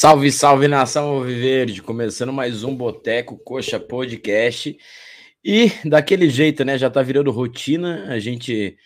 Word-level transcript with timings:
Salve, 0.00 0.32
salve 0.32 0.66
nação 0.66 1.08
Alviverde, 1.10 1.82
começando 1.82 2.32
mais 2.32 2.64
um 2.64 2.74
Boteco 2.74 3.36
Coxa 3.36 3.78
Podcast. 3.78 4.74
E 5.44 5.70
daquele 5.84 6.30
jeito, 6.30 6.64
né? 6.64 6.78
Já 6.78 6.88
tá 6.88 7.02
virando 7.02 7.30
rotina, 7.30 8.06
a 8.08 8.18
gente 8.18 8.78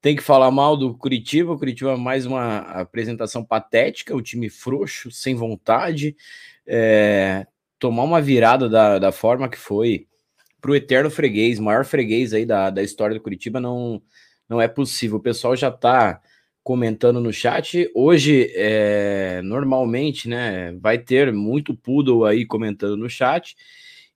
tem 0.00 0.16
que 0.16 0.22
falar 0.22 0.50
mal 0.50 0.74
do 0.74 0.96
Curitiba. 0.96 1.52
O 1.52 1.58
Curitiba 1.58 1.98
mais 1.98 2.24
uma 2.24 2.60
apresentação 2.60 3.44
patética, 3.44 4.16
o 4.16 4.22
time 4.22 4.48
frouxo, 4.48 5.10
sem 5.10 5.34
vontade, 5.34 6.16
é, 6.66 7.46
tomar 7.78 8.04
uma 8.04 8.22
virada 8.22 8.66
da, 8.66 8.98
da 8.98 9.12
forma 9.12 9.50
que 9.50 9.58
foi 9.58 10.06
pro 10.62 10.74
eterno 10.74 11.10
freguês, 11.10 11.58
maior 11.58 11.84
freguês 11.84 12.32
aí 12.32 12.46
da, 12.46 12.70
da 12.70 12.82
história 12.82 13.14
do 13.14 13.22
Curitiba, 13.22 13.60
não, 13.60 14.00
não 14.48 14.62
é 14.62 14.66
possível. 14.66 15.18
O 15.18 15.22
pessoal 15.22 15.54
já 15.54 15.70
tá 15.70 16.22
comentando 16.64 17.20
no 17.20 17.32
chat. 17.32 17.90
Hoje, 17.94 18.50
é, 18.56 19.42
normalmente, 19.42 20.28
né, 20.28 20.72
vai 20.80 20.98
ter 20.98 21.30
muito 21.32 21.76
poodle 21.76 22.24
aí 22.24 22.46
comentando 22.46 22.96
no 22.96 23.08
chat. 23.08 23.54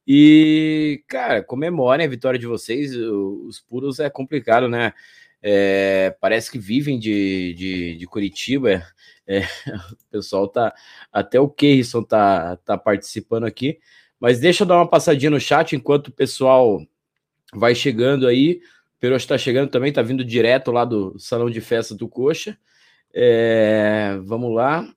E, 0.06 1.05
cara, 1.06 1.42
comemorem 1.44 2.06
a 2.06 2.08
vitória 2.08 2.38
de 2.38 2.46
vocês. 2.46 2.96
Os 2.96 3.60
poodles 3.60 4.00
é 4.00 4.08
complicado, 4.08 4.66
né? 4.66 4.94
É, 5.42 6.16
parece 6.20 6.50
que 6.50 6.58
vivem 6.58 6.98
de, 6.98 7.55
de, 7.55 7.96
de 7.96 8.06
Curitiba. 8.06 8.83
É, 9.27 9.40
o 9.92 10.10
pessoal 10.10 10.48
tá. 10.48 10.74
Até 11.12 11.38
o 11.38 11.48
Keirson 11.48 12.02
tá, 12.02 12.56
tá 12.64 12.78
participando 12.78 13.44
aqui. 13.44 13.78
Mas 14.18 14.40
deixa 14.40 14.64
eu 14.64 14.66
dar 14.66 14.77
uma 14.77 14.88
passadinha 14.88 15.30
no 15.30 15.38
chat 15.38 15.77
enquanto 15.77 16.08
o 16.08 16.12
pessoal 16.12 16.80
vai 17.52 17.74
chegando 17.74 18.27
aí. 18.27 18.60
Peroxa 19.00 19.24
está 19.24 19.38
chegando 19.38 19.70
também, 19.70 19.91
está 19.91 20.02
vindo 20.02 20.24
direto 20.24 20.72
lá 20.72 20.84
do 20.84 21.18
salão 21.18 21.48
de 21.48 21.60
festa 21.60 21.94
do 21.94 22.08
Coxa. 22.08 22.58
É, 23.14 24.18
vamos 24.24 24.55
lá. 24.55 24.88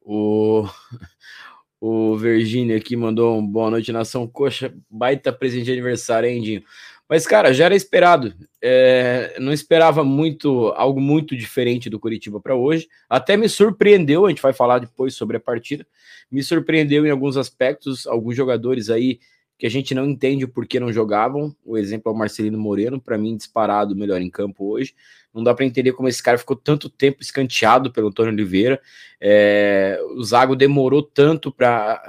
O, 0.00 0.64
o 1.80 2.16
Virgínia 2.16 2.76
aqui 2.76 2.96
mandou 2.96 3.38
um 3.38 3.46
boa 3.46 3.70
noite, 3.70 3.92
nação 3.92 4.26
Coxa. 4.28 4.72
Baita 4.88 5.32
presente 5.32 5.64
de 5.64 5.72
aniversário, 5.72 6.28
hein, 6.28 6.40
Dinho? 6.40 6.62
Mas, 7.10 7.26
cara, 7.26 7.52
já 7.52 7.64
era 7.64 7.74
esperado. 7.74 8.32
É, 8.62 9.36
não 9.40 9.52
esperava 9.52 10.04
muito, 10.04 10.68
algo 10.76 11.00
muito 11.00 11.36
diferente 11.36 11.90
do 11.90 11.98
Curitiba 11.98 12.40
para 12.40 12.54
hoje. 12.54 12.86
Até 13.08 13.36
me 13.36 13.48
surpreendeu, 13.48 14.26
a 14.26 14.28
gente 14.28 14.40
vai 14.40 14.52
falar 14.52 14.78
depois 14.78 15.14
sobre 15.14 15.36
a 15.36 15.40
partida. 15.40 15.84
Me 16.30 16.40
surpreendeu 16.40 17.04
em 17.04 17.10
alguns 17.10 17.36
aspectos, 17.36 18.06
alguns 18.06 18.36
jogadores 18.36 18.88
aí 18.88 19.18
que 19.60 19.66
a 19.66 19.70
gente 19.70 19.94
não 19.94 20.08
entende 20.08 20.46
o 20.46 20.48
porquê 20.48 20.80
não 20.80 20.90
jogavam. 20.90 21.54
O 21.62 21.76
exemplo 21.76 22.10
é 22.10 22.14
o 22.14 22.18
Marcelino 22.18 22.58
Moreno, 22.58 22.98
para 22.98 23.18
mim, 23.18 23.36
disparado 23.36 23.94
melhor 23.94 24.18
em 24.22 24.30
campo 24.30 24.64
hoje. 24.72 24.94
Não 25.34 25.44
dá 25.44 25.54
para 25.54 25.66
entender 25.66 25.92
como 25.92 26.08
esse 26.08 26.22
cara 26.22 26.38
ficou 26.38 26.56
tanto 26.56 26.88
tempo 26.88 27.20
escanteado 27.20 27.92
pelo 27.92 28.08
Antônio 28.08 28.32
Oliveira. 28.32 28.80
É, 29.20 30.00
o 30.16 30.24
Zago 30.24 30.56
demorou 30.56 31.02
tanto 31.02 31.52
para. 31.52 32.02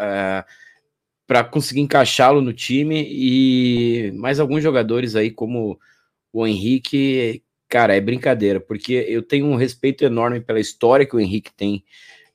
É, 0.48 0.62
para 1.28 1.46
conseguir 1.46 1.80
encaixá-lo 1.80 2.42
no 2.42 2.52
time 2.52 3.08
e 3.10 4.12
mais 4.16 4.38
alguns 4.38 4.62
jogadores 4.62 5.16
aí 5.16 5.32
como 5.32 5.80
o 6.34 6.46
Henrique, 6.46 7.42
cara, 7.70 7.96
é 7.96 8.02
brincadeira, 8.02 8.60
porque 8.60 9.06
eu 9.08 9.24
tenho 9.24 9.46
um 9.46 9.56
respeito 9.56 10.04
enorme 10.04 10.42
pela 10.42 10.60
história 10.60 11.06
que 11.06 11.16
o 11.16 11.20
Henrique 11.22 11.54
tem 11.54 11.86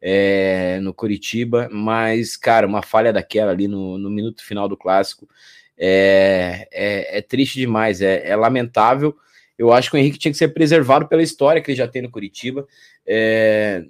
é, 0.09 0.79
no 0.83 0.95
Curitiba, 0.95 1.69
mas, 1.69 2.37
cara, 2.37 2.65
uma 2.65 2.81
falha 2.81 3.13
daquela 3.13 3.51
ali 3.51 3.67
no, 3.67 3.99
no 3.99 4.09
minuto 4.09 4.45
final 4.45 4.69
do 4.69 4.77
clássico 4.77 5.29
é, 5.77 6.69
é, 6.71 7.19
é 7.19 7.21
triste 7.21 7.59
demais, 7.59 8.01
é, 8.01 8.25
é, 8.25 8.37
lamentável. 8.37 9.17
Eu 9.59 9.73
acho 9.73 9.91
que 9.91 9.97
o 9.97 9.99
Henrique 9.99 10.17
tinha 10.17 10.31
que 10.31 10.39
ser 10.39 10.49
preservado 10.49 11.09
pela 11.09 11.25
história 11.25 11.61
que 11.61 11.73
ele 11.73 11.79
já 11.79 11.89
tem 11.89 12.03
no 12.03 12.11
Curitiba. 12.11 12.69
É, 13.05 13.85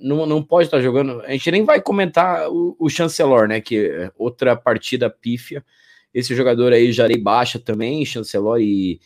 não, 0.00 0.24
não 0.24 0.42
pode 0.42 0.68
estar 0.68 0.80
jogando. 0.80 1.20
A 1.20 1.32
gente 1.32 1.50
nem 1.50 1.64
vai 1.64 1.82
comentar 1.82 2.48
o, 2.50 2.74
o 2.78 2.88
Chancelor, 2.88 3.46
né? 3.46 3.60
Que 3.60 3.88
é 3.88 4.10
outra 4.16 4.56
partida 4.56 5.10
pífia. 5.10 5.62
Esse 6.14 6.34
jogador 6.34 6.72
aí 6.72 6.90
dei 6.90 7.18
baixa 7.18 7.58
também, 7.58 8.06
Chancelor 8.06 8.58
e, 8.58 9.00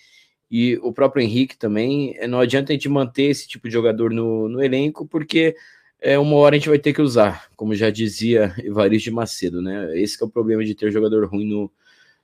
e 0.48 0.76
o 0.76 0.92
próprio 0.92 1.24
Henrique 1.24 1.58
também. 1.58 2.16
Não 2.28 2.38
adianta 2.38 2.70
a 2.70 2.74
gente 2.74 2.88
manter 2.88 3.24
esse 3.24 3.48
tipo 3.48 3.66
de 3.66 3.74
jogador 3.74 4.12
no, 4.12 4.48
no 4.48 4.62
elenco, 4.62 5.04
porque 5.04 5.56
é, 6.02 6.18
uma 6.18 6.36
hora 6.36 6.56
a 6.56 6.58
gente 6.58 6.68
vai 6.68 6.78
ter 6.78 6.92
que 6.92 7.00
usar, 7.00 7.48
como 7.56 7.74
já 7.74 7.88
dizia 7.88 8.54
Evaristo 8.58 9.08
de 9.08 9.14
Macedo, 9.14 9.62
né? 9.62 9.98
Esse 9.98 10.20
é 10.22 10.26
o 10.26 10.28
problema 10.28 10.64
de 10.64 10.74
ter 10.74 10.90
jogador 10.90 11.24
ruim 11.26 11.46
no, 11.46 11.72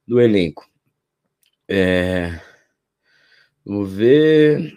no 0.06 0.20
elenco. 0.20 0.68
É, 1.68 2.40
vamos 3.64 3.90
ver. 3.92 4.76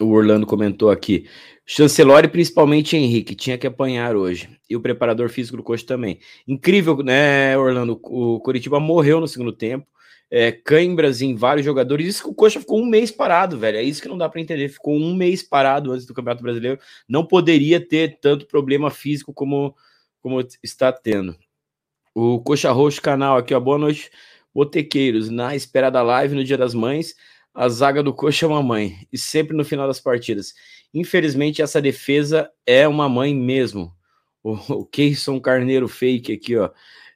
O 0.00 0.06
Orlando 0.06 0.46
comentou 0.46 0.90
aqui. 0.90 1.26
Chancelor 1.64 2.24
e 2.24 2.28
principalmente 2.28 2.96
Henrique 2.96 3.34
tinha 3.34 3.56
que 3.56 3.66
apanhar 3.66 4.16
hoje. 4.16 4.50
E 4.68 4.76
o 4.76 4.80
preparador 4.80 5.30
físico 5.30 5.56
do 5.56 5.62
coach 5.62 5.86
também. 5.86 6.18
Incrível, 6.46 6.96
né, 6.98 7.56
Orlando? 7.56 7.98
O 8.02 8.38
Curitiba 8.40 8.78
morreu 8.78 9.20
no 9.20 9.28
segundo 9.28 9.52
tempo 9.52 9.86
é, 10.30 10.50
cãibras 10.50 11.22
em 11.22 11.34
vários 11.34 11.64
jogadores. 11.64 12.06
Isso 12.06 12.22
que 12.24 12.30
o 12.30 12.34
Coxa 12.34 12.60
ficou 12.60 12.80
um 12.80 12.86
mês 12.86 13.10
parado, 13.10 13.58
velho. 13.58 13.78
É 13.78 13.82
isso 13.82 14.02
que 14.02 14.08
não 14.08 14.18
dá 14.18 14.28
para 14.28 14.40
entender. 14.40 14.68
Ficou 14.68 14.96
um 14.96 15.14
mês 15.14 15.42
parado 15.42 15.92
antes 15.92 16.06
do 16.06 16.14
Campeonato 16.14 16.42
Brasileiro. 16.42 16.78
Não 17.08 17.24
poderia 17.24 17.80
ter 17.80 18.18
tanto 18.20 18.46
problema 18.46 18.90
físico 18.90 19.32
como, 19.32 19.74
como 20.20 20.40
está 20.62 20.92
tendo. 20.92 21.36
O 22.14 22.40
Coxa 22.40 22.70
Roxo 22.70 23.00
canal 23.02 23.36
aqui, 23.36 23.54
ó. 23.54 23.60
Boa 23.60 23.78
noite, 23.78 24.10
botequeiros. 24.54 25.30
Na 25.30 25.54
espera 25.54 25.90
da 25.90 26.02
live 26.02 26.34
no 26.34 26.44
Dia 26.44 26.58
das 26.58 26.74
Mães, 26.74 27.14
a 27.52 27.68
zaga 27.68 28.02
do 28.02 28.12
Coxa 28.14 28.46
é 28.46 28.48
uma 28.48 28.62
mãe. 28.62 29.06
E 29.12 29.18
sempre 29.18 29.56
no 29.56 29.64
final 29.64 29.86
das 29.86 30.00
partidas. 30.00 30.54
Infelizmente, 30.92 31.62
essa 31.62 31.82
defesa 31.82 32.50
é 32.66 32.86
uma 32.86 33.08
mãe 33.08 33.34
mesmo. 33.34 33.92
O, 34.42 34.52
o 34.52 34.86
Keison 34.86 35.40
Carneiro 35.40 35.88
fake 35.88 36.32
aqui, 36.32 36.56
ó. 36.56 36.70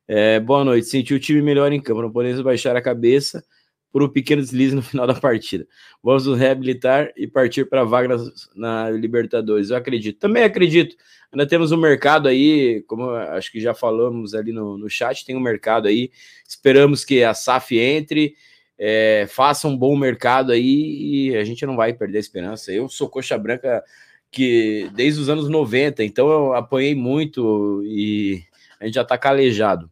É, 0.09 0.41
boa 0.41 0.65
noite. 0.65 0.87
Senti 0.87 1.13
o 1.13 1.21
time 1.21 1.43
melhor 1.43 1.71
em 1.71 1.81
campo. 1.81 2.01
Não 2.01 2.11
podemos 2.11 2.41
baixar 2.41 2.75
a 2.75 2.81
cabeça 2.81 3.45
por 3.93 4.03
um 4.03 4.09
pequeno 4.09 4.41
deslize 4.41 4.75
no 4.75 4.81
final 4.83 5.07
da 5.07 5.15
partida. 5.15 5.67
Vamos 6.03 6.27
nos 6.27 6.39
reabilitar 6.39 7.13
e 7.15 7.27
partir 7.27 7.67
para 7.69 7.83
a 7.83 7.85
vaga 7.85 8.09
na, 8.09 8.25
na, 8.57 8.91
Libertadores. 8.91 9.69
Eu 9.69 9.77
acredito. 9.77 10.19
Também 10.19 10.45
acredito. 10.45 10.97
Ainda 11.31 11.47
temos 11.47 11.73
um 11.73 11.77
mercado 11.77 12.27
aí, 12.27 12.83
como 12.87 13.11
acho 13.11 13.53
que 13.53 13.61
já 13.61 13.75
falamos 13.75 14.35
ali 14.35 14.51
no, 14.51 14.79
no 14.79 14.89
chat, 14.89 15.27
tem 15.27 15.37
um 15.37 15.41
mercado 15.41 15.87
aí. 15.87 16.11
Esperamos 16.49 17.05
que 17.05 17.23
a 17.23 17.35
SAF 17.35 17.79
entre, 17.79 18.35
é, 18.79 19.27
faça 19.29 19.69
um 19.69 19.77
bom 19.77 19.95
mercado 19.95 20.53
aí 20.53 21.29
e 21.33 21.37
a 21.37 21.45
gente 21.45 21.67
não 21.67 21.77
vai 21.77 21.93
perder 21.93 22.17
a 22.17 22.21
esperança. 22.21 22.73
Eu 22.73 22.89
sou 22.89 23.11
coxa 23.11 23.37
branca 23.37 23.85
que 24.31 24.91
desde 24.95 25.21
os 25.21 25.29
anos 25.29 25.51
90, 25.51 26.03
então 26.03 26.31
eu 26.31 26.55
apanhei 26.55 26.95
muito 26.95 27.83
e 27.85 28.43
a 28.81 28.87
gente 28.87 28.95
já 28.95 29.03
está 29.03 29.19
calejado. 29.19 29.91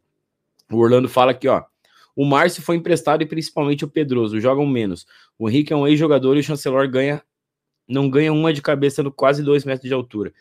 O 0.70 0.78
Orlando 0.78 1.08
fala 1.08 1.32
aqui, 1.32 1.48
ó. 1.48 1.62
O 2.14 2.24
Márcio 2.24 2.62
foi 2.62 2.76
emprestado 2.76 3.22
e 3.22 3.26
principalmente 3.26 3.84
o 3.84 3.88
Pedroso 3.88 4.40
jogam 4.40 4.66
menos. 4.66 5.06
O 5.38 5.48
Henrique 5.48 5.72
é 5.72 5.76
um 5.76 5.86
ex-jogador 5.86 6.36
e 6.36 6.40
o 6.40 6.42
Chancelor 6.42 6.88
ganha 6.88 7.22
não 7.88 8.10
ganha 8.10 8.32
uma 8.32 8.52
de 8.52 8.60
cabeça 8.60 9.02
no 9.02 9.12
quase 9.12 9.42
dois 9.42 9.64
metros 9.64 9.88
de 9.88 9.94
altura. 9.94 10.32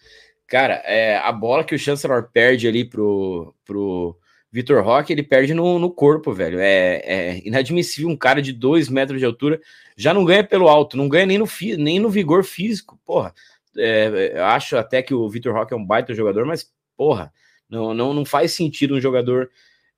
Cara, 0.47 0.81
é, 0.85 1.17
a 1.17 1.31
bola 1.31 1.63
que 1.63 1.75
o 1.75 1.79
Chancellor 1.79 2.29
perde 2.31 2.67
ali 2.67 2.85
pro, 2.85 3.53
pro 3.63 4.17
Vitor 4.51 4.83
Roque, 4.83 5.11
ele 5.11 5.23
perde 5.23 5.53
no, 5.53 5.77
no 5.79 5.91
corpo, 5.91 6.33
velho. 6.33 6.59
É, 6.59 7.01
é, 7.03 7.41
inadmissível 7.47 8.09
um 8.09 8.17
cara 8.17 8.41
de 8.41 8.53
dois 8.53 8.89
metros 8.89 9.19
de 9.19 9.25
altura 9.25 9.59
já 9.97 10.13
não 10.13 10.25
ganha 10.25 10.43
pelo 10.43 10.67
alto, 10.67 10.97
não 10.97 11.09
ganha 11.09 11.25
nem 11.25 11.37
no, 11.37 11.47
nem 11.77 11.99
no 11.99 12.09
vigor 12.09 12.43
físico. 12.43 12.99
Porra, 13.05 13.33
é, 13.77 14.39
acho 14.39 14.77
até 14.77 15.01
que 15.01 15.13
o 15.13 15.27
Vitor 15.29 15.53
Roque 15.53 15.73
é 15.73 15.77
um 15.77 15.85
baita 15.85 16.13
jogador, 16.13 16.45
mas 16.45 16.71
porra, 16.95 17.33
não, 17.69 17.93
não, 17.93 18.13
não 18.13 18.25
faz 18.25 18.53
sentido 18.53 18.95
um 18.95 19.01
jogador 19.01 19.49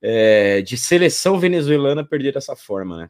é, 0.01 0.61
de 0.61 0.77
seleção 0.77 1.39
venezuelana 1.39 2.03
perder 2.03 2.33
dessa 2.33 2.55
forma, 2.55 2.97
né? 2.97 3.09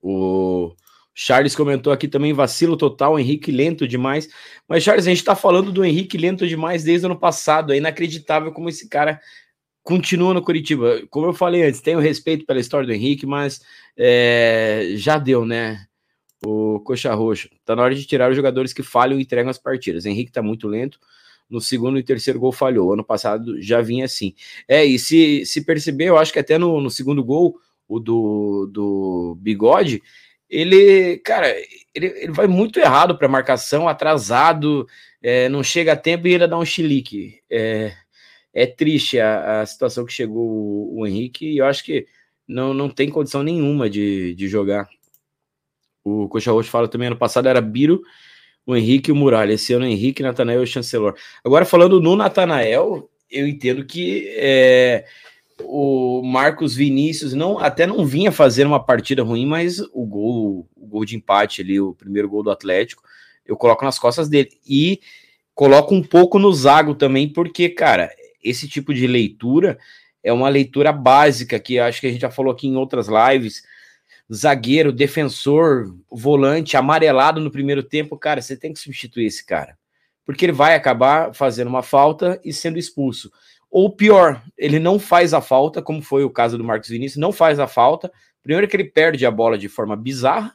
O 0.00 0.74
Charles 1.14 1.56
comentou 1.56 1.92
aqui 1.92 2.06
também 2.06 2.32
vacilo 2.32 2.76
total, 2.76 3.18
Henrique 3.18 3.50
lento 3.50 3.88
demais. 3.88 4.28
Mas, 4.68 4.84
Charles, 4.84 5.06
a 5.06 5.10
gente 5.10 5.24
tá 5.24 5.34
falando 5.34 5.72
do 5.72 5.84
Henrique 5.84 6.16
lento 6.16 6.46
demais 6.46 6.84
desde 6.84 7.06
o 7.06 7.10
ano 7.10 7.18
passado. 7.18 7.72
É 7.72 7.76
inacreditável 7.76 8.52
como 8.52 8.68
esse 8.68 8.88
cara 8.88 9.20
continua 9.82 10.32
no 10.32 10.42
Curitiba. 10.42 11.02
Como 11.10 11.26
eu 11.26 11.32
falei 11.32 11.64
antes, 11.64 11.80
tenho 11.80 11.98
respeito 11.98 12.46
pela 12.46 12.60
história 12.60 12.86
do 12.86 12.92
Henrique, 12.92 13.26
mas 13.26 13.60
é, 13.96 14.92
já 14.94 15.18
deu, 15.18 15.44
né? 15.44 15.86
O 16.46 16.78
Coxa 16.80 17.12
Roxo. 17.14 17.48
Tá 17.64 17.74
na 17.74 17.82
hora 17.82 17.94
de 17.94 18.06
tirar 18.06 18.30
os 18.30 18.36
jogadores 18.36 18.72
que 18.72 18.84
falham 18.84 19.18
e 19.18 19.22
entregam 19.22 19.50
as 19.50 19.58
partidas. 19.58 20.06
Henrique 20.06 20.30
tá 20.30 20.40
muito 20.40 20.68
lento 20.68 21.00
no 21.48 21.60
segundo 21.60 21.98
e 21.98 22.02
terceiro 22.02 22.38
gol 22.38 22.52
falhou. 22.52 22.92
Ano 22.92 23.04
passado 23.04 23.60
já 23.60 23.80
vinha 23.80 24.04
assim. 24.04 24.34
É, 24.66 24.84
e 24.84 24.98
se, 24.98 25.44
se 25.46 25.64
perceber, 25.64 26.06
eu 26.06 26.18
acho 26.18 26.32
que 26.32 26.38
até 26.38 26.58
no, 26.58 26.80
no 26.80 26.90
segundo 26.90 27.24
gol, 27.24 27.58
o 27.88 27.98
do, 27.98 28.68
do 28.72 29.38
Bigode, 29.40 30.02
ele, 30.48 31.18
cara, 31.18 31.48
ele, 31.94 32.06
ele 32.06 32.32
vai 32.32 32.46
muito 32.46 32.78
errado 32.78 33.16
para 33.16 33.28
marcação, 33.28 33.88
atrasado, 33.88 34.86
é, 35.22 35.48
não 35.48 35.62
chega 35.62 35.92
a 35.92 35.96
tempo 35.96 36.26
e 36.26 36.34
ele 36.34 36.46
dá 36.46 36.58
um 36.58 36.64
chilique. 36.64 37.40
É, 37.50 37.94
é 38.52 38.66
triste 38.66 39.18
a, 39.18 39.60
a 39.62 39.66
situação 39.66 40.04
que 40.04 40.12
chegou 40.12 40.46
o, 40.46 41.00
o 41.00 41.06
Henrique 41.06 41.46
e 41.46 41.58
eu 41.58 41.66
acho 41.66 41.84
que 41.84 42.06
não, 42.46 42.72
não 42.72 42.88
tem 42.88 43.10
condição 43.10 43.42
nenhuma 43.42 43.88
de, 43.90 44.34
de 44.34 44.48
jogar. 44.48 44.88
O 46.02 46.28
Coxa 46.28 46.50
Roxo 46.50 46.70
fala 46.70 46.88
também, 46.88 47.08
ano 47.08 47.16
passado 47.16 47.48
era 47.48 47.60
Biro 47.60 48.02
o 48.68 48.76
Henrique 48.76 49.10
e 49.10 49.12
o 49.12 49.16
Muralha. 49.16 49.54
Esse 49.54 49.72
ano, 49.72 49.86
Henrique, 49.86 50.22
Natanael 50.22 50.62
e 50.62 50.66
Chancelor. 50.66 51.14
Agora, 51.42 51.64
falando 51.64 52.02
no 52.02 52.14
Natanael, 52.14 53.08
eu 53.30 53.48
entendo 53.48 53.82
que 53.82 54.28
é, 54.36 55.06
o 55.62 56.22
Marcos 56.22 56.76
Vinícius 56.76 57.32
não 57.32 57.58
até 57.58 57.86
não 57.86 58.04
vinha 58.04 58.30
fazendo 58.30 58.66
uma 58.66 58.84
partida 58.84 59.22
ruim, 59.22 59.46
mas 59.46 59.80
o 59.80 60.04
gol, 60.04 60.68
o 60.76 60.86
gol 60.86 61.06
de 61.06 61.16
empate 61.16 61.62
ali, 61.62 61.80
o 61.80 61.94
primeiro 61.94 62.28
gol 62.28 62.42
do 62.42 62.50
Atlético, 62.50 63.02
eu 63.46 63.56
coloco 63.56 63.86
nas 63.86 63.98
costas 63.98 64.28
dele. 64.28 64.50
E 64.68 65.00
coloco 65.54 65.94
um 65.94 66.02
pouco 66.02 66.38
no 66.38 66.52
Zago 66.52 66.94
também, 66.94 67.26
porque, 67.26 67.70
cara, 67.70 68.10
esse 68.44 68.68
tipo 68.68 68.92
de 68.92 69.06
leitura 69.06 69.78
é 70.22 70.30
uma 70.30 70.50
leitura 70.50 70.92
básica 70.92 71.58
que 71.58 71.78
acho 71.78 72.02
que 72.02 72.06
a 72.06 72.12
gente 72.12 72.20
já 72.20 72.30
falou 72.30 72.52
aqui 72.52 72.68
em 72.68 72.76
outras 72.76 73.08
lives. 73.08 73.62
Zagueiro, 74.32 74.92
defensor, 74.92 75.94
volante, 76.10 76.76
amarelado 76.76 77.40
no 77.40 77.50
primeiro 77.50 77.82
tempo, 77.82 78.16
cara, 78.16 78.42
você 78.42 78.56
tem 78.56 78.72
que 78.72 78.78
substituir 78.78 79.26
esse 79.26 79.44
cara. 79.44 79.76
Porque 80.24 80.44
ele 80.44 80.52
vai 80.52 80.74
acabar 80.74 81.34
fazendo 81.34 81.68
uma 81.68 81.82
falta 81.82 82.38
e 82.44 82.52
sendo 82.52 82.78
expulso. 82.78 83.30
Ou 83.70 83.90
pior, 83.90 84.42
ele 84.56 84.78
não 84.78 84.98
faz 84.98 85.32
a 85.32 85.40
falta, 85.40 85.80
como 85.80 86.02
foi 86.02 86.24
o 86.24 86.30
caso 86.30 86.58
do 86.58 86.64
Marcos 86.64 86.88
Vinícius, 86.90 87.20
não 87.20 87.32
faz 87.32 87.58
a 87.58 87.66
falta. 87.66 88.12
Primeiro 88.42 88.68
que 88.68 88.76
ele 88.76 88.84
perde 88.84 89.24
a 89.24 89.30
bola 89.30 89.56
de 89.56 89.68
forma 89.68 89.96
bizarra, 89.96 90.54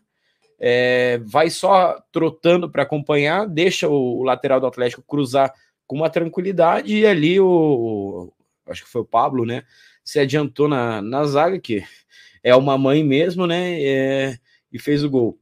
é, 0.59 1.19
vai 1.25 1.49
só 1.49 2.01
trotando 2.11 2.69
para 2.71 2.83
acompanhar, 2.83 3.47
deixa 3.47 3.87
o, 3.87 4.19
o, 4.19 4.23
lateral 4.23 4.59
do 4.59 4.67
Atlético 4.67 5.03
cruzar 5.03 5.53
com 5.85 5.95
uma 5.95 6.09
tranquilidade 6.09 6.95
e 6.95 7.05
ali 7.05 7.39
o, 7.39 7.45
o 7.45 8.33
acho 8.67 8.83
que 8.83 8.89
foi 8.89 9.01
o 9.01 9.05
Pablo, 9.05 9.45
né? 9.45 9.63
Se 10.03 10.19
adiantou 10.19 10.67
na, 10.67 11.01
na 11.01 11.25
zaga, 11.25 11.59
que 11.59 11.83
é 12.43 12.55
uma 12.55 12.77
mãe 12.77 13.03
mesmo, 13.03 13.47
né? 13.47 13.81
É, 13.81 14.37
e 14.71 14.77
fez 14.77 15.03
o 15.03 15.09
gol. 15.09 15.39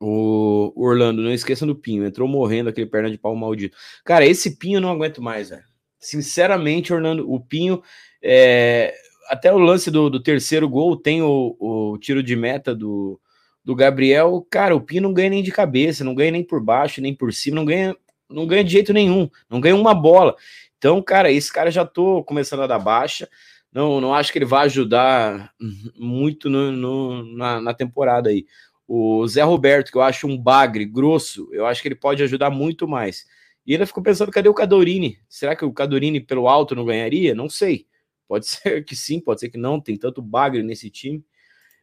O 0.00 0.72
Orlando, 0.74 1.22
não 1.22 1.32
esqueça 1.32 1.64
do 1.64 1.76
Pinho, 1.76 2.04
entrou 2.04 2.26
morrendo 2.26 2.70
aquele 2.70 2.86
perna 2.86 3.10
de 3.10 3.18
pau 3.18 3.36
maldito. 3.36 3.76
Cara, 4.04 4.26
esse 4.26 4.56
Pinho 4.56 4.78
eu 4.78 4.80
não 4.80 4.90
aguento 4.90 5.22
mais, 5.22 5.50
velho. 5.50 5.62
Sinceramente, 5.98 6.92
Orlando, 6.92 7.30
o 7.30 7.38
Pinho, 7.40 7.82
é, 8.22 8.94
até 9.28 9.52
o 9.52 9.58
lance 9.58 9.90
do, 9.90 10.10
do 10.10 10.22
terceiro 10.22 10.68
gol 10.68 10.96
tem 10.96 11.22
o, 11.22 11.56
o, 11.58 11.98
tiro 11.98 12.22
de 12.22 12.34
meta 12.34 12.74
do, 12.74 13.20
do 13.64 13.74
Gabriel. 13.74 14.46
Cara, 14.50 14.74
o 14.74 14.80
Pinho 14.80 15.02
não 15.02 15.12
ganha 15.12 15.30
nem 15.30 15.42
de 15.42 15.52
cabeça, 15.52 16.04
não 16.04 16.14
ganha 16.14 16.30
nem 16.32 16.44
por 16.44 16.62
baixo, 16.62 17.00
nem 17.00 17.14
por 17.14 17.32
cima, 17.32 17.56
não 17.56 17.64
ganha, 17.64 17.96
não 18.28 18.46
ganha 18.46 18.64
de 18.64 18.72
jeito 18.72 18.92
nenhum, 18.92 19.28
não 19.48 19.60
ganha 19.60 19.76
uma 19.76 19.94
bola. 19.94 20.36
Então, 20.78 21.00
cara, 21.02 21.30
esse 21.30 21.52
cara 21.52 21.70
já 21.70 21.84
tô 21.84 22.22
começando 22.24 22.62
a 22.62 22.66
dar 22.66 22.78
baixa. 22.78 23.28
Não, 23.76 24.00
não 24.00 24.14
acho 24.14 24.32
que 24.32 24.38
ele 24.38 24.46
vai 24.46 24.64
ajudar 24.64 25.52
muito 25.94 26.48
no, 26.48 26.72
no 26.72 27.36
na, 27.36 27.60
na 27.60 27.74
temporada 27.74 28.30
aí. 28.30 28.46
O 28.88 29.28
Zé 29.28 29.42
Roberto, 29.42 29.92
que 29.92 29.98
eu 29.98 30.02
acho 30.02 30.26
um 30.26 30.38
bagre 30.38 30.86
grosso, 30.86 31.46
eu 31.52 31.66
acho 31.66 31.82
que 31.82 31.88
ele 31.88 31.94
pode 31.94 32.22
ajudar 32.22 32.48
muito 32.48 32.88
mais. 32.88 33.26
E 33.66 33.74
ele 33.74 33.84
ficou 33.84 34.02
pensando, 34.02 34.32
cadê 34.32 34.48
o 34.48 34.54
Cadorini? 34.54 35.18
Será 35.28 35.54
que 35.54 35.62
o 35.62 35.74
Cadorini 35.74 36.22
pelo 36.22 36.48
alto 36.48 36.74
não 36.74 36.86
ganharia? 36.86 37.34
Não 37.34 37.50
sei. 37.50 37.86
Pode 38.26 38.46
ser 38.48 38.82
que 38.82 38.96
sim, 38.96 39.20
pode 39.20 39.40
ser 39.40 39.50
que 39.50 39.58
não. 39.58 39.78
Tem 39.78 39.94
tanto 39.94 40.22
bagre 40.22 40.62
nesse 40.62 40.88
time. 40.88 41.22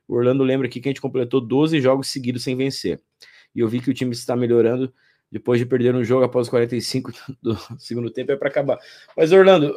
O 0.08 0.16
Orlando 0.16 0.44
lembra 0.44 0.66
aqui 0.66 0.82
que 0.82 0.90
a 0.90 0.92
gente 0.92 1.02
completou 1.02 1.40
12 1.40 1.80
jogos 1.80 2.08
seguidos 2.08 2.44
sem 2.44 2.56
vencer. 2.56 3.00
E 3.54 3.60
eu 3.60 3.68
vi 3.68 3.80
que 3.80 3.92
o 3.92 3.94
time 3.94 4.14
está 4.14 4.36
melhorando 4.36 4.92
depois 5.32 5.60
de 5.60 5.66
perder 5.68 5.94
um 5.94 6.04
jogo 6.04 6.24
após 6.24 6.50
45 6.50 7.12
do 7.40 7.56
segundo 7.78 8.10
tempo 8.10 8.32
é 8.32 8.36
para 8.36 8.50
acabar. 8.50 8.80
Mas 9.16 9.32
Orlando, 9.32 9.72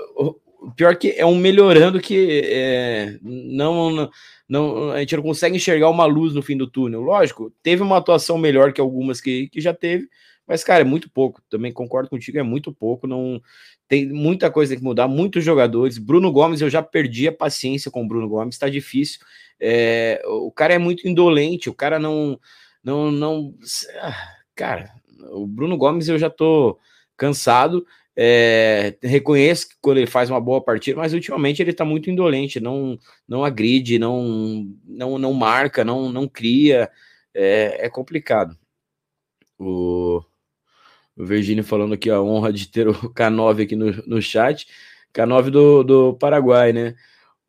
pior 0.76 0.96
que 0.96 1.10
é 1.16 1.24
um 1.24 1.36
melhorando 1.36 2.00
que 2.00 2.42
é, 2.44 3.18
não, 3.22 4.10
não 4.48 4.90
a 4.90 5.00
gente 5.00 5.16
não 5.16 5.22
consegue 5.22 5.56
enxergar 5.56 5.90
uma 5.90 6.06
luz 6.06 6.34
no 6.34 6.42
fim 6.42 6.56
do 6.56 6.66
túnel. 6.66 7.00
Lógico, 7.00 7.52
teve 7.62 7.82
uma 7.82 7.98
atuação 7.98 8.38
melhor 8.38 8.72
que 8.72 8.80
algumas 8.80 9.20
que, 9.20 9.48
que 9.48 9.60
já 9.60 9.74
teve, 9.74 10.08
mas, 10.46 10.62
cara, 10.62 10.82
é 10.82 10.84
muito 10.84 11.10
pouco. 11.10 11.42
Também 11.50 11.72
concordo 11.72 12.08
contigo, 12.08 12.38
é 12.38 12.42
muito 12.42 12.72
pouco. 12.72 13.06
Não 13.06 13.40
tem 13.88 14.06
muita 14.08 14.50
coisa 14.50 14.76
que 14.76 14.82
mudar, 14.82 15.08
muitos 15.08 15.44
jogadores. 15.44 15.98
Bruno 15.98 16.30
Gomes, 16.30 16.60
eu 16.60 16.70
já 16.70 16.82
perdi 16.82 17.26
a 17.26 17.32
paciência 17.32 17.90
com 17.90 18.04
o 18.04 18.08
Bruno 18.08 18.28
Gomes, 18.28 18.58
tá 18.58 18.68
difícil. 18.68 19.20
É, 19.58 20.22
o 20.26 20.52
cara 20.52 20.74
é 20.74 20.78
muito 20.78 21.08
indolente, 21.08 21.68
o 21.68 21.74
cara 21.74 21.98
não. 21.98 22.38
não, 22.82 23.10
não 23.10 23.54
cara, 24.54 24.92
o 25.32 25.46
Bruno 25.46 25.76
Gomes 25.76 26.08
eu 26.08 26.18
já 26.18 26.30
tô 26.30 26.78
cansado. 27.16 27.84
É, 28.18 28.96
reconheço 29.02 29.68
que 29.68 29.74
quando 29.80 29.98
ele 29.98 30.06
faz 30.06 30.30
uma 30.30 30.40
boa 30.40 30.60
partida, 30.62 30.98
mas 30.98 31.12
ultimamente 31.12 31.60
ele 31.60 31.72
tá 31.72 31.84
muito 31.84 32.10
indolente, 32.10 32.60
não 32.60 32.98
não 33.28 33.44
agride, 33.44 33.98
não 33.98 34.66
não, 34.84 35.18
não 35.18 35.32
marca, 35.34 35.84
não, 35.84 36.10
não 36.10 36.26
cria, 36.28 36.90
é, 37.34 37.86
é 37.86 37.90
complicado. 37.90 38.56
O 39.58 40.22
o 41.16 41.24
Virgínio 41.24 41.64
falando 41.64 41.94
aqui 41.94 42.10
a 42.10 42.20
honra 42.20 42.52
de 42.52 42.68
ter 42.68 42.86
o 42.88 42.92
K9 42.94 43.62
aqui 43.64 43.74
no, 43.74 43.90
no 44.06 44.20
chat. 44.20 44.66
K9 45.14 45.50
do, 45.50 45.82
do 45.82 46.14
Paraguai, 46.14 46.72
né? 46.72 46.94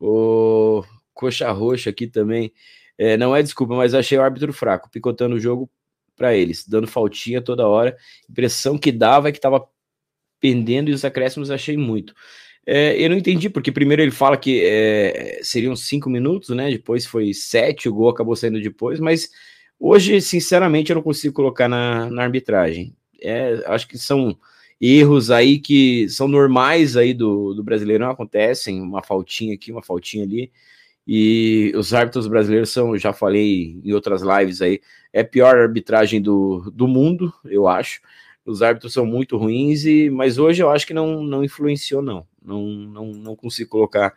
O 0.00 0.82
Coxa 1.12 1.50
Roxa 1.52 1.90
aqui 1.90 2.06
também. 2.06 2.52
É, 2.96 3.16
não 3.16 3.36
é 3.36 3.42
desculpa, 3.42 3.76
mas 3.76 3.94
achei 3.94 4.18
o 4.18 4.22
árbitro 4.22 4.52
fraco, 4.52 4.90
picotando 4.90 5.36
o 5.36 5.40
jogo 5.40 5.70
para 6.16 6.34
eles, 6.34 6.66
dando 6.66 6.86
faltinha 6.88 7.42
toda 7.42 7.68
hora. 7.68 7.96
Impressão 8.28 8.78
que 8.78 8.90
dava 8.90 9.28
é 9.28 9.32
que 9.32 9.38
estava 9.38 9.68
pendendo 10.40 10.90
e 10.90 10.92
os 10.92 11.04
acréscimos 11.04 11.50
achei 11.50 11.76
muito. 11.76 12.14
É, 12.66 13.00
eu 13.02 13.08
não 13.10 13.16
entendi, 13.16 13.48
porque 13.48 13.72
primeiro 13.72 14.02
ele 14.02 14.10
fala 14.10 14.36
que 14.36 14.62
é, 14.64 15.40
seriam 15.42 15.74
cinco 15.74 16.10
minutos, 16.10 16.50
né? 16.50 16.70
Depois 16.70 17.06
foi 17.06 17.32
sete, 17.32 17.88
o 17.88 17.94
gol 17.94 18.10
acabou 18.10 18.36
saindo 18.36 18.60
depois, 18.60 19.00
mas 19.00 19.30
hoje, 19.80 20.20
sinceramente, 20.20 20.90
eu 20.90 20.96
não 20.96 21.02
consigo 21.02 21.34
colocar 21.34 21.68
na, 21.68 22.10
na 22.10 22.22
arbitragem 22.22 22.94
é, 23.20 23.62
acho 23.66 23.88
que 23.88 23.98
são 23.98 24.36
erros 24.80 25.30
aí 25.30 25.58
que 25.58 26.08
são 26.08 26.28
normais 26.28 26.96
aí 26.96 27.12
do, 27.12 27.52
do 27.54 27.62
Brasileirão, 27.64 28.10
acontecem, 28.10 28.80
uma 28.80 29.02
faltinha 29.02 29.54
aqui, 29.54 29.72
uma 29.72 29.82
faltinha 29.82 30.24
ali, 30.24 30.52
e 31.06 31.72
os 31.74 31.92
árbitros 31.94 32.28
brasileiros 32.28 32.70
são, 32.70 32.96
já 32.96 33.12
falei 33.12 33.80
em 33.82 33.92
outras 33.92 34.22
lives 34.22 34.62
aí, 34.62 34.80
é 35.12 35.20
a 35.20 35.24
pior 35.24 35.56
arbitragem 35.56 36.20
do, 36.20 36.70
do 36.72 36.86
mundo, 36.86 37.32
eu 37.44 37.66
acho, 37.66 38.00
os 38.48 38.62
árbitros 38.62 38.92
são 38.92 39.04
muito 39.04 39.36
ruins, 39.36 39.84
e, 39.84 40.10
mas 40.10 40.38
hoje 40.38 40.62
eu 40.62 40.70
acho 40.70 40.86
que 40.86 40.94
não, 40.94 41.22
não 41.22 41.44
influenciou 41.44 42.00
não, 42.00 42.26
não, 42.42 42.62
não, 42.66 43.06
não 43.12 43.36
consigo 43.36 43.70
colocar 43.70 44.14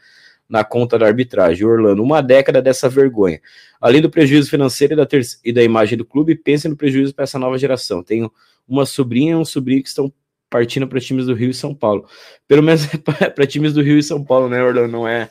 na 0.51 0.63
conta 0.65 0.99
da 0.99 1.05
arbitragem. 1.05 1.65
Orlando, 1.65 2.03
uma 2.03 2.21
década 2.21 2.61
dessa 2.61 2.89
vergonha. 2.89 3.41
Além 3.79 4.01
do 4.01 4.09
prejuízo 4.09 4.49
financeiro 4.49 4.93
e 4.93 4.97
da, 4.97 5.07
e 5.45 5.53
da 5.53 5.63
imagem 5.63 5.97
do 5.97 6.03
clube, 6.03 6.35
pense 6.35 6.67
no 6.67 6.75
prejuízo 6.75 7.15
para 7.15 7.23
essa 7.23 7.39
nova 7.39 7.57
geração. 7.57 8.03
Tenho 8.03 8.29
uma 8.67 8.85
sobrinha 8.85 9.31
e 9.31 9.35
um 9.35 9.45
sobrinho 9.45 9.81
que 9.81 9.87
estão 9.87 10.11
partindo 10.49 10.85
para 10.85 10.99
times 10.99 11.25
do 11.25 11.33
Rio 11.33 11.51
e 11.51 11.53
São 11.53 11.73
Paulo. 11.73 12.05
Pelo 12.47 12.61
menos 12.61 12.85
para 13.33 13.47
times 13.47 13.73
do 13.73 13.81
Rio 13.81 13.97
e 13.97 14.03
São 14.03 14.21
Paulo, 14.23 14.49
né, 14.49 14.61
Orlando? 14.61 14.91
Não 14.91 15.07
é 15.07 15.29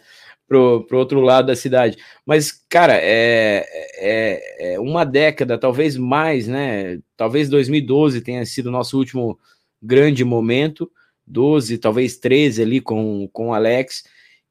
pro, 0.51 0.83
pro 0.83 0.99
outro 0.99 1.21
lado 1.21 1.47
da 1.47 1.55
cidade. 1.55 1.97
Mas, 2.27 2.51
cara, 2.69 2.95
é, 2.97 3.65
é, 3.99 4.73
é, 4.73 4.81
uma 4.81 5.05
década, 5.05 5.57
talvez 5.57 5.97
mais, 5.97 6.49
né? 6.49 6.99
Talvez 7.17 7.49
2012 7.49 8.21
tenha 8.21 8.45
sido 8.45 8.67
o 8.67 8.73
nosso 8.73 8.99
último 8.99 9.39
grande 9.81 10.25
momento. 10.25 10.91
12, 11.25 11.79
talvez 11.79 12.17
13 12.17 12.63
ali 12.63 12.81
com, 12.81 13.29
com 13.33 13.51
o 13.51 13.55
Alex. 13.55 14.03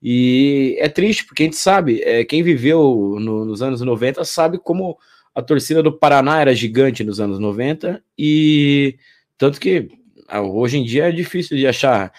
E 0.02 0.78
é 0.80 0.88
triste, 0.88 1.26
porque 1.26 1.44
a 1.44 1.46
gente 1.48 1.58
sabe, 1.58 2.02
é, 2.04 2.24
quem 2.24 2.42
viveu 2.42 3.18
no, 3.20 3.44
nos 3.44 3.62
anos 3.62 3.82
90 3.82 4.24
sabe 4.24 4.58
como 4.58 4.98
a 5.36 5.42
torcida 5.42 5.84
do 5.84 5.92
Paraná 5.92 6.40
era 6.40 6.56
gigante 6.56 7.04
nos 7.04 7.20
anos 7.20 7.40
90 7.40 8.02
e 8.18 8.98
tanto 9.38 9.60
que 9.60 9.90
ah, 10.30 10.42
hoje 10.42 10.78
em 10.78 10.86
dia 10.86 11.10
é 11.10 11.12
difícil 11.12 11.58
de 11.58 11.68
achar 11.68 12.14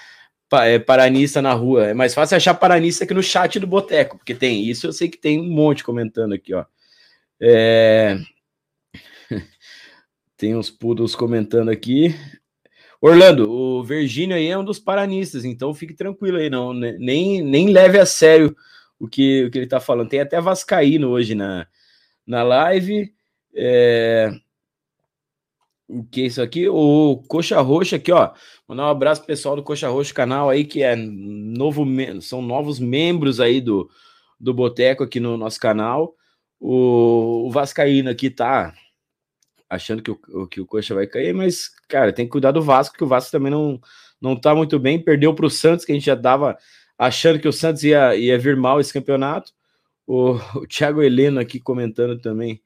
é, 0.52 0.78
paranista 0.78 1.40
na 1.40 1.52
rua. 1.52 1.88
É 1.88 1.94
mais 1.94 2.14
fácil 2.14 2.36
achar 2.36 2.54
paranista 2.54 3.04
aqui 3.04 3.14
no 3.14 3.22
chat 3.22 3.58
do 3.58 3.66
Boteco, 3.66 4.18
porque 4.18 4.34
tem 4.34 4.64
isso, 4.64 4.86
eu 4.86 4.92
sei 4.92 5.08
que 5.08 5.18
tem 5.18 5.40
um 5.40 5.50
monte 5.50 5.84
comentando 5.84 6.32
aqui, 6.32 6.54
ó. 6.54 6.64
É... 7.40 8.18
tem 10.36 10.56
uns 10.56 10.70
poodles 10.70 11.14
comentando 11.14 11.70
aqui. 11.70 12.14
Orlando, 13.00 13.50
o 13.50 13.82
Virgínio 13.82 14.36
aí 14.36 14.48
é 14.48 14.58
um 14.58 14.64
dos 14.64 14.78
paranistas, 14.78 15.44
então 15.44 15.72
fique 15.72 15.94
tranquilo 15.94 16.36
aí, 16.36 16.50
não, 16.50 16.74
nem, 16.74 17.42
nem 17.42 17.70
leve 17.70 17.98
a 17.98 18.04
sério 18.04 18.54
o 18.98 19.08
que, 19.08 19.44
o 19.46 19.50
que 19.50 19.58
ele 19.58 19.66
tá 19.66 19.80
falando. 19.80 20.10
Tem 20.10 20.20
até 20.20 20.38
Vascaíno 20.40 21.08
hoje 21.08 21.34
na, 21.34 21.66
na 22.26 22.42
live. 22.42 23.12
É... 23.54 24.30
O 25.92 26.04
que 26.04 26.22
é 26.22 26.26
isso 26.26 26.40
aqui? 26.40 26.68
O 26.68 27.20
Coxa 27.26 27.60
Roxa 27.60 27.96
aqui, 27.96 28.12
ó. 28.12 28.32
Mandar 28.68 28.86
um 28.86 28.90
abraço 28.90 29.26
pessoal 29.26 29.56
do 29.56 29.62
Coxa 29.62 29.88
Roxa 29.88 30.14
canal 30.14 30.48
aí, 30.48 30.64
que 30.64 30.84
é 30.84 30.94
novo, 30.94 31.84
são 32.20 32.40
novos 32.40 32.78
membros 32.78 33.40
aí 33.40 33.60
do, 33.60 33.90
do 34.38 34.54
Boteco 34.54 35.02
aqui 35.02 35.18
no 35.18 35.36
nosso 35.36 35.58
canal. 35.58 36.14
O, 36.60 37.50
o 37.50 37.58
aqui 38.08 38.30
tá 38.30 38.72
achando 39.68 40.00
que 40.00 40.12
o, 40.12 40.46
que 40.46 40.60
o 40.60 40.66
Coxa 40.66 40.94
vai 40.94 41.08
cair, 41.08 41.34
mas, 41.34 41.68
cara, 41.88 42.12
tem 42.12 42.24
que 42.24 42.30
cuidar 42.30 42.52
do 42.52 42.62
Vasco, 42.62 42.96
que 42.96 43.02
o 43.02 43.08
Vasco 43.08 43.32
também 43.32 43.50
não, 43.50 43.80
não 44.20 44.36
tá 44.36 44.54
muito 44.54 44.78
bem. 44.78 45.02
Perdeu 45.02 45.34
pro 45.34 45.50
Santos, 45.50 45.84
que 45.84 45.90
a 45.90 45.94
gente 45.96 46.06
já 46.06 46.16
tava 46.16 46.56
achando 46.96 47.40
que 47.40 47.48
o 47.48 47.52
Santos 47.52 47.82
ia, 47.82 48.14
ia 48.14 48.38
vir 48.38 48.56
mal 48.56 48.78
esse 48.78 48.92
campeonato. 48.92 49.52
O, 50.06 50.34
o 50.54 50.66
Thiago 50.68 51.02
Heleno 51.02 51.40
aqui 51.40 51.58
comentando 51.58 52.16
também. 52.20 52.62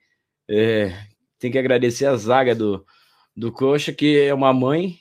É, 0.46 0.92
tem 1.38 1.50
que 1.50 1.58
agradecer 1.58 2.04
a 2.04 2.16
zaga 2.16 2.54
do, 2.54 2.84
do 3.36 3.52
Coxa, 3.52 3.92
que 3.92 4.18
é 4.18 4.32
uma 4.34 4.52
mãe. 4.52 4.98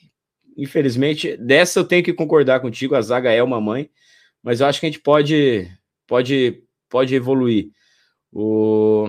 infelizmente, 0.57 1.37
dessa 1.37 1.79
eu 1.79 1.85
tenho 1.85 2.03
que 2.03 2.13
concordar 2.13 2.59
contigo, 2.59 2.95
a 2.95 3.01
zaga 3.01 3.31
é 3.31 3.41
uma 3.41 3.59
mãe, 3.59 3.89
mas 4.43 4.59
eu 4.59 4.67
acho 4.67 4.79
que 4.79 4.85
a 4.85 4.89
gente 4.89 5.01
pode, 5.01 5.67
pode, 6.07 6.63
pode 6.89 7.15
evoluir. 7.15 7.69
O, 8.31 9.07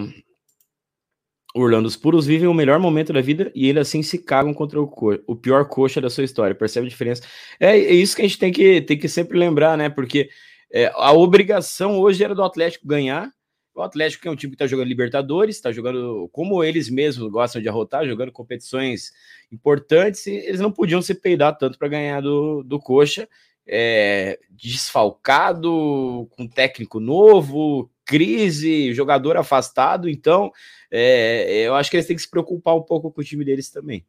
Orlando, 1.54 1.86
os 1.86 1.96
puros 1.96 2.26
vivem 2.26 2.48
o 2.48 2.54
melhor 2.54 2.80
momento 2.80 3.12
da 3.12 3.20
vida 3.20 3.52
e 3.54 3.68
eles 3.68 3.82
assim 3.82 4.02
se 4.02 4.18
cagam 4.18 4.52
contra 4.52 4.80
o, 4.80 4.88
co 4.88 5.16
o 5.24 5.36
pior 5.36 5.68
coxa 5.68 6.00
da 6.00 6.10
sua 6.10 6.24
história. 6.24 6.54
Percebe 6.54 6.86
a 6.86 6.90
diferença? 6.90 7.22
É, 7.60 7.78
é, 7.78 7.92
isso 7.92 8.16
que 8.16 8.22
a 8.22 8.24
gente 8.24 8.38
tem 8.38 8.52
que, 8.52 8.80
tem 8.82 8.98
que 8.98 9.08
sempre 9.08 9.38
lembrar, 9.38 9.78
né? 9.78 9.88
Porque 9.88 10.28
é, 10.72 10.90
a 10.94 11.12
obrigação 11.12 12.00
hoje 12.00 12.24
era 12.24 12.34
do 12.34 12.42
Atlético 12.42 12.88
ganhar. 12.88 13.30
O 13.74 13.82
Atlético, 13.82 14.22
que 14.22 14.28
é 14.28 14.30
um 14.30 14.36
time 14.36 14.52
que 14.52 14.54
está 14.54 14.68
jogando 14.68 14.86
Libertadores, 14.86 15.56
está 15.56 15.72
jogando 15.72 16.28
como 16.32 16.62
eles 16.62 16.88
mesmos 16.88 17.28
gostam 17.28 17.60
de 17.60 17.68
arrotar, 17.68 18.06
jogando 18.06 18.30
competições 18.30 19.12
importantes, 19.50 20.26
eles 20.28 20.60
não 20.60 20.70
podiam 20.70 21.02
se 21.02 21.12
peidar 21.14 21.58
tanto 21.58 21.76
para 21.76 21.88
ganhar 21.88 22.20
do, 22.20 22.62
do 22.62 22.78
Coxa, 22.78 23.28
é, 23.66 24.38
desfalcado, 24.48 26.28
com 26.36 26.46
técnico 26.46 27.00
novo, 27.00 27.90
crise, 28.04 28.94
jogador 28.94 29.36
afastado. 29.36 30.08
Então, 30.08 30.52
é, 30.88 31.66
eu 31.66 31.74
acho 31.74 31.90
que 31.90 31.96
eles 31.96 32.06
têm 32.06 32.14
que 32.14 32.22
se 32.22 32.30
preocupar 32.30 32.76
um 32.76 32.82
pouco 32.82 33.10
com 33.10 33.20
o 33.20 33.24
time 33.24 33.44
deles 33.44 33.70
também. 33.70 34.06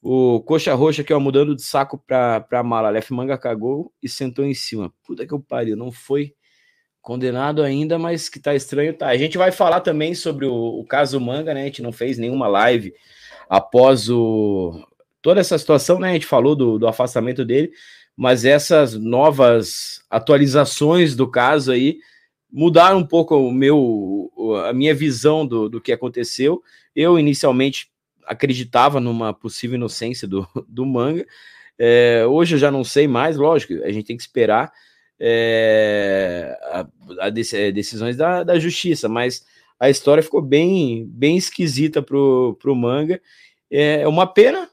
O 0.00 0.40
Coxa 0.42 0.74
Roxa 0.74 1.02
aqui, 1.02 1.12
ó, 1.12 1.20
mudando 1.20 1.54
de 1.54 1.62
saco 1.62 1.98
pra, 1.98 2.40
pra 2.40 2.62
mala. 2.62 2.90
Lef 2.90 3.10
Manga 3.10 3.36
cagou 3.36 3.92
e 4.02 4.08
sentou 4.08 4.44
em 4.44 4.54
cima. 4.54 4.92
Puta 5.02 5.26
que 5.26 5.32
eu 5.32 5.40
pariu, 5.40 5.76
não 5.76 5.90
foi 5.90 6.34
condenado 7.04 7.62
ainda, 7.62 7.98
mas 7.98 8.30
que 8.30 8.40
tá 8.40 8.54
estranho, 8.54 8.94
tá. 8.94 9.08
A 9.08 9.16
gente 9.18 9.36
vai 9.36 9.52
falar 9.52 9.82
também 9.82 10.14
sobre 10.14 10.46
o, 10.46 10.54
o 10.54 10.84
caso 10.86 11.20
Manga, 11.20 11.52
né? 11.52 11.60
A 11.60 11.64
gente 11.66 11.82
não 11.82 11.92
fez 11.92 12.16
nenhuma 12.16 12.48
live 12.48 12.94
após 13.46 14.08
o 14.08 14.82
toda 15.20 15.38
essa 15.38 15.58
situação, 15.58 16.00
né? 16.00 16.10
A 16.10 16.12
gente 16.14 16.24
falou 16.24 16.56
do, 16.56 16.78
do 16.78 16.88
afastamento 16.88 17.44
dele, 17.44 17.70
mas 18.16 18.46
essas 18.46 18.94
novas 18.94 20.02
atualizações 20.08 21.14
do 21.14 21.30
caso 21.30 21.72
aí 21.72 21.98
mudaram 22.50 22.98
um 22.98 23.06
pouco 23.06 23.36
o 23.36 23.52
meu, 23.52 24.32
a 24.66 24.72
minha 24.72 24.94
visão 24.94 25.46
do, 25.46 25.68
do 25.68 25.82
que 25.82 25.92
aconteceu. 25.92 26.62
Eu 26.96 27.18
inicialmente 27.18 27.90
acreditava 28.26 28.98
numa 28.98 29.34
possível 29.34 29.76
inocência 29.76 30.26
do, 30.26 30.48
do 30.66 30.86
manga. 30.86 31.26
É, 31.78 32.24
hoje 32.26 32.54
eu 32.54 32.58
já 32.58 32.70
não 32.70 32.82
sei 32.82 33.06
mais, 33.06 33.36
lógico, 33.36 33.74
a 33.84 33.92
gente 33.92 34.06
tem 34.06 34.16
que 34.16 34.22
esperar 34.22 34.72
é, 35.18 36.58
a, 36.62 36.86
a 37.26 37.30
decisões 37.30 38.16
da, 38.16 38.42
da 38.42 38.58
justiça, 38.58 39.08
mas 39.08 39.44
a 39.78 39.90
história 39.90 40.22
ficou 40.22 40.40
bem, 40.40 41.06
bem 41.08 41.36
esquisita 41.36 42.02
pro, 42.02 42.56
pro 42.60 42.74
manga. 42.74 43.20
É 43.70 44.06
uma 44.06 44.26
pena, 44.26 44.68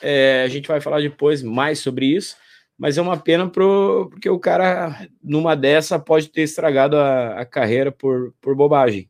é, 0.00 0.42
a 0.44 0.48
gente 0.48 0.68
vai 0.68 0.80
falar 0.80 1.00
depois 1.00 1.42
mais 1.42 1.78
sobre 1.80 2.06
isso, 2.06 2.36
mas 2.78 2.98
é 2.98 3.02
uma 3.02 3.16
pena 3.16 3.48
pro, 3.48 4.08
porque 4.10 4.28
o 4.28 4.38
cara, 4.38 5.08
numa 5.22 5.54
dessa, 5.54 5.98
pode 5.98 6.28
ter 6.28 6.42
estragado 6.42 6.96
a, 6.96 7.40
a 7.40 7.44
carreira 7.44 7.90
por, 7.92 8.34
por 8.40 8.54
bobagem. 8.54 9.08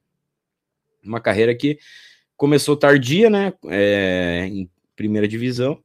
Uma 1.03 1.21
carreira 1.21 1.55
que 1.55 1.79
começou 2.37 2.77
tardia, 2.77 3.29
né? 3.29 3.53
É, 3.69 4.47
em 4.51 4.71
primeira 4.97 5.29
divisão, 5.29 5.83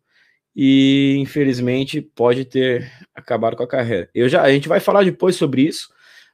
e 0.56 1.15
infelizmente 1.20 2.01
pode 2.01 2.46
ter 2.46 2.91
acabado 3.15 3.56
com 3.56 3.63
a 3.63 3.68
carreira. 3.68 4.10
Eu 4.13 4.27
já, 4.27 4.41
a 4.41 4.51
gente 4.51 4.68
vai 4.68 4.79
falar 4.79 5.03
depois 5.03 5.36
sobre 5.36 5.63
isso, 5.63 5.89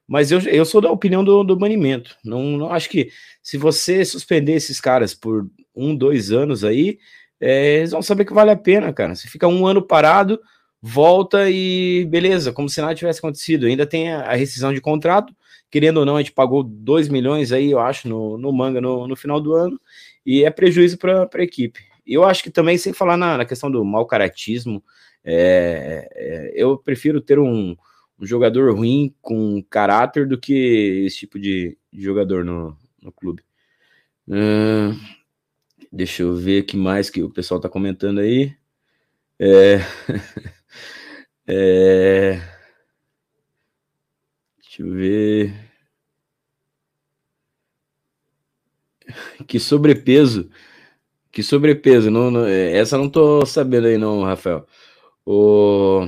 mas 0.07 0.31
eu, 0.31 0.39
eu 0.41 0.65
sou 0.65 0.81
da 0.81 0.91
opinião 0.91 1.23
do, 1.23 1.43
do 1.43 1.55
banimento. 1.55 2.15
Não, 2.23 2.43
não 2.57 2.71
acho 2.71 2.89
que 2.89 3.09
se 3.41 3.57
você 3.57 4.05
suspender 4.05 4.53
esses 4.53 4.79
caras 4.79 5.13
por 5.13 5.49
um, 5.75 5.95
dois 5.95 6.31
anos 6.31 6.63
aí, 6.63 6.99
é, 7.39 7.77
eles 7.77 7.91
vão 7.91 8.01
saber 8.01 8.25
que 8.25 8.33
vale 8.33 8.51
a 8.51 8.55
pena, 8.55 8.93
cara. 8.93 9.15
Você 9.15 9.27
fica 9.27 9.47
um 9.47 9.65
ano 9.67 9.81
parado, 9.81 10.39
volta 10.81 11.49
e 11.49 12.05
beleza, 12.05 12.53
como 12.53 12.69
se 12.69 12.81
nada 12.81 12.95
tivesse 12.95 13.19
acontecido. 13.19 13.65
Ainda 13.65 13.85
tem 13.85 14.11
a, 14.13 14.21
a 14.21 14.35
rescisão 14.35 14.73
de 14.73 14.81
contrato, 14.81 15.35
querendo 15.69 15.97
ou 15.97 16.05
não, 16.05 16.15
a 16.15 16.21
gente 16.21 16.31
pagou 16.31 16.63
2 16.63 17.09
milhões 17.09 17.51
aí, 17.51 17.71
eu 17.71 17.79
acho, 17.79 18.07
no, 18.07 18.37
no 18.37 18.53
manga 18.53 18.79
no, 18.79 19.07
no 19.07 19.15
final 19.15 19.41
do 19.41 19.53
ano, 19.53 19.79
e 20.25 20.43
é 20.43 20.49
prejuízo 20.49 20.97
para 20.97 21.29
a 21.33 21.43
equipe. 21.43 21.79
Eu 22.05 22.23
acho 22.23 22.43
que 22.43 22.51
também, 22.51 22.77
sem 22.77 22.93
falar 22.93 23.17
na, 23.17 23.37
na 23.37 23.45
questão 23.45 23.69
do 23.71 23.83
mau 23.83 24.05
caratismo, 24.05 24.83
é, 25.23 26.07
é, 26.13 26.53
eu 26.55 26.77
prefiro 26.77 27.19
ter 27.19 27.39
um, 27.39 27.75
um, 28.19 28.25
jogador 28.25 28.75
ruim 28.75 29.13
com 29.21 29.63
caráter 29.69 30.27
do 30.27 30.39
que 30.39 31.03
esse 31.05 31.17
tipo 31.17 31.39
de, 31.39 31.77
de 31.91 32.01
jogador 32.01 32.45
no, 32.45 32.77
no 33.01 33.11
clube. 33.11 33.43
Uh, 34.27 34.97
deixa 35.91 36.23
eu 36.23 36.35
ver 36.35 36.63
que 36.63 36.77
mais 36.77 37.09
que 37.09 37.23
o 37.23 37.29
pessoal 37.29 37.57
está 37.59 37.69
comentando 37.69 38.19
aí. 38.19 38.55
É... 39.39 39.79
É... 41.47 42.41
Deixa 44.59 44.81
eu 44.81 44.91
ver. 44.91 45.53
Que 49.47 49.59
sobrepeso. 49.59 50.49
Que 51.35 51.43
sobrepeso. 51.43 52.09
Não, 52.09 52.31
não, 52.31 52.45
é, 52.45 52.77
essa 52.77 52.97
não 52.97 53.09
tô 53.09 53.45
sabendo 53.45 53.87
aí, 53.87 53.97
não, 53.97 54.23
Rafael. 54.23 54.65
O 55.25 56.07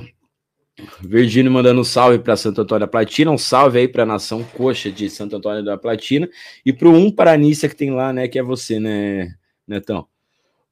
Virgínio 1.02 1.52
mandando 1.52 1.82
um 1.82 1.84
salve 1.84 2.18
para 2.18 2.38
Santo 2.38 2.62
Antônio 2.62 2.80
da 2.80 2.88
Platina. 2.88 3.30
Um 3.30 3.38
salve 3.38 3.80
aí 3.80 3.90
para 3.90 4.04
a 4.04 4.06
nação 4.06 4.42
coxa 4.42 4.90
de 4.90 5.10
Santo 5.10 5.36
Antônio 5.36 5.66
da 5.66 5.78
Platina. 5.78 6.30
E 6.66 6.72
para 6.72 6.88
um 6.88 7.12
Paranícia 7.12 7.68
que 7.68 7.76
tem 7.76 7.92
lá, 7.92 8.14
né? 8.14 8.30
Que 8.30 8.40
é 8.40 8.44
você, 8.44 8.80
né, 8.80 9.36
Netão? 9.68 10.08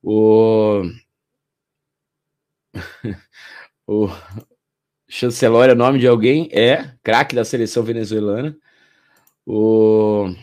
O. 0.01 0.83
o, 3.85 4.07
Chancelor 5.05 5.69
é 5.69 5.75
nome 5.75 5.99
de 5.99 6.07
alguém? 6.07 6.47
É, 6.53 6.93
craque 7.03 7.35
da 7.35 7.43
seleção 7.43 7.83
venezuelana. 7.83 8.57
O... 9.45 10.33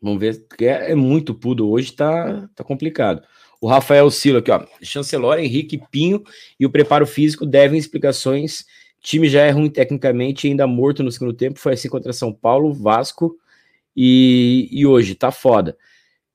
Vamos 0.00 0.20
ver, 0.20 0.44
é, 0.60 0.92
é 0.92 0.94
muito 0.94 1.34
pudo 1.34 1.70
hoje, 1.70 1.92
tá, 1.92 2.48
tá 2.54 2.64
complicado. 2.64 3.22
O 3.60 3.68
Rafael 3.68 4.10
Silo 4.10 4.38
aqui, 4.38 4.50
ó. 4.50 4.64
Chancelor, 4.82 5.38
Henrique 5.38 5.80
Pinho 5.90 6.24
e 6.58 6.64
o 6.64 6.70
preparo 6.70 7.06
físico 7.06 7.44
devem 7.44 7.78
explicações. 7.78 8.64
Time 9.02 9.28
já 9.28 9.42
é 9.42 9.50
ruim 9.50 9.68
tecnicamente, 9.68 10.46
ainda 10.46 10.66
morto 10.66 11.02
no 11.02 11.12
segundo 11.12 11.34
tempo. 11.34 11.58
Foi 11.58 11.74
assim 11.74 11.88
contra 11.88 12.12
São 12.12 12.32
Paulo, 12.32 12.72
Vasco 12.72 13.36
e, 13.94 14.68
e 14.72 14.86
hoje, 14.86 15.14
tá 15.14 15.30
foda. 15.30 15.76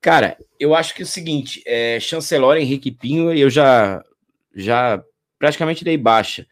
Cara, 0.00 0.38
eu 0.60 0.74
acho 0.74 0.94
que 0.94 1.02
é 1.02 1.04
o 1.04 1.08
seguinte: 1.08 1.62
é, 1.66 1.98
Chancelor, 1.98 2.56
Henrique 2.56 2.92
Pinho, 2.92 3.32
eu 3.32 3.50
já, 3.50 4.04
já 4.54 5.02
praticamente 5.38 5.84
dei 5.84 5.96
baixa. 5.96 6.46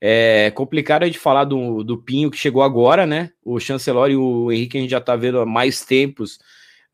É 0.00 0.50
complicado 0.50 1.04
gente 1.06 1.18
falar 1.18 1.44
do, 1.44 1.82
do 1.82 1.96
Pinho 1.96 2.30
que 2.30 2.36
chegou 2.36 2.62
agora, 2.62 3.06
né? 3.06 3.30
O 3.44 3.58
Chancelor 3.58 4.10
e 4.10 4.16
o 4.16 4.52
Henrique 4.52 4.76
a 4.76 4.80
gente 4.80 4.90
já 4.90 5.00
tá 5.00 5.16
vendo 5.16 5.40
há 5.40 5.46
mais 5.46 5.84
tempos 5.84 6.38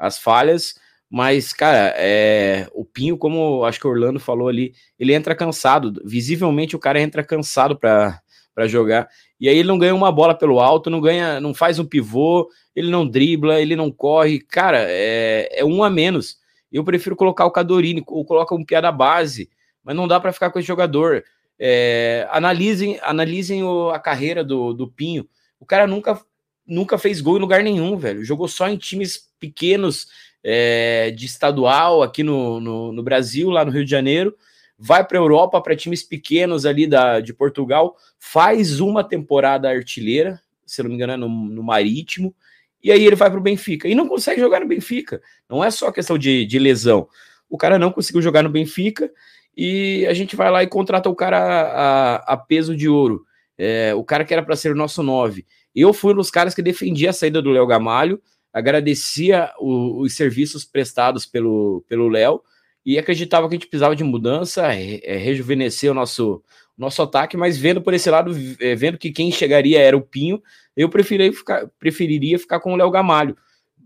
as 0.02 0.18
falhas, 0.18 0.74
mas, 1.08 1.52
cara, 1.52 1.94
é, 1.96 2.66
o 2.74 2.84
Pinho, 2.84 3.16
como 3.16 3.64
acho 3.64 3.78
que 3.78 3.86
o 3.86 3.90
Orlando 3.90 4.18
falou 4.18 4.48
ali, 4.48 4.74
ele 4.98 5.14
entra 5.14 5.32
cansado, 5.32 6.02
visivelmente 6.04 6.74
o 6.74 6.78
cara 6.78 7.00
entra 7.00 7.22
cansado 7.22 7.78
para 7.78 8.20
jogar, 8.66 9.08
e 9.38 9.48
aí 9.48 9.56
ele 9.56 9.68
não 9.68 9.78
ganha 9.78 9.94
uma 9.94 10.10
bola 10.10 10.34
pelo 10.34 10.58
alto, 10.58 10.90
não 10.90 11.00
ganha, 11.00 11.40
não 11.40 11.54
faz 11.54 11.78
um 11.78 11.84
pivô, 11.84 12.48
ele 12.74 12.90
não 12.90 13.06
dribla, 13.06 13.60
ele 13.60 13.76
não 13.76 13.92
corre, 13.92 14.40
cara, 14.40 14.78
é, 14.88 15.60
é 15.60 15.64
um 15.64 15.84
a 15.84 15.90
menos. 15.90 16.36
Eu 16.72 16.82
prefiro 16.82 17.14
colocar 17.14 17.44
o 17.44 17.50
Cadorini 17.52 18.02
ou 18.06 18.24
colocar 18.24 18.56
um 18.56 18.64
piada 18.64 18.90
base, 18.90 19.50
mas 19.84 19.94
não 19.94 20.08
dá 20.08 20.18
para 20.18 20.32
ficar 20.32 20.50
com 20.50 20.58
esse 20.58 20.66
jogador. 20.66 21.22
É, 21.58 22.26
analisem 22.30 22.98
analisem 23.02 23.62
o, 23.62 23.90
a 23.90 23.98
carreira 23.98 24.42
do, 24.42 24.72
do 24.72 24.88
Pinho. 24.88 25.28
O 25.60 25.66
cara 25.66 25.86
nunca, 25.86 26.20
nunca 26.66 26.98
fez 26.98 27.20
gol 27.20 27.36
em 27.36 27.40
lugar 27.40 27.62
nenhum, 27.62 27.96
velho. 27.96 28.24
Jogou 28.24 28.48
só 28.48 28.68
em 28.68 28.76
times 28.76 29.30
pequenos 29.38 30.08
é, 30.42 31.10
de 31.12 31.26
estadual 31.26 32.02
aqui 32.02 32.22
no, 32.22 32.58
no, 32.60 32.92
no, 32.92 33.02
Brasil, 33.02 33.48
lá 33.48 33.64
no 33.64 33.70
Rio 33.70 33.84
de 33.84 33.90
Janeiro. 33.90 34.36
Vai 34.76 35.06
para 35.06 35.18
a 35.18 35.20
Europa, 35.20 35.60
para 35.60 35.76
times 35.76 36.02
pequenos 36.02 36.66
ali 36.66 36.86
da, 36.86 37.20
de 37.20 37.32
Portugal. 37.32 37.96
Faz 38.18 38.80
uma 38.80 39.04
temporada 39.04 39.68
artilheira, 39.68 40.40
se 40.66 40.82
não 40.82 40.90
me 40.90 40.96
engano, 40.96 41.12
é 41.12 41.16
no, 41.16 41.28
no 41.28 41.62
Marítimo. 41.62 42.34
E 42.82 42.90
aí 42.90 43.04
ele 43.04 43.14
vai 43.14 43.30
para 43.30 43.38
o 43.38 43.42
Benfica. 43.42 43.86
E 43.86 43.94
não 43.94 44.08
consegue 44.08 44.40
jogar 44.40 44.60
no 44.60 44.66
Benfica. 44.66 45.22
Não 45.48 45.62
é 45.62 45.70
só 45.70 45.92
questão 45.92 46.18
de, 46.18 46.44
de 46.44 46.58
lesão. 46.58 47.08
O 47.48 47.56
cara 47.56 47.78
não 47.78 47.92
conseguiu 47.92 48.20
jogar 48.20 48.42
no 48.42 48.50
Benfica 48.50 49.08
e 49.56 50.06
a 50.06 50.14
gente 50.14 50.34
vai 50.36 50.50
lá 50.50 50.62
e 50.62 50.66
contrata 50.66 51.08
o 51.08 51.14
cara 51.14 51.38
a, 51.38 52.16
a 52.32 52.36
peso 52.36 52.76
de 52.76 52.88
ouro. 52.88 53.24
É, 53.58 53.94
o 53.94 54.02
cara 54.02 54.24
que 54.24 54.32
era 54.32 54.42
para 54.42 54.56
ser 54.56 54.72
o 54.72 54.76
nosso 54.76 55.02
nove. 55.02 55.46
Eu 55.74 55.92
fui 55.92 56.12
um 56.12 56.16
dos 56.16 56.30
caras 56.30 56.54
que 56.54 56.62
defendia 56.62 57.10
a 57.10 57.12
saída 57.12 57.40
do 57.40 57.50
Léo 57.50 57.66
Gamalho, 57.66 58.20
agradecia 58.52 59.52
o, 59.58 60.00
os 60.00 60.14
serviços 60.14 60.64
prestados 60.64 61.26
pelo 61.26 62.08
Léo 62.10 62.42
e 62.84 62.98
acreditava 62.98 63.48
que 63.48 63.54
a 63.54 63.58
gente 63.58 63.68
precisava 63.68 63.94
de 63.94 64.02
mudança, 64.02 64.72
é, 64.74 65.16
rejuvenescer 65.16 65.90
o 65.90 65.94
nosso, 65.94 66.42
nosso 66.76 67.00
ataque, 67.02 67.36
mas 67.36 67.56
vendo 67.56 67.80
por 67.80 67.94
esse 67.94 68.10
lado, 68.10 68.34
é, 68.60 68.74
vendo 68.74 68.98
que 68.98 69.12
quem 69.12 69.30
chegaria 69.30 69.80
era 69.80 69.96
o 69.96 70.02
Pinho, 70.02 70.42
eu 70.76 70.88
preferiria 70.88 71.32
ficar, 71.32 71.68
preferiria 71.78 72.38
ficar 72.38 72.60
com 72.60 72.72
o 72.72 72.76
Léo 72.76 72.90
Gamalho. 72.90 73.36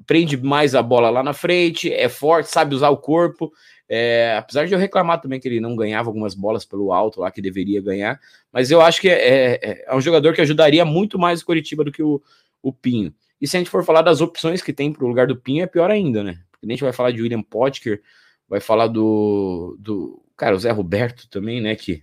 prende 0.06 0.36
mais 0.36 0.74
a 0.74 0.82
bola 0.82 1.10
lá 1.10 1.22
na 1.22 1.32
frente, 1.32 1.92
é 1.92 2.08
forte, 2.08 2.50
sabe 2.50 2.74
usar 2.74 2.90
o 2.90 2.96
corpo. 2.96 3.52
É, 3.88 4.36
apesar 4.36 4.66
de 4.66 4.74
eu 4.74 4.78
reclamar 4.78 5.20
também 5.20 5.38
que 5.38 5.46
ele 5.46 5.60
não 5.60 5.76
ganhava 5.76 6.08
algumas 6.08 6.34
bolas 6.34 6.64
pelo 6.64 6.92
alto 6.92 7.20
lá 7.20 7.30
que 7.30 7.40
deveria 7.40 7.80
ganhar, 7.80 8.20
mas 8.52 8.70
eu 8.70 8.80
acho 8.80 9.00
que 9.00 9.08
é, 9.08 9.54
é, 9.62 9.84
é 9.86 9.94
um 9.94 10.00
jogador 10.00 10.34
que 10.34 10.40
ajudaria 10.40 10.84
muito 10.84 11.18
mais 11.18 11.40
o 11.40 11.46
Coritiba 11.46 11.84
do 11.84 11.92
que 11.92 12.02
o, 12.02 12.20
o 12.62 12.72
Pinho. 12.72 13.14
E 13.40 13.46
se 13.46 13.56
a 13.56 13.60
gente 13.60 13.70
for 13.70 13.84
falar 13.84 14.02
das 14.02 14.20
opções 14.20 14.62
que 14.62 14.72
tem 14.72 14.92
para 14.92 15.04
o 15.04 15.08
lugar 15.08 15.26
do 15.26 15.36
Pinho, 15.36 15.62
é 15.62 15.66
pior 15.66 15.90
ainda, 15.90 16.24
né? 16.24 16.40
Porque 16.50 16.66
a 16.66 16.70
gente 16.70 16.82
vai 16.82 16.92
falar 16.92 17.12
de 17.12 17.22
William 17.22 17.42
Potker, 17.42 18.02
vai 18.48 18.60
falar 18.60 18.88
do, 18.88 19.76
do 19.78 20.22
cara, 20.36 20.56
o 20.56 20.58
Zé 20.58 20.70
Roberto 20.70 21.28
também, 21.28 21.60
né? 21.60 21.76
Que 21.76 22.02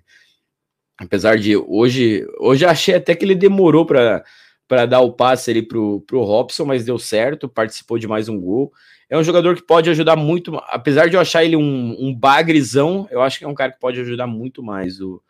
apesar 0.98 1.38
de 1.38 1.58
hoje, 1.58 2.26
hoje 2.40 2.66
achei 2.66 2.96
até 2.96 3.16
que 3.16 3.26
ele 3.26 3.36
demorou 3.36 3.86
para 3.86 4.24
para 4.68 4.86
dar 4.86 5.02
o 5.02 5.12
passe 5.12 5.52
ali 5.52 5.62
pro, 5.62 6.02
pro 6.02 6.24
Robson, 6.24 6.66
mas 6.66 6.86
deu 6.86 6.98
certo, 6.98 7.50
participou 7.50 7.98
de 7.98 8.08
mais 8.08 8.30
um 8.30 8.40
gol. 8.40 8.72
É 9.10 9.18
um 9.18 9.24
jogador 9.24 9.56
que 9.56 9.62
pode 9.62 9.90
ajudar 9.90 10.16
muito, 10.16 10.56
apesar 10.68 11.08
de 11.08 11.16
eu 11.16 11.22
achar 11.22 11.44
ele 11.44 11.56
um, 11.56 11.96
um 12.00 12.16
bagrezão, 12.16 13.08
eu 13.12 13.22
acho 13.22 13.38
que 13.38 13.46
é 13.46 13.48
um 13.48 13.54
cara 13.54 13.72
que 13.72 13.80
pode 13.80 14.00
ajudar 14.00 14.26
muito 14.26 14.64
mais 14.64 15.00
o, 15.00 15.22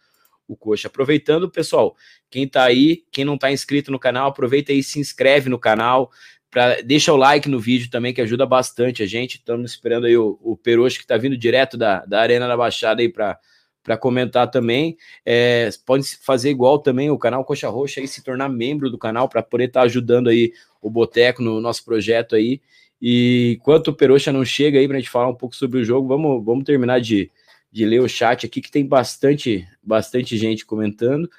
o 0.47 0.55
Coxa. 0.55 0.87
Aproveitando, 0.87 1.49
pessoal, 1.49 1.95
quem 2.29 2.47
tá 2.47 2.63
aí, 2.63 3.03
quem 3.11 3.25
não 3.25 3.37
tá 3.37 3.51
inscrito 3.51 3.91
no 3.91 3.99
canal, 3.99 4.29
aproveita 4.29 4.71
aí, 4.71 4.81
se 4.81 4.99
inscreve 4.99 5.49
no 5.49 5.59
canal, 5.59 6.11
pra, 6.49 6.81
deixa 6.81 7.11
o 7.11 7.17
like 7.17 7.49
no 7.49 7.59
vídeo 7.59 7.89
também, 7.89 8.13
que 8.13 8.21
ajuda 8.21 8.45
bastante 8.45 9.03
a 9.03 9.05
gente. 9.05 9.35
Estamos 9.35 9.71
esperando 9.71 10.05
aí 10.05 10.15
o, 10.15 10.39
o 10.41 10.55
que 10.55 11.07
tá 11.07 11.17
vindo 11.17 11.35
direto 11.35 11.75
da, 11.75 12.05
da 12.05 12.21
Arena 12.21 12.47
da 12.47 12.55
Baixada 12.55 13.01
aí 13.01 13.09
para 13.09 13.37
para 13.83 13.97
comentar 13.97 14.49
também. 14.49 14.97
É, 15.25 15.69
pode 15.85 16.15
fazer 16.17 16.49
igual 16.49 16.79
também 16.79 17.11
o 17.11 17.17
canal 17.17 17.43
Coxa 17.43 17.69
Roxa 17.69 18.01
e 18.01 18.07
se 18.07 18.23
tornar 18.23 18.49
membro 18.49 18.89
do 18.89 18.97
canal 18.97 19.27
para 19.27 19.43
poder 19.43 19.65
estar 19.65 19.81
tá 19.81 19.85
ajudando 19.85 20.29
aí 20.29 20.53
o 20.81 20.89
Boteco 20.89 21.41
no 21.43 21.59
nosso 21.59 21.83
projeto 21.83 22.35
aí. 22.35 22.61
E 23.01 23.57
enquanto 23.59 23.89
o 23.89 23.93
Peroxa 23.93 24.31
não 24.31 24.45
chega 24.45 24.79
aí 24.79 24.87
para 24.87 24.97
a 24.97 24.99
gente 24.99 25.09
falar 25.09 25.27
um 25.27 25.35
pouco 25.35 25.55
sobre 25.55 25.79
o 25.79 25.83
jogo, 25.83 26.07
vamos, 26.07 26.43
vamos 26.43 26.63
terminar 26.63 27.01
de, 27.01 27.29
de 27.69 27.85
ler 27.85 27.99
o 27.99 28.07
chat 28.07 28.45
aqui, 28.45 28.61
que 28.61 28.71
tem 28.71 28.85
bastante, 28.85 29.67
bastante 29.83 30.37
gente 30.37 30.65
comentando. 30.65 31.29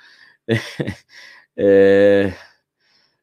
É... 1.56 2.34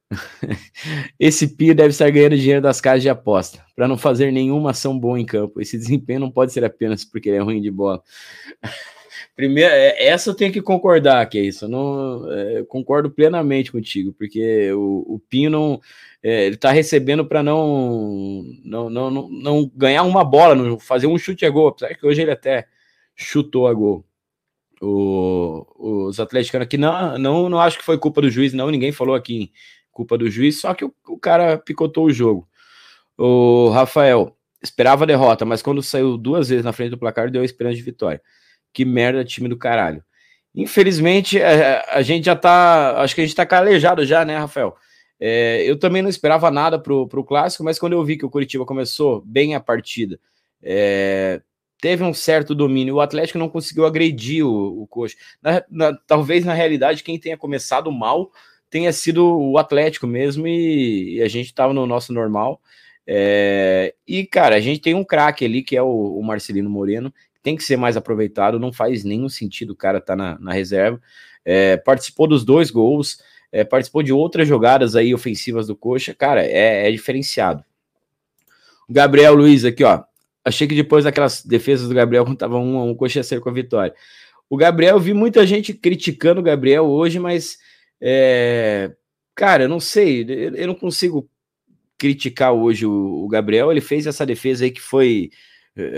Esse 1.20 1.48
Pio 1.48 1.75
deve 1.75 1.90
estar 1.90 2.10
ganhando 2.10 2.38
dinheiro 2.38 2.62
das 2.62 2.80
casas 2.80 3.01
de 3.01 3.10
aposta, 3.10 3.66
para 3.75 3.90
não 3.90 3.98
fazer 3.98 4.32
nenhuma 4.32 4.72
ação 4.72 4.98
boa 4.98 5.20
em 5.20 5.25
campo. 5.25 5.62
Esse 5.62 5.78
desempenho 5.78 6.22
não 6.22 6.32
pode 6.32 6.54
ser 6.54 6.63
apenas 6.63 7.04
porque 7.04 7.30
ele 7.30 7.38
é 7.38 7.42
ruim 7.42 7.62
de 7.62 7.72
bola. 7.72 8.01
Primeiro, 9.36 9.72
é, 9.72 10.06
essa 10.06 10.30
eu 10.30 10.36
tenho 10.36 10.51
que 10.51 10.62
concordar, 10.62 11.27
que 11.30 11.38
é 11.38 11.41
isso. 11.41 11.65
Eu 11.65 11.70
não 11.70 12.32
é, 12.32 12.63
concordo 12.63 13.10
plenamente 13.10 13.72
contigo, 13.72 14.13
porque 14.13 14.72
o, 14.74 15.15
o 15.15 15.20
Pinho 15.20 15.50
não 15.50 15.82
é, 16.24 16.46
ele 16.46 16.58
tá 16.58 16.72
recebendo 16.72 17.25
para 17.25 17.41
não, 17.41 18.44
não, 18.64 18.90
não, 18.90 19.12
não, 19.12 19.29
não 19.29 19.72
ganhar 19.75 20.03
uma 20.03 20.24
bola, 20.24 20.53
não 20.55 20.79
fazer 20.79 21.07
um 21.07 21.18
chute 21.18 21.46
a 21.46 21.50
gol, 21.50 21.70
apesar 21.70 21.96
que 21.96 22.05
hoje 22.05 22.22
ele 22.22 22.31
até 22.31 22.68
chutou 23.16 23.68
a 23.68 23.74
gol. 23.74 24.05
O, 24.81 26.07
os 26.07 26.20
atleticanos 26.20 26.66
aqui 26.66 26.77
não, 26.77 27.18
não, 27.18 27.50
não 27.50 27.59
acho 27.59 27.77
que 27.77 27.85
foi 27.85 27.98
culpa 27.98 28.22
do 28.22 28.29
juiz, 28.29 28.53
não. 28.53 28.72
Ninguém 28.72 28.92
falou 28.92 29.16
aqui 29.16 29.51
culpa 29.92 30.18
do 30.18 30.29
juiz, 30.29 30.62
só 30.62 30.74
que 30.74 30.85
o, 30.85 30.94
o 31.07 31.20
cara 31.20 31.57
picotou 31.57 32.05
o 32.05 32.12
jogo. 32.12 32.48
O 33.18 33.70
Rafael 33.70 34.35
esperava 34.62 35.03
a 35.03 35.07
derrota, 35.07 35.46
mas 35.46 35.62
quando 35.62 35.83
saiu 35.83 36.18
duas 36.18 36.50
vezes 36.50 36.66
na 36.66 36.74
frente 36.74 36.92
do 36.92 36.98
placar, 36.98 37.29
deu 37.31 37.42
a 37.42 37.46
esperança 37.46 37.75
de 37.75 37.83
vitória 37.83 38.22
que 38.74 38.86
merda, 38.86 39.24
time 39.24 39.48
do 39.48 39.57
caralho. 39.57 40.03
Infelizmente, 40.53 41.42
a, 41.42 41.50
é, 41.50 41.55
é, 41.55 41.86
a, 41.90 42.01
gente 42.01 42.25
já 42.25 42.36
tá. 42.36 43.01
Acho 43.01 43.16
que 43.16 43.22
a 43.22 43.25
gente 43.25 43.36
tá 43.36 43.46
calejado 43.46 44.05
já, 44.05 44.25
né, 44.25 44.38
Rafael? 44.38 44.75
É, 45.20 45.64
eu 45.64 45.77
também 45.77 46.01
não 46.01 46.10
esperava 46.10 46.51
nada 46.51 46.79
pro, 46.79 47.07
pro 47.07 47.24
clássico, 47.24 47.64
mas 47.64 47.79
quando 47.79 47.94
eu 47.94 48.03
vi 48.03 48.18
que 48.18 48.25
o 48.25 48.29
Curitiba 48.29 48.66
começou 48.66 49.22
bem 49.22 49.55
a 49.55 49.60
partida, 49.60 50.20
é, 50.62 51.42
teve 51.79 52.03
um 52.03 52.14
certo 52.14 52.53
domínio. 52.55 52.96
O 52.96 53.01
Atlético 53.01 53.40
não 53.40 53.50
conseguiu 53.50 53.86
agredir 53.86 54.46
o, 54.46 54.81
o 54.84 54.88
Coxa. 54.88 55.16
Na, 55.42 55.64
na, 55.70 55.98
talvez, 56.07 56.44
na 56.44 56.53
realidade, 56.53 57.03
quem 57.03 57.20
tenha 57.20 57.38
começado 57.38 57.92
mal 57.92 58.31
tenha 58.70 58.92
sido 58.94 59.38
o 59.38 59.57
Atlético 59.57 60.07
mesmo, 60.07 60.48
e, 60.48 61.18
e 61.18 61.22
a 61.22 61.27
gente 61.27 61.48
estava 61.48 61.74
no 61.74 61.86
nosso 61.86 62.14
normal. 62.14 62.62
É, 63.05 63.94
e, 64.07 64.25
cara, 64.25 64.55
a 64.55 64.60
gente 64.60 64.79
tem 64.79 64.96
um 64.96 65.03
craque 65.03 65.44
ali, 65.46 65.62
que 65.62 65.75
é 65.75 65.81
o, 65.81 66.18
o 66.18 66.24
Marcelino 66.24 66.70
Moreno, 66.70 67.14
tem 67.42 67.56
que 67.56 67.64
ser 67.64 67.77
mais 67.77 67.98
aproveitado, 67.98 68.60
não 68.60 68.72
faz 68.72 69.04
nenhum 69.04 69.30
sentido 69.30 69.72
o 69.72 69.75
cara 69.75 69.98
estar 69.98 70.16
tá 70.16 70.16
na, 70.16 70.40
na, 70.40 70.54
reserva. 70.54 71.01
É, 71.44 71.77
participou 71.77 72.27
dos 72.27 72.46
dois 72.46 72.70
gols, 72.70 73.20
é, 73.51 73.64
participou 73.64 74.04
de 74.04 74.14
outras 74.14 74.48
jogadas 74.48 74.96
aí 74.96 75.14
ofensivas 75.14 75.68
do 75.68 75.75
Coxa, 75.75 76.14
cara, 76.14 76.46
é, 76.46 76.88
é 76.88 76.92
diferenciado. 76.92 77.64
O 78.88 78.94
Gabriel 78.94 79.34
Luiz 79.34 79.66
aqui, 79.66 79.84
ó. 79.84 80.04
Achei 80.44 80.68
que 80.68 80.75
depois 80.75 81.04
daquelas 81.04 81.44
defesas 81.44 81.88
do 81.88 81.96
Gabriel, 81.96 82.25
quando 82.25 82.38
tava 82.38 82.58
um 82.58 82.77
um, 82.77 82.92
o 82.92 82.96
Coxa 82.96 83.20
ia 83.20 83.24
ser 83.24 83.40
com 83.40 83.50
a 83.50 83.54
vitória. 83.54 83.94
O 84.50 84.58
Gabriel, 84.58 85.00
vi 85.00 85.14
muita 85.14 85.46
gente 85.46 85.74
criticando 85.74 86.42
o 86.42 86.44
Gabriel 86.44 86.86
hoje, 86.86 87.20
mas, 87.20 87.58
é, 88.01 88.92
cara, 89.34 89.68
não 89.68 89.80
sei, 89.80 90.25
eu, 90.27 90.56
eu 90.56 90.68
não 90.68 90.75
consigo 90.75 91.30
criticar 91.98 92.51
hoje 92.51 92.86
o, 92.86 93.24
o 93.24 93.27
Gabriel. 93.27 93.72
Ele 93.72 93.80
fez 93.80 94.08
essa 94.08 94.25
defesa 94.25 94.66
aí 94.66 94.72
que 94.72 94.82
foi 94.82 95.30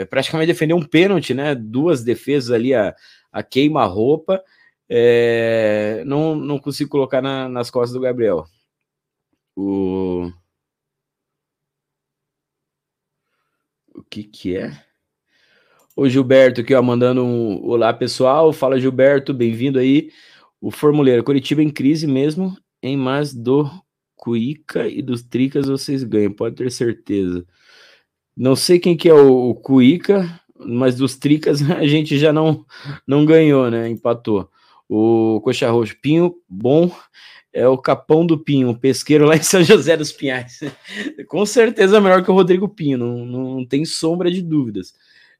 praticamente 0.10 0.48
defendeu 0.48 0.78
um 0.78 0.86
pênalti, 0.86 1.34
né? 1.34 1.56
Duas 1.56 2.04
defesas 2.04 2.52
ali 2.52 2.74
a, 2.74 2.96
a 3.32 3.44
queima-roupa. 3.44 4.44
É, 4.90 6.04
não, 6.06 6.36
não 6.36 6.60
consigo 6.60 6.90
colocar 6.90 7.22
na, 7.22 7.50
nas 7.50 7.72
costas 7.72 7.94
do 7.94 8.02
Gabriel. 8.02 8.46
O... 9.56 10.32
o 13.96 14.04
que 14.04 14.24
que 14.24 14.58
é? 14.58 14.72
O 15.96 16.10
Gilberto 16.10 16.62
aqui, 16.62 16.74
ó, 16.74 16.82
mandando 16.82 17.24
um 17.24 17.64
olá 17.66 17.94
pessoal. 17.94 18.52
Fala 18.52 18.80
Gilberto, 18.80 19.34
bem-vindo 19.34 19.80
aí. 19.80 20.10
O 20.60 20.72
Formuleiro, 20.72 21.24
Curitiba 21.24 21.62
em 21.62 21.70
crise 21.70 22.08
mesmo, 22.08 22.58
em 22.82 22.98
mais 22.98 23.34
do 23.34 23.70
Cuica 24.16 24.88
e 24.88 25.02
dos 25.02 25.22
Tricas 25.22 25.68
vocês 25.68 26.04
ganham, 26.04 26.32
pode 26.34 26.56
ter 26.56 26.72
certeza. 26.72 27.46
Não 28.36 28.56
sei 28.56 28.80
quem 28.80 28.98
que 28.98 29.10
é 29.10 29.14
o, 29.14 29.50
o 29.50 29.56
Cuica, 29.56 30.40
mas 30.58 30.96
dos 30.96 31.16
Tricas 31.16 31.62
a 31.70 31.86
gente 31.86 32.18
já 32.18 32.34
não, 32.34 32.66
não 33.08 33.26
ganhou, 33.26 33.70
né? 33.70 33.90
Empatou. 33.90 34.50
O 34.90 35.42
Coxa 35.42 35.70
Roxo, 35.70 35.96
Pinho, 36.02 36.36
bom, 36.48 36.92
é 37.52 37.68
o 37.68 37.78
Capão 37.78 38.26
do 38.26 38.38
Pinho, 38.38 38.70
o 38.70 38.78
pesqueiro 38.78 39.26
lá 39.26 39.36
em 39.36 39.44
São 39.44 39.62
José 39.64 39.96
dos 39.96 40.12
Pinhais. 40.12 40.60
Com 41.28 41.46
certeza 41.46 42.02
melhor 42.02 42.24
que 42.24 42.32
o 42.32 42.34
Rodrigo 42.34 42.68
Pinho, 42.68 42.98
não, 42.98 43.26
não 43.26 43.66
tem 43.66 43.86
sombra 43.86 44.32
de 44.32 44.42
dúvidas. 44.42 44.94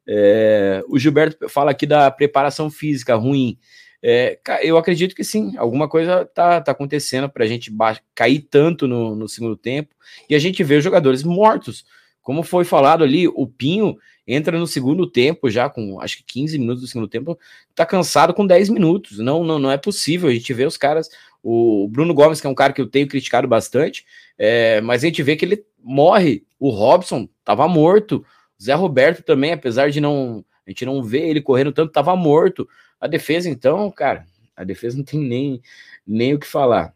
É, 0.08 0.84
o 0.88 1.00
Gilberto 1.00 1.50
fala 1.50 1.72
aqui 1.72 1.86
da 1.86 2.10
preparação 2.12 2.70
física 2.70 3.16
ruim. 3.16 3.58
É, 4.02 4.38
eu 4.62 4.78
acredito 4.78 5.16
que 5.16 5.24
sim, 5.24 5.56
alguma 5.58 5.88
coisa 5.88 6.26
tá, 6.26 6.60
tá 6.60 6.72
acontecendo 6.74 7.30
para 7.30 7.46
a 7.46 7.48
gente 7.48 7.72
cair 8.14 8.42
tanto 8.42 8.86
no, 8.86 9.16
no 9.16 9.30
segundo 9.30 9.56
tempo 9.56 9.96
e 10.30 10.36
a 10.36 10.40
gente 10.40 10.64
vê 10.64 10.76
os 10.76 10.84
jogadores 10.84 11.24
mortos. 11.24 11.86
Como 12.24 12.42
foi 12.42 12.64
falado 12.64 13.04
ali, 13.04 13.28
o 13.28 13.46
Pinho 13.46 13.98
entra 14.26 14.58
no 14.58 14.66
segundo 14.66 15.06
tempo, 15.06 15.50
já 15.50 15.70
com 15.70 16.00
acho 16.00 16.18
que 16.18 16.24
15 16.24 16.58
minutos 16.58 16.82
do 16.82 16.88
segundo 16.88 17.08
tempo, 17.08 17.38
tá 17.76 17.86
cansado 17.86 18.34
com 18.34 18.48
10 18.48 18.70
minutos. 18.70 19.20
Não, 19.20 19.44
não, 19.44 19.60
não 19.60 19.70
é 19.70 19.78
possível. 19.78 20.30
A 20.30 20.34
gente 20.34 20.54
vê 20.54 20.66
os 20.66 20.78
caras. 20.78 21.10
O 21.44 21.88
Bruno 21.90 22.14
Gomes, 22.14 22.40
que 22.40 22.48
é 22.48 22.50
um 22.50 22.56
cara 22.56 22.72
que 22.72 22.82
eu 22.82 22.88
tenho 22.88 23.08
criticado 23.08 23.48
bastante, 23.48 24.06
é, 24.38 24.80
mas 24.80 25.04
a 25.04 25.08
gente 25.08 25.22
vê 25.22 25.36
que 25.36 25.44
ele 25.44 25.66
morre. 25.84 26.46
O 26.58 26.70
Robson 26.70 27.28
tava 27.44 27.68
morto. 27.68 28.26
Zé 28.62 28.74
Roberto 28.74 29.22
também, 29.22 29.52
apesar 29.52 29.92
de 29.92 30.00
não. 30.00 30.44
A 30.66 30.70
gente 30.70 30.86
não 30.86 31.04
ver 31.04 31.28
ele 31.28 31.42
correndo 31.42 31.74
tanto, 31.74 31.92
tava 31.92 32.16
morto. 32.16 32.68
A 33.02 33.08
defesa, 33.08 33.50
então, 33.50 33.92
cara, 33.92 34.26
a 34.56 34.64
defesa 34.64 34.96
não 34.96 35.04
tem 35.04 35.20
nem, 35.20 35.62
nem 36.08 36.34
o 36.34 36.40
que 36.40 36.48
falar. 36.48 36.96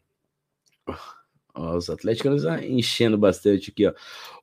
Ó, 1.58 1.76
os 1.76 1.90
atleticanos 1.90 2.44
enchendo 2.64 3.18
bastante 3.18 3.72
aqui, 3.72 3.88
ó. 3.88 3.94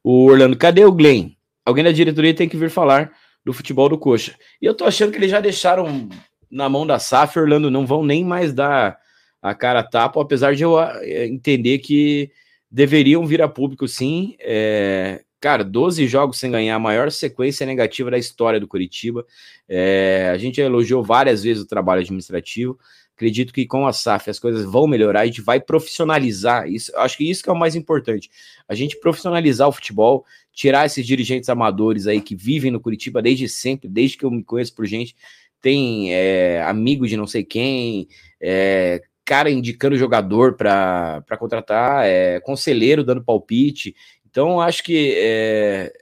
O 0.03 0.25
Orlando, 0.25 0.57
cadê 0.57 0.85
o 0.85 0.93
Glenn? 0.93 1.31
Alguém 1.65 1.85
da 1.85 1.93
diretoria 1.93 2.35
tem 2.35 2.49
que 2.49 2.57
vir 2.57 2.69
falar 2.69 3.13
do 3.45 3.53
futebol 3.53 3.89
do 3.89 3.97
Coxa. 3.97 4.35
E 4.61 4.67
eu 4.67 4.75
tô 4.75 4.85
achando 4.85 5.13
que 5.13 5.19
eles 5.19 5.31
já 5.31 5.41
deixaram 5.41 6.09
na 6.51 6.69
mão 6.69 6.87
da 6.87 6.99
SAF, 6.99 7.39
Orlando, 7.39 7.71
não 7.71 7.87
vão 7.87 8.05
nem 8.05 8.25
mais 8.25 8.53
dar 8.53 8.99
a 9.41 9.55
cara 9.55 9.81
a 9.81 9.85
tapa, 9.85 10.21
apesar 10.21 10.55
de 10.55 10.63
eu 10.63 10.79
eh, 10.81 11.27
entender 11.27 11.79
que 11.79 12.31
deveriam 12.71 13.27
vir 13.27 13.43
a 13.43 13.49
público 13.49 13.87
sim. 13.87 14.37
É, 14.41 15.23
cara, 15.41 15.63
12 15.63 16.07
jogos 16.07 16.39
sem 16.39 16.51
ganhar, 16.51 16.75
a 16.75 16.79
maior 16.79 17.11
sequência 17.11 17.67
negativa 17.67 18.11
da 18.11 18.19
história 18.19 18.59
do 18.59 18.67
Curitiba. 18.67 19.25
É, 19.69 20.31
a 20.33 20.39
gente 20.39 20.61
elogiou 20.61 21.03
várias 21.03 21.43
vezes 21.43 21.63
o 21.63 21.69
trabalho 21.69 22.01
administrativo. 22.01 22.79
Acredito 23.17 23.53
que 23.53 23.65
com 23.65 23.87
a 23.87 23.93
SAF 23.93 24.29
as 24.29 24.39
coisas 24.39 24.65
vão 24.65 24.87
melhorar, 24.87 25.21
a 25.21 25.27
gente 25.27 25.41
vai 25.41 25.61
profissionalizar 25.61 26.69
isso. 26.69 26.93
Acho 26.97 27.17
que 27.17 27.31
isso 27.31 27.43
que 27.43 27.49
é 27.49 27.53
o 27.53 27.59
mais 27.59 27.77
importante. 27.77 28.31
A 28.69 28.75
gente 28.75 28.99
profissionalizar 28.99 29.69
o 29.69 29.73
futebol, 29.73 30.25
tirar 30.53 30.87
esses 30.87 31.07
dirigentes 31.07 31.49
amadores 31.49 32.07
aí 32.07 32.21
que 32.21 32.35
vivem 32.35 32.71
no 32.71 32.81
Curitiba 32.81 33.23
desde 33.23 33.49
sempre, 33.49 33.89
desde 33.89 34.19
que 34.19 34.25
eu 34.25 34.31
me 34.31 34.43
conheço 34.43 34.75
por 34.75 34.85
gente, 34.85 35.15
tem 35.61 36.13
é, 36.13 36.63
amigo 36.63 37.07
de 37.07 37.17
não 37.17 37.27
sei 37.27 37.45
quem, 37.45 38.09
é, 38.41 39.01
cara 39.25 39.51
indicando 39.51 39.97
jogador 39.97 40.55
para 40.55 41.23
contratar, 41.39 42.05
é, 42.05 42.41
conselheiro 42.41 43.03
dando 43.03 43.25
palpite. 43.25 43.95
Então, 44.29 44.61
acho 44.61 44.83
que 44.83 45.15
é, 45.17 45.93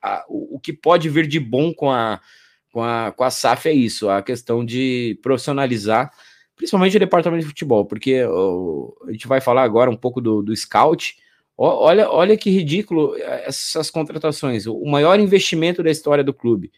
a, 0.00 0.24
o, 0.28 0.60
que 0.60 0.72
pode 0.72 1.08
vir 1.08 1.26
de 1.26 1.40
bom 1.40 1.72
com 1.72 1.90
a, 1.90 2.20
com, 2.70 2.82
a, 2.82 3.12
com 3.12 3.24
a 3.24 3.30
SAF 3.30 3.68
é 3.68 3.72
isso, 3.72 4.08
a 4.08 4.22
questão 4.22 4.64
de 4.64 5.18
profissionalizar, 5.22 6.12
principalmente 6.62 6.96
o 6.96 7.00
departamento 7.00 7.42
de 7.42 7.48
futebol, 7.48 7.84
porque 7.84 8.22
ó, 8.24 8.92
a 9.08 9.10
gente 9.10 9.26
vai 9.26 9.40
falar 9.40 9.64
agora 9.64 9.90
um 9.90 9.96
pouco 9.96 10.20
do, 10.20 10.40
do 10.42 10.54
scout. 10.54 11.16
Ó, 11.58 11.86
olha, 11.86 12.08
olha 12.08 12.36
que 12.36 12.50
ridículo 12.50 13.16
essas 13.16 13.90
contratações. 13.90 14.64
O 14.68 14.84
maior 14.84 15.18
investimento 15.18 15.82
da 15.82 15.90
história 15.90 16.22
do 16.22 16.32
clube. 16.32 16.70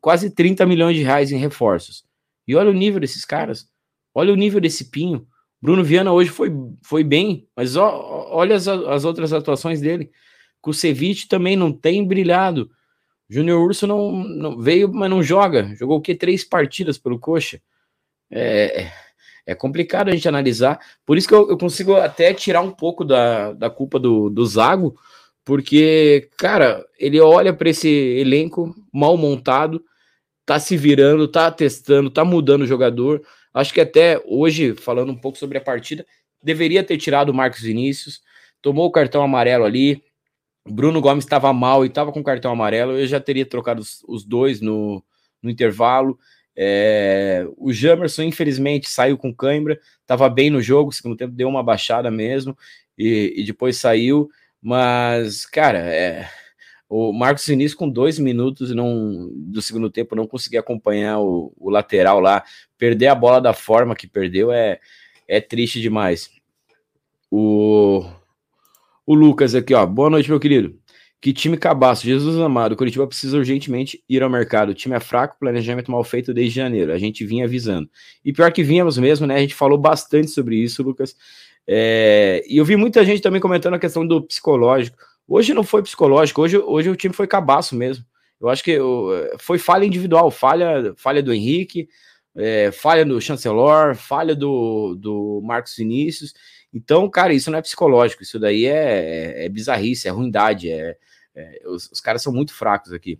quase 0.00 0.34
30 0.34 0.66
milhões 0.66 0.96
de 0.96 1.04
reais 1.04 1.30
em 1.30 1.38
reforços. 1.38 2.04
E 2.48 2.56
olha 2.56 2.68
o 2.68 2.74
nível 2.74 2.98
desses 2.98 3.24
caras. 3.24 3.68
Olha 4.12 4.32
o 4.32 4.36
nível 4.36 4.60
desse 4.60 4.90
Pinho. 4.90 5.24
Bruno 5.62 5.84
Viana 5.84 6.12
hoje 6.12 6.30
foi, 6.30 6.50
foi 6.82 7.04
bem, 7.04 7.46
mas 7.54 7.76
ó, 7.76 8.28
olha 8.32 8.56
as, 8.56 8.66
as 8.66 9.04
outras 9.04 9.32
atuações 9.32 9.80
dele. 9.80 10.10
Kusevich 10.60 11.28
também 11.28 11.54
não 11.54 11.72
tem 11.72 12.04
brilhado. 12.04 12.68
Júnior 13.28 13.62
Urso 13.62 13.86
não, 13.86 14.10
não, 14.10 14.58
veio, 14.58 14.92
mas 14.92 15.08
não 15.08 15.22
joga. 15.22 15.76
Jogou 15.76 15.98
o 15.98 16.00
quê? 16.00 16.12
Três 16.12 16.42
partidas 16.42 16.98
pelo 16.98 17.20
Coxa. 17.20 17.62
É, 18.30 18.90
é 19.46 19.54
complicado 19.54 20.08
a 20.08 20.12
gente 20.12 20.28
analisar. 20.28 20.78
Por 21.04 21.18
isso 21.18 21.26
que 21.26 21.34
eu, 21.34 21.50
eu 21.50 21.58
consigo 21.58 21.96
até 21.96 22.32
tirar 22.32 22.60
um 22.60 22.70
pouco 22.70 23.04
da, 23.04 23.52
da 23.52 23.68
culpa 23.68 23.98
do, 23.98 24.30
do 24.30 24.46
Zago, 24.46 24.96
porque, 25.44 26.28
cara, 26.36 26.84
ele 26.98 27.20
olha 27.20 27.52
para 27.52 27.70
esse 27.70 27.88
elenco 27.88 28.74
mal 28.92 29.16
montado, 29.16 29.82
tá 30.46 30.58
se 30.60 30.76
virando, 30.76 31.26
tá 31.26 31.50
testando, 31.50 32.10
tá 32.10 32.24
mudando 32.24 32.62
o 32.62 32.66
jogador. 32.66 33.22
Acho 33.52 33.74
que 33.74 33.80
até 33.80 34.22
hoje, 34.24 34.74
falando 34.74 35.10
um 35.10 35.16
pouco 35.16 35.38
sobre 35.38 35.58
a 35.58 35.60
partida, 35.60 36.06
deveria 36.42 36.84
ter 36.84 36.96
tirado 36.98 37.30
o 37.30 37.34
Marcos 37.34 37.60
Vinícius, 37.62 38.20
tomou 38.62 38.86
o 38.86 38.92
cartão 38.92 39.22
amarelo 39.22 39.64
ali. 39.64 40.02
Bruno 40.68 41.00
Gomes 41.00 41.24
estava 41.24 41.52
mal 41.52 41.84
e 41.84 41.88
estava 41.88 42.12
com 42.12 42.22
cartão 42.22 42.52
amarelo. 42.52 42.92
Eu 42.92 43.06
já 43.06 43.18
teria 43.18 43.46
trocado 43.46 43.80
os, 43.80 44.04
os 44.06 44.24
dois 44.24 44.60
no, 44.60 45.02
no 45.42 45.50
intervalo. 45.50 46.18
É, 46.62 47.46
o 47.56 47.72
Jamerson, 47.72 48.24
infelizmente, 48.24 48.90
saiu 48.90 49.16
com 49.16 49.34
cãibra, 49.34 49.80
estava 50.02 50.28
bem 50.28 50.50
no 50.50 50.60
jogo, 50.60 50.92
segundo 50.92 51.16
tempo 51.16 51.32
deu 51.32 51.48
uma 51.48 51.62
baixada 51.62 52.10
mesmo 52.10 52.54
e, 52.98 53.32
e 53.34 53.44
depois 53.44 53.78
saiu. 53.78 54.28
Mas, 54.60 55.46
cara, 55.46 55.78
é, 55.78 56.28
o 56.86 57.14
Marcos 57.14 57.46
Vinícius, 57.46 57.78
com 57.78 57.88
dois 57.88 58.18
minutos 58.18 58.74
não, 58.74 59.30
do 59.34 59.62
segundo 59.62 59.88
tempo, 59.88 60.14
não 60.14 60.26
conseguia 60.26 60.60
acompanhar 60.60 61.20
o, 61.20 61.50
o, 61.56 61.70
lateral 61.70 62.20
lá. 62.20 62.44
Perder 62.76 63.06
a 63.06 63.14
bola 63.14 63.40
da 63.40 63.54
forma 63.54 63.96
que 63.96 64.06
perdeu 64.06 64.52
é, 64.52 64.80
é 65.26 65.40
triste 65.40 65.80
demais. 65.80 66.30
O, 67.30 68.04
o 69.06 69.14
Lucas 69.14 69.54
aqui, 69.54 69.72
ó. 69.72 69.86
Boa 69.86 70.10
noite, 70.10 70.28
meu 70.28 70.40
querido. 70.40 70.79
Que 71.20 71.34
time 71.34 71.56
cabaço, 71.58 72.04
Jesus 72.06 72.38
amado. 72.38 72.72
O 72.72 72.76
Curitiba 72.76 73.06
precisa 73.06 73.36
urgentemente 73.36 74.02
ir 74.08 74.22
ao 74.22 74.30
mercado. 74.30 74.70
O 74.70 74.74
time 74.74 74.96
é 74.96 75.00
fraco, 75.00 75.36
planejamento 75.38 75.90
mal 75.90 76.02
feito 76.02 76.32
desde 76.32 76.56
janeiro. 76.56 76.92
A 76.92 76.98
gente 76.98 77.26
vinha 77.26 77.44
avisando. 77.44 77.90
E 78.24 78.32
pior 78.32 78.50
que 78.50 78.62
vínhamos 78.62 78.96
mesmo, 78.96 79.26
né? 79.26 79.36
A 79.36 79.40
gente 79.40 79.54
falou 79.54 79.76
bastante 79.76 80.30
sobre 80.30 80.56
isso, 80.56 80.82
Lucas. 80.82 81.14
É... 81.66 82.42
E 82.48 82.56
eu 82.56 82.64
vi 82.64 82.74
muita 82.74 83.04
gente 83.04 83.20
também 83.20 83.40
comentando 83.40 83.74
a 83.74 83.78
questão 83.78 84.06
do 84.06 84.22
psicológico. 84.22 84.96
Hoje 85.28 85.52
não 85.52 85.62
foi 85.62 85.82
psicológico, 85.82 86.40
hoje, 86.40 86.56
hoje 86.58 86.90
o 86.90 86.96
time 86.96 87.14
foi 87.14 87.26
cabaço 87.26 87.76
mesmo. 87.76 88.04
Eu 88.40 88.48
acho 88.48 88.64
que 88.64 88.78
foi 89.38 89.58
falha 89.58 89.84
individual, 89.84 90.30
falha, 90.30 90.94
falha 90.96 91.22
do 91.22 91.32
Henrique, 91.32 91.86
é, 92.40 92.72
falha 92.72 93.04
do 93.04 93.20
Chancelor, 93.20 93.94
falha 93.94 94.34
do, 94.34 94.94
do 94.94 95.40
Marcos 95.44 95.76
Vinícius. 95.76 96.34
Então, 96.72 97.08
cara, 97.10 97.34
isso 97.34 97.50
não 97.50 97.58
é 97.58 97.62
psicológico, 97.62 98.22
isso 98.22 98.38
daí 98.38 98.64
é, 98.64 99.42
é, 99.42 99.46
é 99.46 99.48
bizarrice, 99.48 100.08
é 100.08 100.10
ruindade, 100.10 100.70
é, 100.70 100.96
é 101.34 101.62
os, 101.66 101.90
os, 101.90 102.00
caras 102.00 102.22
são 102.22 102.32
muito 102.32 102.54
fracos 102.54 102.92
aqui. 102.92 103.18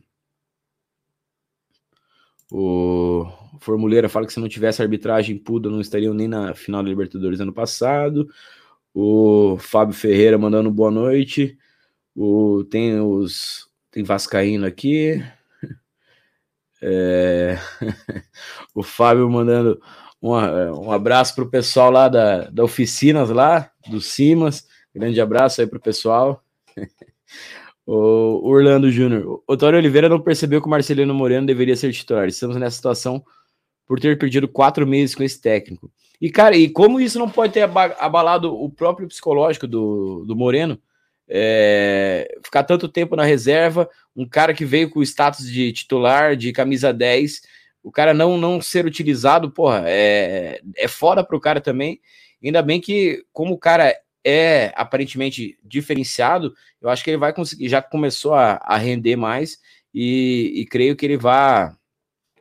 O 2.52 3.26
Formuleira 3.60 4.08
fala 4.08 4.26
que 4.26 4.32
se 4.32 4.40
não 4.40 4.48
tivesse 4.48 4.82
arbitragem 4.82 5.38
Puda 5.38 5.70
não 5.70 5.80
estariam 5.80 6.12
nem 6.12 6.26
na 6.26 6.54
final 6.54 6.82
da 6.82 6.88
Libertadores 6.88 7.40
ano 7.40 7.52
passado. 7.52 8.28
O 8.92 9.56
Fábio 9.58 9.94
Ferreira 9.94 10.36
mandando 10.36 10.70
boa 10.70 10.90
noite. 10.90 11.56
O, 12.14 12.64
tem 12.64 13.00
os. 13.00 13.68
Tem 13.90 14.02
Vascaíno 14.02 14.66
aqui. 14.66 15.22
É, 16.82 17.58
o 18.74 18.82
Fábio 18.82 19.28
mandando 19.28 19.80
um, 20.22 20.92
abraço 20.92 21.34
para 21.34 21.44
o 21.44 21.50
pessoal 21.50 21.90
lá 21.90 22.08
da, 22.08 22.50
da 22.50 22.64
Oficinas, 22.64 23.30
lá, 23.30 23.70
do 23.88 24.00
Simas. 24.00 24.66
Grande 24.94 25.20
abraço 25.20 25.60
aí 25.60 25.66
para 25.66 25.78
o 25.78 25.82
pessoal. 25.82 26.42
o 27.86 28.48
Orlando 28.48 28.90
Júnior. 28.90 29.42
O 29.46 29.56
Tório 29.56 29.78
Oliveira 29.78 30.08
não 30.08 30.20
percebeu 30.20 30.60
que 30.60 30.66
o 30.66 30.70
Marcelino 30.70 31.14
Moreno 31.14 31.46
deveria 31.46 31.76
ser 31.76 31.92
titular. 31.92 32.28
Estamos 32.28 32.56
nessa 32.56 32.76
situação 32.76 33.24
por 33.86 33.98
ter 33.98 34.18
perdido 34.18 34.46
quatro 34.46 34.86
meses 34.86 35.14
com 35.14 35.22
esse 35.22 35.40
técnico. 35.40 35.90
E, 36.20 36.30
cara, 36.30 36.54
e 36.56 36.68
como 36.68 37.00
isso 37.00 37.18
não 37.18 37.28
pode 37.28 37.54
ter 37.54 37.62
abalado 37.62 38.54
o 38.54 38.70
próprio 38.70 39.08
psicológico 39.08 39.66
do, 39.66 40.24
do 40.26 40.36
Moreno? 40.36 40.78
É, 41.30 42.38
ficar 42.42 42.64
tanto 42.64 42.88
tempo 42.88 43.14
na 43.14 43.22
reserva, 43.22 43.88
um 44.16 44.28
cara 44.28 44.52
que 44.52 44.64
veio 44.64 44.90
com 44.90 44.98
o 44.98 45.02
status 45.02 45.48
de 45.48 45.72
titular, 45.72 46.36
de 46.36 46.52
camisa 46.52 46.92
10, 46.92 47.42
o 47.82 47.92
cara 47.92 48.12
não 48.12 48.36
não 48.36 48.60
ser 48.60 48.84
utilizado, 48.84 49.50
porra, 49.50 49.84
é, 49.86 50.60
é 50.76 50.88
foda 50.88 51.24
pro 51.24 51.40
cara 51.40 51.60
também. 51.60 52.00
Ainda 52.42 52.62
bem 52.62 52.80
que, 52.80 53.24
como 53.32 53.54
o 53.54 53.58
cara 53.58 53.94
é 54.24 54.72
aparentemente 54.74 55.58
diferenciado, 55.62 56.52
eu 56.80 56.88
acho 56.90 57.04
que 57.04 57.10
ele 57.10 57.16
vai 57.16 57.32
conseguir, 57.32 57.68
já 57.68 57.80
começou 57.80 58.34
a, 58.34 58.60
a 58.62 58.76
render 58.76 59.16
mais 59.16 59.58
e, 59.94 60.52
e, 60.56 60.66
creio 60.66 60.96
que 60.96 61.06
ele 61.06 61.16
vai, 61.16 61.70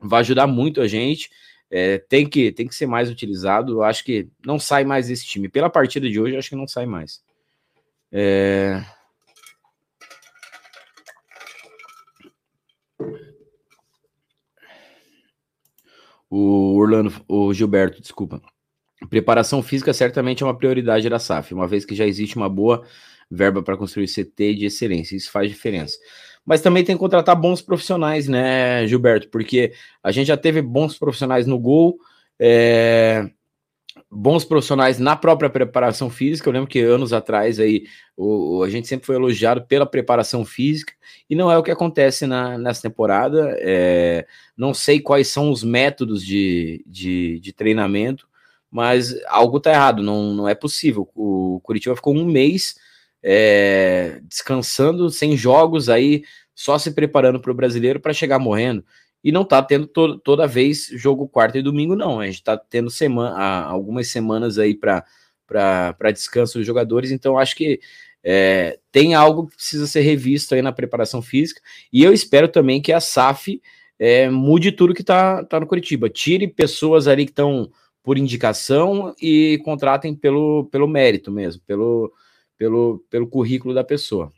vai 0.02 0.20
ajudar 0.22 0.48
muito 0.48 0.82
a 0.82 0.88
gente. 0.88 1.30
É, 1.72 2.00
tem, 2.00 2.28
que, 2.28 2.52
tem 2.52 2.68
que 2.68 2.76
ser 2.76 2.88
mais 2.88 3.10
utilizado. 3.10 3.74
Eu 3.74 3.84
acho 3.84 4.04
que 4.04 4.28
não 4.46 4.58
sai 4.58 4.84
mais 4.84 5.10
esse 5.10 5.26
time. 5.26 5.48
Pela 5.48 5.70
partida 5.70 6.10
de 6.10 6.20
hoje, 6.20 6.36
acho 6.36 6.50
que 6.50 6.56
não 6.56 6.68
sai 6.68 6.86
mais. 6.86 7.22
É... 8.12 8.84
O 16.30 16.76
Orlando, 16.76 17.14
o 17.28 17.54
Gilberto, 17.54 18.02
desculpa. 18.02 18.42
Preparação 19.10 19.64
física 19.64 19.94
certamente 19.94 20.44
é 20.44 20.46
uma 20.46 20.58
prioridade 20.58 21.10
da 21.10 21.18
SAF, 21.18 21.54
uma 21.54 21.68
vez 21.68 21.86
que 21.86 21.96
já 21.96 22.06
existe 22.06 22.36
uma 22.36 22.50
boa 22.50 22.86
verba 23.32 23.64
para 23.64 23.78
construir 23.78 24.08
CT 24.08 24.56
de 24.56 24.66
excelência, 24.66 25.16
isso 25.16 25.32
faz 25.32 25.50
diferença. 25.50 25.98
Mas 26.46 26.62
também 26.62 26.84
tem 26.84 26.96
que 26.96 27.00
contratar 27.00 27.36
bons 27.36 27.62
profissionais, 27.62 28.28
né, 28.28 28.86
Gilberto? 28.88 29.30
Porque 29.30 29.72
a 30.04 30.12
gente 30.12 30.28
já 30.28 30.38
teve 30.38 30.62
bons 30.62 30.98
profissionais 30.98 31.46
no 31.46 31.60
gol, 31.60 31.98
é, 32.40 33.30
bons 34.10 34.46
profissionais 34.46 35.00
na 35.00 35.16
própria 35.16 35.50
preparação 35.50 36.10
física. 36.10 36.50
Eu 36.50 36.54
lembro 36.54 36.70
que 36.70 36.80
anos 36.80 37.14
atrás 37.14 37.60
aí 37.60 37.86
o, 38.16 38.64
a 38.64 38.70
gente 38.70 38.88
sempre 38.88 39.06
foi 39.06 39.16
elogiado 39.16 39.66
pela 39.66 39.86
preparação 39.86 40.46
física 40.46 40.94
e 41.30 41.36
não 41.36 41.52
é 41.52 41.58
o 41.58 41.64
que 41.64 41.72
acontece 41.72 42.26
na, 42.28 42.58
nessa 42.58 42.82
temporada. 42.82 43.56
É, 43.60 44.26
não 44.58 44.74
sei 44.74 45.00
quais 45.00 45.28
são 45.28 45.52
os 45.52 45.64
métodos 45.64 46.26
de, 46.26 46.84
de, 46.86 47.40
de 47.40 47.54
treinamento, 47.54 48.28
mas 48.70 49.16
algo 49.28 49.58
está 49.58 49.72
errado. 49.72 50.04
Não, 50.04 50.34
não 50.34 50.48
é 50.48 50.56
possível. 50.56 51.10
O 51.16 51.60
Curitiba 51.64 51.96
ficou 51.96 52.16
um 52.16 52.26
mês 52.26 52.76
é, 53.24 54.20
descansando, 54.24 55.10
sem 55.10 55.36
jogos 55.36 55.90
aí, 55.90 56.24
só 56.56 56.78
se 56.78 56.92
preparando 56.92 57.40
para 57.40 57.52
o 57.52 57.56
brasileiro 57.56 58.00
para 58.00 58.14
chegar 58.14 58.40
morrendo 58.40 58.84
e 59.24 59.32
não 59.32 59.44
tá 59.44 59.62
tendo 59.62 59.88
to 59.88 60.18
toda 60.20 60.48
vez 60.48 60.88
jogo 60.94 61.28
quarta 61.28 61.58
e 61.58 61.62
domingo, 61.62 61.96
não. 61.96 62.20
A 62.20 62.26
gente 62.26 62.44
tá 62.44 62.58
tendo 62.58 62.90
semana, 62.90 63.64
algumas 63.64 64.08
semanas 64.08 64.58
aí 64.58 64.74
para 64.76 65.06
descanso 66.14 66.58
dos 66.58 66.68
jogadores, 66.68 67.12
então 67.12 67.38
acho 67.38 67.56
que 67.56 67.80
é, 68.24 68.80
tem 68.92 69.14
algo 69.14 69.48
que 69.48 69.56
precisa 69.56 69.88
ser 69.88 70.02
revisto 70.02 70.54
aí 70.56 70.62
na 70.62 70.72
preparação 70.72 71.22
física, 71.22 71.62
e 71.92 72.04
eu 72.04 72.14
espero 72.14 72.48
também 72.48 72.82
que 72.82 72.92
a 72.92 73.00
SAF 73.00 73.62
é, 73.98 74.30
mude 74.30 74.72
tudo 74.72 74.94
que 74.94 75.04
tá, 75.04 75.44
tá 75.44 75.60
no 75.60 75.68
Curitiba, 75.68 76.10
tire 76.10 76.48
pessoas 76.48 77.08
ali 77.08 77.26
que 77.26 77.32
estão 77.32 77.72
por 78.02 78.18
indicação 78.18 79.14
e 79.22 79.60
contratem 79.64 80.16
pelo, 80.16 80.66
pelo 80.72 80.88
mérito 80.88 81.32
mesmo, 81.32 81.62
pelo, 81.66 82.12
pelo, 82.58 83.04
pelo 83.10 83.28
currículo 83.28 83.74
da 83.74 83.84
pessoa. 83.84 84.32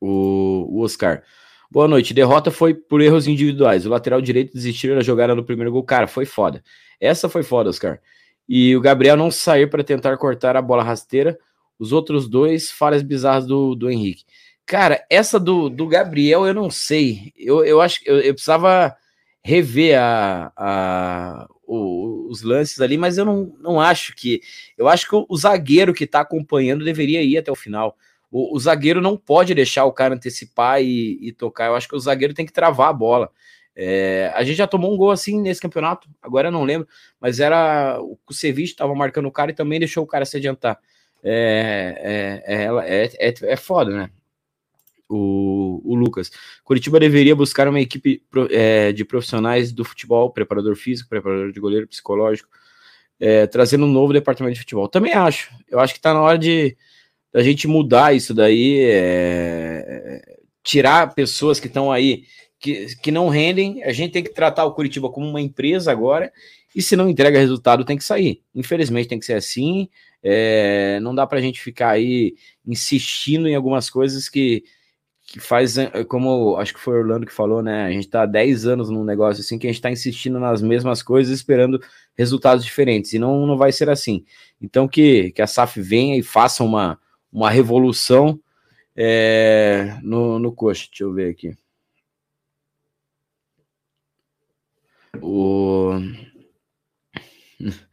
O, 0.00 0.66
o 0.70 0.80
Oscar. 0.82 1.22
Boa 1.72 1.86
noite. 1.86 2.12
Derrota 2.12 2.50
foi 2.50 2.74
por 2.74 3.00
erros 3.00 3.28
individuais. 3.28 3.86
O 3.86 3.90
lateral 3.90 4.20
direito 4.20 4.52
desistiu 4.52 4.96
da 4.96 5.02
jogada 5.02 5.36
no 5.36 5.44
primeiro 5.44 5.70
gol. 5.70 5.84
Cara, 5.84 6.08
foi 6.08 6.26
foda. 6.26 6.64
Essa 7.00 7.28
foi 7.28 7.44
foda, 7.44 7.70
Oscar. 7.70 8.00
E 8.48 8.74
o 8.74 8.80
Gabriel 8.80 9.16
não 9.16 9.30
sair 9.30 9.70
para 9.70 9.84
tentar 9.84 10.16
cortar 10.16 10.56
a 10.56 10.62
bola 10.62 10.82
rasteira. 10.82 11.38
Os 11.78 11.92
outros 11.92 12.28
dois, 12.28 12.72
falhas 12.72 13.02
bizarras 13.02 13.46
do, 13.46 13.76
do 13.76 13.88
Henrique. 13.88 14.24
Cara, 14.66 15.04
essa 15.08 15.38
do, 15.38 15.68
do 15.68 15.86
Gabriel 15.86 16.44
eu 16.44 16.52
não 16.52 16.70
sei. 16.70 17.32
Eu, 17.36 17.64
eu 17.64 17.80
acho 17.80 18.00
que 18.00 18.10
eu, 18.10 18.18
eu 18.18 18.34
precisava 18.34 18.96
rever 19.40 19.96
a, 19.96 20.52
a, 20.56 21.48
o, 21.64 22.26
os 22.28 22.42
lances 22.42 22.80
ali, 22.80 22.98
mas 22.98 23.16
eu 23.16 23.24
não, 23.24 23.54
não 23.60 23.80
acho 23.80 24.14
que. 24.16 24.40
Eu 24.76 24.88
acho 24.88 25.08
que 25.08 25.14
o, 25.14 25.24
o 25.28 25.36
zagueiro 25.36 25.94
que 25.94 26.04
tá 26.04 26.20
acompanhando 26.20 26.84
deveria 26.84 27.22
ir 27.22 27.38
até 27.38 27.52
o 27.52 27.56
final. 27.56 27.96
O, 28.30 28.56
o 28.56 28.60
zagueiro 28.60 29.00
não 29.00 29.16
pode 29.16 29.54
deixar 29.54 29.84
o 29.84 29.92
cara 29.92 30.14
antecipar 30.14 30.82
e, 30.82 31.18
e, 31.20 31.32
tocar. 31.32 31.66
Eu 31.66 31.74
acho 31.74 31.88
que 31.88 31.96
o 31.96 32.00
zagueiro 32.00 32.34
tem 32.34 32.46
que 32.46 32.52
travar 32.52 32.88
a 32.88 32.92
bola. 32.92 33.30
É, 33.74 34.30
a 34.34 34.42
gente 34.44 34.56
já 34.56 34.66
tomou 34.66 34.92
um 34.92 34.96
gol 34.96 35.10
assim 35.10 35.40
nesse 35.40 35.60
campeonato, 35.60 36.08
agora 36.20 36.48
eu 36.48 36.52
não 36.52 36.64
lembro, 36.64 36.88
mas 37.20 37.40
era 37.40 37.98
o 38.00 38.16
Kusevich 38.26 38.72
estava 38.72 38.94
marcando 38.94 39.26
o 39.26 39.32
cara 39.32 39.52
e 39.52 39.54
também 39.54 39.78
deixou 39.78 40.04
o 40.04 40.06
cara 40.06 40.24
se 40.24 40.36
adiantar. 40.36 40.78
É, 41.22 42.42
é, 42.46 42.64
é, 42.64 43.04
é, 43.04 43.28
é, 43.28 43.52
é 43.52 43.56
foda, 43.56 43.90
né? 43.90 44.10
O, 45.08 45.80
o, 45.84 45.94
Lucas. 45.94 46.30
Curitiba 46.62 47.00
deveria 47.00 47.34
buscar 47.34 47.66
uma 47.66 47.80
equipe 47.80 48.22
é, 48.50 48.92
de 48.92 49.04
profissionais 49.04 49.72
do 49.72 49.84
futebol, 49.84 50.30
preparador 50.30 50.76
físico, 50.76 51.08
preparador 51.08 51.50
de 51.50 51.58
goleiro, 51.58 51.88
psicológico, 51.88 52.48
é, 53.18 53.46
trazendo 53.46 53.86
um 53.86 53.90
novo 53.90 54.12
departamento 54.12 54.54
de 54.54 54.60
futebol. 54.60 54.88
Também 54.88 55.12
acho. 55.12 55.50
Eu 55.68 55.80
acho 55.80 55.94
que 55.94 55.98
está 55.98 56.14
na 56.14 56.20
hora 56.20 56.38
de 56.38 56.76
da 57.32 57.42
gente 57.42 57.68
mudar 57.68 58.14
isso 58.14 58.34
daí, 58.34 58.80
é, 58.82 60.20
tirar 60.62 61.14
pessoas 61.14 61.60
que 61.60 61.66
estão 61.66 61.90
aí 61.90 62.24
que, 62.60 62.94
que 62.96 63.10
não 63.10 63.28
rendem. 63.28 63.82
A 63.82 63.92
gente 63.92 64.12
tem 64.12 64.22
que 64.22 64.34
tratar 64.34 64.64
o 64.64 64.74
Curitiba 64.74 65.10
como 65.10 65.26
uma 65.26 65.40
empresa 65.40 65.90
agora. 65.90 66.32
E 66.74 66.82
se 66.82 66.94
não 66.94 67.08
entrega 67.08 67.38
resultado, 67.38 67.84
tem 67.84 67.96
que 67.96 68.04
sair. 68.04 68.42
Infelizmente 68.54 69.08
tem 69.08 69.18
que 69.18 69.26
ser 69.26 69.34
assim. 69.34 69.88
É, 70.22 71.00
não 71.00 71.14
dá 71.14 71.26
para 71.26 71.38
a 71.38 71.42
gente 71.42 71.60
ficar 71.60 71.90
aí 71.90 72.34
insistindo 72.64 73.48
em 73.48 73.54
algumas 73.54 73.88
coisas 73.88 74.28
que, 74.28 74.62
que 75.26 75.40
faz, 75.40 75.76
como 76.08 76.56
acho 76.58 76.74
que 76.74 76.80
foi 76.80 76.94
o 76.94 76.98
Orlando 76.98 77.26
que 77.26 77.32
falou, 77.32 77.62
né? 77.62 77.86
A 77.86 77.90
gente 77.90 78.04
está 78.04 78.22
há 78.22 78.26
10 78.26 78.66
anos 78.66 78.90
num 78.90 79.02
negócio 79.02 79.40
assim 79.40 79.58
que 79.58 79.66
a 79.66 79.70
gente 79.70 79.78
está 79.78 79.90
insistindo 79.90 80.38
nas 80.38 80.62
mesmas 80.62 81.02
coisas, 81.02 81.32
esperando 81.32 81.80
resultados 82.16 82.64
diferentes. 82.64 83.14
E 83.14 83.18
não, 83.18 83.46
não 83.46 83.56
vai 83.56 83.72
ser 83.72 83.88
assim. 83.88 84.24
Então 84.60 84.86
que, 84.86 85.32
que 85.32 85.42
a 85.42 85.46
SAF 85.46 85.80
venha 85.80 86.16
e 86.16 86.22
faça 86.22 86.62
uma, 86.62 87.00
uma 87.32 87.50
revolução 87.50 88.40
é, 88.96 89.98
no, 90.02 90.38
no 90.38 90.52
coxa. 90.52 90.86
Deixa 90.88 91.04
eu 91.04 91.12
ver 91.12 91.30
aqui. 91.30 91.56
O. 95.22 95.92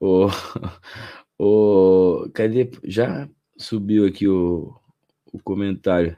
O. 0.00 0.28
O. 1.38 2.30
Cadê? 2.34 2.70
Já 2.84 3.28
subiu 3.58 4.06
aqui 4.06 4.26
o, 4.28 4.74
o 5.32 5.38
comentário. 5.42 6.16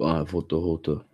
Ah, 0.00 0.24
voltou, 0.24 0.60
voltou. 0.60 1.09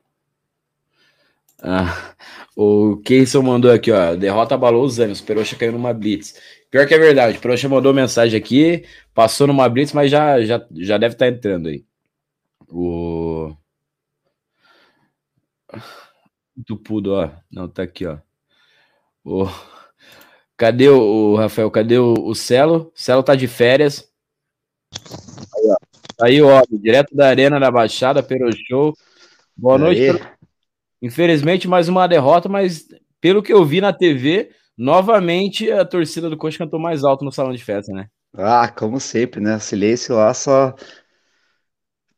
Ah, 1.63 2.15
o 2.57 2.99
Keyson 2.99 3.43
mandou 3.43 3.71
aqui, 3.71 3.91
ó. 3.91 4.15
Derrota 4.15 4.55
abalou 4.55 4.85
os 4.85 4.99
ânimos. 4.99 5.21
Peroxa 5.21 5.57
caiu 5.57 5.73
numa 5.73 5.93
blitz. 5.93 6.35
Pior 6.71 6.87
que 6.87 6.95
é 6.95 6.99
verdade. 6.99 7.39
Peroxa 7.39 7.69
mandou 7.69 7.95
mensagem 7.95 8.39
aqui, 8.39 8.85
passou 9.15 9.47
numa 9.47 9.69
blitz, 9.69 9.93
mas 9.93 10.11
já, 10.11 10.41
já, 10.43 10.67
já 10.73 10.99
deve 10.99 11.15
estar 11.15 11.27
tá 11.27 11.33
entrando 11.33 11.69
aí. 11.69 11.85
O. 12.69 13.55
Tupudo, 16.67 17.15
ó. 17.15 17.31
Não, 17.51 17.69
tá 17.69 17.83
aqui, 17.83 18.07
ó. 18.07 18.19
O... 19.25 19.47
Cadê 20.57 20.89
o, 20.89 21.33
o 21.33 21.37
Rafael? 21.37 21.71
Cadê 21.71 21.99
o, 21.99 22.15
o 22.15 22.35
Celo? 22.35 22.93
O 22.95 22.99
Celo 22.99 23.23
tá 23.23 23.35
de 23.35 23.47
férias. 23.47 24.11
Aí, 25.55 25.67
ó. 25.69 25.77
Aí, 26.23 26.43
ó, 26.43 26.63
direto 26.71 27.15
da 27.15 27.29
Arena 27.29 27.61
da 27.61 27.71
Baixada, 27.71 28.27
Show. 28.69 28.95
Boa 29.57 29.79
noite. 29.79 30.21
Infelizmente, 31.01 31.69
mais 31.69 31.89
uma 31.89 32.07
derrota, 32.07 32.49
mas 32.49 32.87
pelo 33.21 33.43
que 33.43 33.53
eu 33.53 33.65
vi 33.65 33.81
na 33.81 33.93
TV, 33.93 34.51
novamente 34.77 35.71
a 35.71 35.85
torcida 35.85 36.31
do 36.31 36.37
Coxa 36.37 36.59
cantou 36.59 36.81
mais 36.81 37.05
alto 37.05 37.25
no 37.25 37.33
salão 37.33 37.53
de 37.53 37.63
festa, 37.63 37.93
né? 37.93 38.07
Ah, 38.35 38.69
como 38.69 39.01
sempre, 39.01 39.41
né? 39.41 39.59
Silêncio 39.59 40.15
lá 40.15 40.33
só. 40.35 40.75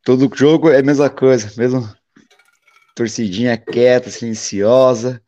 Todo 0.05 0.31
jogo 0.35 0.71
é 0.71 0.79
a 0.79 0.83
mesma 0.83 1.11
coisa, 1.11 1.53
mesmo 1.57 1.89
torcidinha 2.95 3.57
quieta, 3.57 4.11
silenciosa. 4.11 5.23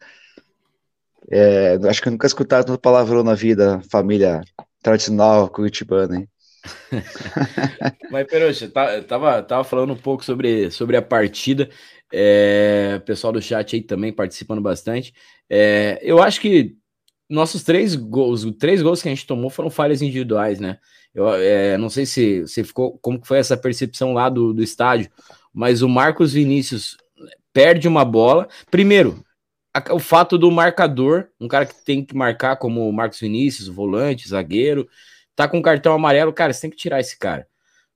É, 1.31 1.75
acho 1.89 2.03
que 2.03 2.09
eu 2.09 2.13
nunca 2.13 2.27
escutado 2.27 2.67
tanto 2.67 2.81
palavrão 2.81 3.23
na 3.23 3.35
vida, 3.35 3.81
família 3.91 4.41
tradicional 4.83 5.49
curitibana, 5.49 6.17
hein? 6.17 6.29
Mas, 8.11 8.27
Peruxa, 8.27 8.69
tá, 8.69 9.01
tava, 9.03 9.43
tava 9.43 9.65
falando 9.65 9.93
um 9.93 9.97
pouco 9.97 10.25
sobre, 10.25 10.71
sobre 10.71 10.97
a 10.97 11.03
partida. 11.03 11.71
É, 12.13 13.01
pessoal 13.07 13.33
do 13.33 13.41
chat 13.41 13.77
aí 13.77 13.83
também 13.83 14.13
participando 14.13 14.61
bastante. 14.61 15.15
É, 15.49 15.99
eu 16.03 16.23
acho 16.23 16.41
que 16.41 16.77
nossos 17.29 17.63
três 17.63 17.95
gols, 17.95 18.45
os 18.45 18.57
três 18.57 18.83
gols 18.83 19.01
que 19.01 19.09
a 19.09 19.15
gente 19.15 19.27
tomou 19.27 19.51
foram 19.51 19.71
falhas 19.71 20.03
individuais, 20.03 20.59
né? 20.59 20.79
Eu 21.15 21.33
é, 21.35 21.77
não 21.79 21.89
sei 21.89 22.07
se, 22.07 22.47
se 22.47 22.65
ficou 22.65 22.99
como 22.99 23.21
foi 23.25 23.39
essa 23.39 23.57
percepção 23.57 24.13
lá 24.13 24.29
do, 24.29 24.53
do 24.53 24.63
estádio, 24.63 25.11
mas 25.53 25.83
o 25.83 25.89
Marcos 25.89 26.33
Vinícius 26.33 26.97
perde 27.53 27.89
uma 27.89 28.05
bola. 28.05 28.49
Primeiro, 28.71 29.25
a, 29.75 29.95
o 29.95 29.99
fato 29.99 30.37
do 30.37 30.51
marcador, 30.51 31.29
um 31.41 31.49
cara 31.49 31.67
que 31.67 31.85
tem 31.85 32.05
que 32.05 32.17
marcar 32.17 32.57
como 32.57 32.89
o 32.89 32.93
Marcos 32.93 33.21
Vinícius, 33.21 33.69
volante, 33.69 34.29
zagueiro, 34.29 34.89
tá 35.35 35.49
com 35.49 35.63
cartão 35.63 35.93
amarelo, 35.93 36.33
cara, 36.33 36.53
você 36.53 36.63
tem 36.63 36.71
que 36.71 36.77
tirar 36.77 37.01
esse 37.01 37.19
cara. 37.19 37.47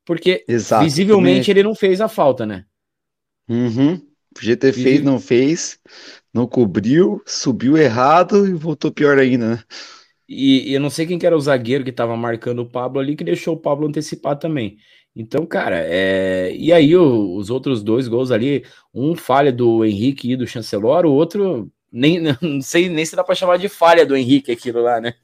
Porque 0.05 0.45
Exato, 0.47 0.85
visivelmente 0.85 1.47
também. 1.47 1.61
ele 1.61 1.69
não 1.69 1.75
fez 1.75 2.01
a 2.01 2.09
falta, 2.09 2.45
né? 2.45 2.65
Uhum. 3.49 4.01
Podia 4.35 4.57
ter 4.57 4.73
feito, 4.73 5.05
não 5.05 5.21
fez, 5.21 5.79
não 6.33 6.47
cobriu, 6.47 7.23
subiu 7.25 7.77
errado 7.77 8.47
e 8.49 8.53
voltou 8.53 8.91
pior 8.91 9.17
ainda, 9.17 9.51
né? 9.57 9.63
E, 10.29 10.71
e 10.71 10.75
eu 10.75 10.81
não 10.81 10.91
sei 10.91 11.07
quem 11.07 11.19
que 11.19 11.27
era 11.27 11.37
o 11.37 11.41
zagueiro 11.41 11.85
que 11.85 11.91
estava 11.91 12.17
marcando 12.17 12.61
o 12.63 12.69
Pablo 12.69 13.01
ali, 13.01 13.15
que 13.15 13.23
deixou 13.23 13.55
o 13.55 13.61
Pablo 13.61 13.87
antecipar 13.87 14.37
também. 14.37 14.77
Então, 15.15 15.47
cara, 15.47 15.77
é... 15.87 16.53
e 16.57 16.73
aí 16.73 16.97
o, 16.97 17.37
os 17.37 17.51
outros 17.51 17.83
dois 17.83 18.09
gols 18.09 18.33
ali, 18.33 18.65
um 18.93 19.15
falha 19.15 19.53
do 19.53 19.85
Henrique 19.85 20.33
e 20.33 20.37
do 20.37 20.47
Chancelor, 20.47 21.07
o 21.07 21.13
outro, 21.13 21.71
nem, 21.93 22.21
não 22.43 22.61
sei 22.61 22.89
nem 22.89 23.05
se 23.05 23.15
dá 23.15 23.23
para 23.23 23.37
chamar 23.37 23.59
de 23.59 23.69
falha 23.69 24.05
do 24.05 24.17
Henrique 24.17 24.51
aquilo 24.51 24.83
lá, 24.83 25.01
né? 25.01 25.15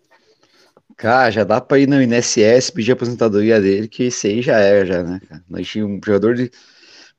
Cara, 0.97 1.31
já 1.31 1.45
dá 1.45 1.61
para 1.61 1.79
ir 1.79 1.89
no 1.89 2.01
INSS 2.01 2.71
pedir 2.71 2.93
a 2.93 2.95
aposentadoria 2.95 3.61
dele, 3.61 3.89
que 3.89 4.05
esse 4.05 4.29
aí 4.29 4.43
já 4.43 4.59
era, 4.59 4.85
já, 4.85 5.03
né? 5.03 5.21
Nós 5.49 5.67
tínhamos 5.67 5.97
um 5.97 6.01
jogador 6.05 6.35
de 6.35 6.51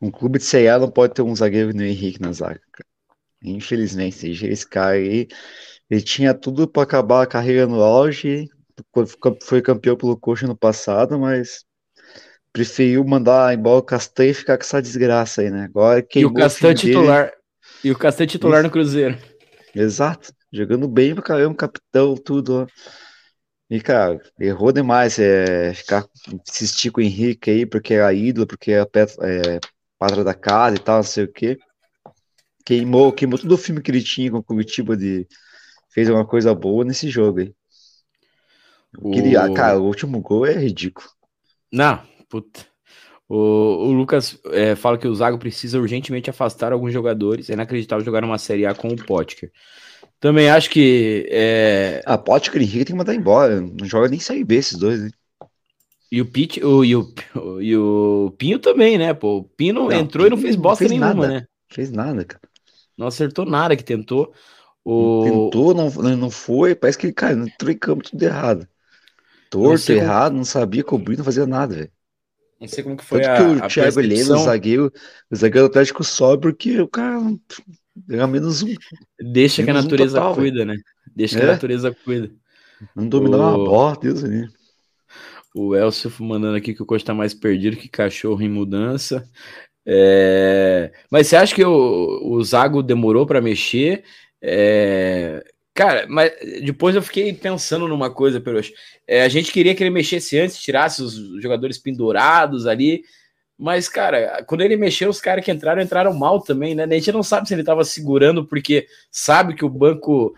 um 0.02 0.10
clube 0.10 0.40
de 0.40 0.46
CA 0.46 0.80
não 0.80 0.90
pode 0.90 1.14
ter 1.14 1.22
um 1.22 1.36
zagueiro 1.36 1.74
no 1.74 1.84
Henrique 1.84 2.22
na 2.22 2.32
zaga. 2.32 2.62
Cara. 2.72 2.90
Infelizmente, 3.44 4.28
esse 4.28 4.68
cara 4.68 4.96
aí, 4.96 5.28
ele 5.90 6.02
tinha 6.02 6.34
tudo 6.34 6.68
para 6.68 6.84
acabar 6.84 7.24
a 7.24 7.28
carreira 7.28 7.68
no 7.68 7.82
auge, 7.82 8.50
foi 9.44 9.62
campeão 9.62 9.96
pelo 9.96 10.18
Coxa 10.18 10.48
no 10.48 10.56
passado, 10.56 11.20
mas 11.20 11.66
preferiu 12.54 13.04
mandar 13.04 13.54
embora 13.54 13.80
o 13.80 13.84
Castanho 13.84 14.32
e 14.32 14.34
ficar 14.34 14.58
com 14.58 14.64
essa 14.64 14.82
desgraça 14.82 15.42
aí, 15.42 15.50
né? 15.50 15.66
Agora 15.66 16.06
e 16.16 16.26
o 16.26 16.34
Castanho 16.34 16.76
titular. 16.76 17.26
Dele. 17.26 17.38
E 17.84 17.92
o 17.92 17.98
Castanho 17.98 18.30
titular 18.30 18.60
Isso. 18.60 18.68
no 18.68 18.72
Cruzeiro. 18.72 19.18
Exato. 19.74 20.34
Jogando 20.52 20.88
bem 20.88 21.16
pra 21.16 21.24
caramba, 21.24 21.56
capitão, 21.56 22.16
tudo. 22.16 22.64
Ó. 22.64 22.68
E, 23.70 23.80
cara, 23.80 24.20
errou 24.38 24.72
demais 24.72 25.18
é, 25.18 25.74
ficar, 25.74 26.06
insistir 26.48 26.92
com 26.92 27.00
o 27.00 27.04
Henrique 27.04 27.50
aí, 27.50 27.66
porque 27.66 27.94
é 27.94 28.04
a 28.04 28.14
ídolo, 28.14 28.46
porque 28.46 28.74
é, 28.74 28.82
é 28.82 29.60
Padra 30.02 30.24
da 30.24 30.34
Casa 30.34 30.78
e 30.78 30.80
tal, 30.80 30.96
não 30.96 31.04
sei 31.04 31.26
o 31.26 31.32
quê. 31.32 31.60
Queimou, 32.66 33.12
queimou 33.12 33.38
todo 33.38 33.52
o 33.52 33.58
filme 33.58 33.84
que 33.84 33.92
ele 33.92 34.02
tinha 34.02 34.32
com 34.32 34.40
o 34.40 34.44
Curitiba 34.44 34.98
de 34.98 35.28
fez 35.94 36.10
uma 36.10 36.26
coisa 36.26 36.56
boa 36.56 36.84
nesse 36.84 37.08
jogo 37.08 37.42
aí. 37.42 37.54
O... 38.98 39.12
Queria, 39.12 39.48
cara, 39.54 39.80
o 39.80 39.86
último 39.86 40.20
gol 40.20 40.48
é 40.48 40.54
ridículo. 40.54 41.08
Não, 41.72 42.02
puta. 42.28 42.66
O, 43.30 43.36
o 43.36 43.92
Lucas 43.92 44.40
é, 44.46 44.76
fala 44.76 44.98
que 44.98 45.08
o 45.08 45.14
Zago 45.14 45.38
precisa 45.38 45.80
urgentemente 45.80 46.32
afastar 46.32 46.74
alguns 46.74 46.92
jogadores. 46.92 47.52
É 47.52 47.54
inacreditável 47.54 48.04
jogar 48.04 48.24
uma 48.24 48.40
Série 48.40 48.66
A 48.66 48.74
com 48.74 48.88
o 48.88 48.96
Potker. 48.96 49.52
Também 50.20 50.50
acho 50.50 50.68
que. 50.72 51.28
É... 51.30 52.02
A 52.08 52.18
Potker 52.18 52.60
e 52.60 52.66
Henrique 52.66 52.86
tem 52.86 52.94
que 52.96 52.98
mandar 52.98 53.14
embora. 53.14 53.62
Não 53.62 53.86
joga 53.86 54.08
nem 54.08 54.20
Série 54.20 54.44
B 54.44 54.56
esses 54.56 54.80
dois, 54.80 55.04
hein? 55.04 55.12
E 56.12 56.20
o, 56.20 56.26
Pete, 56.26 56.64
o, 56.64 56.84
e, 56.84 56.94
o, 56.94 57.14
e 57.62 57.78
o 57.78 58.36
Pinho 58.38 58.60
também, 58.60 58.98
né? 58.98 59.14
Pô, 59.14 59.38
o 59.38 59.44
Pino 59.44 59.84
não, 59.86 59.92
entrou 59.94 60.28
e 60.28 60.30
não 60.30 60.38
fez 60.38 60.58
bosta 60.58 60.84
não 60.84 60.90
fez 60.90 61.00
nenhuma, 61.00 61.28
nada. 61.28 61.40
né? 61.40 61.48
Fez 61.70 61.90
nada, 61.90 62.26
cara. 62.26 62.42
Não 62.98 63.08
acertou 63.08 63.46
nada 63.46 63.78
que 63.78 63.84
tentou. 63.84 64.34
O... 64.84 65.24
Tentou, 65.24 65.74
não, 65.74 65.90
não 66.18 66.30
foi. 66.30 66.76
Parece 66.76 66.98
que, 66.98 67.14
cara, 67.14 67.34
entrou 67.34 67.72
em 67.72 67.78
campo 67.78 68.04
tudo 68.04 68.22
errado. 68.22 68.68
Torto, 69.50 69.92
errado, 69.92 70.32
como... 70.32 70.40
não 70.40 70.46
sabia 70.46 70.84
cobrir, 70.84 71.18
não 71.18 71.24
fazia 71.24 71.46
nada, 71.46 71.76
velho. 71.76 71.92
Não 72.60 72.68
sei 72.68 72.84
como 72.84 72.98
que 72.98 73.06
foi 73.06 73.22
Tanto 73.22 73.42
a, 73.42 73.60
que 73.62 73.66
o 73.66 73.68
Thiago 73.70 74.00
Heleno, 74.00 74.36
o 74.36 74.44
zagueiro, 74.44 74.94
o 75.32 75.36
zagueiro 75.36 75.68
Atlético 75.68 76.04
sobe 76.04 76.44
porque 76.44 76.80
o 76.80 76.88
cara 76.88 77.20
ganha 77.96 78.28
menos 78.28 78.62
um. 78.62 78.76
Deixa 79.20 79.64
menos 79.64 79.66
que 79.66 79.70
a 79.80 79.82
natureza 79.82 80.20
um 80.20 80.22
total, 80.22 80.36
cuida, 80.36 80.58
véio. 80.58 80.68
né? 80.68 80.76
Deixa 81.16 81.38
é? 81.38 81.40
que 81.40 81.46
a 81.46 81.50
é. 81.50 81.52
natureza 81.54 81.96
cuida. 82.04 82.32
Não 82.96 83.08
dominar 83.08 83.38
o... 83.38 83.42
uma 83.42 83.66
bola, 83.66 83.98
Deus 84.00 84.24
ali. 84.24 84.48
O 85.54 85.76
Elcio 85.76 86.12
mandando 86.20 86.58
aqui 86.58 86.74
que 86.74 86.82
o 86.82 86.86
Coxa 86.86 87.06
tá 87.06 87.14
mais 87.14 87.34
perdido 87.34 87.78
que 87.78 87.90
cachorro 87.90 88.42
em 88.42 88.50
mudança. 88.50 89.30
É... 89.86 90.92
Mas 91.10 91.28
você 91.28 91.36
acha 91.36 91.54
que 91.54 91.64
o, 91.64 92.20
o 92.24 92.44
Zago 92.44 92.82
demorou 92.82 93.26
para 93.26 93.42
mexer? 93.42 94.04
É... 94.42 95.44
Cara, 95.74 96.06
mas 96.08 96.32
depois 96.64 96.96
eu 96.96 97.02
fiquei 97.02 97.32
pensando 97.34 97.88
numa 97.88 98.10
coisa, 98.14 98.42
Perox. 98.42 98.72
É, 99.08 99.24
a 99.24 99.30
gente 99.30 99.52
queria 99.52 99.74
que 99.74 99.82
ele 99.82 99.90
mexesse 99.90 100.38
antes, 100.38 100.62
tirasse 100.62 101.02
os 101.02 101.42
jogadores 101.42 101.78
pendurados 101.78 102.68
ali. 102.68 103.04
Mas, 103.58 103.88
cara, 103.88 104.44
quando 104.48 104.62
ele 104.62 104.76
mexeu, 104.76 105.10
os 105.10 105.22
caras 105.22 105.46
que 105.46 105.52
entraram, 105.52 105.82
entraram 105.82 106.14
mal 106.14 106.42
também, 106.42 106.76
né? 106.76 106.84
A 106.84 106.88
gente 106.88 107.12
não 107.12 107.24
sabe 107.24 107.48
se 107.48 107.54
ele 107.54 107.64
tava 107.64 107.86
segurando 107.86 108.46
porque 108.46 108.88
sabe 109.10 109.54
que 109.54 109.64
o 109.64 109.70
banco 109.70 110.34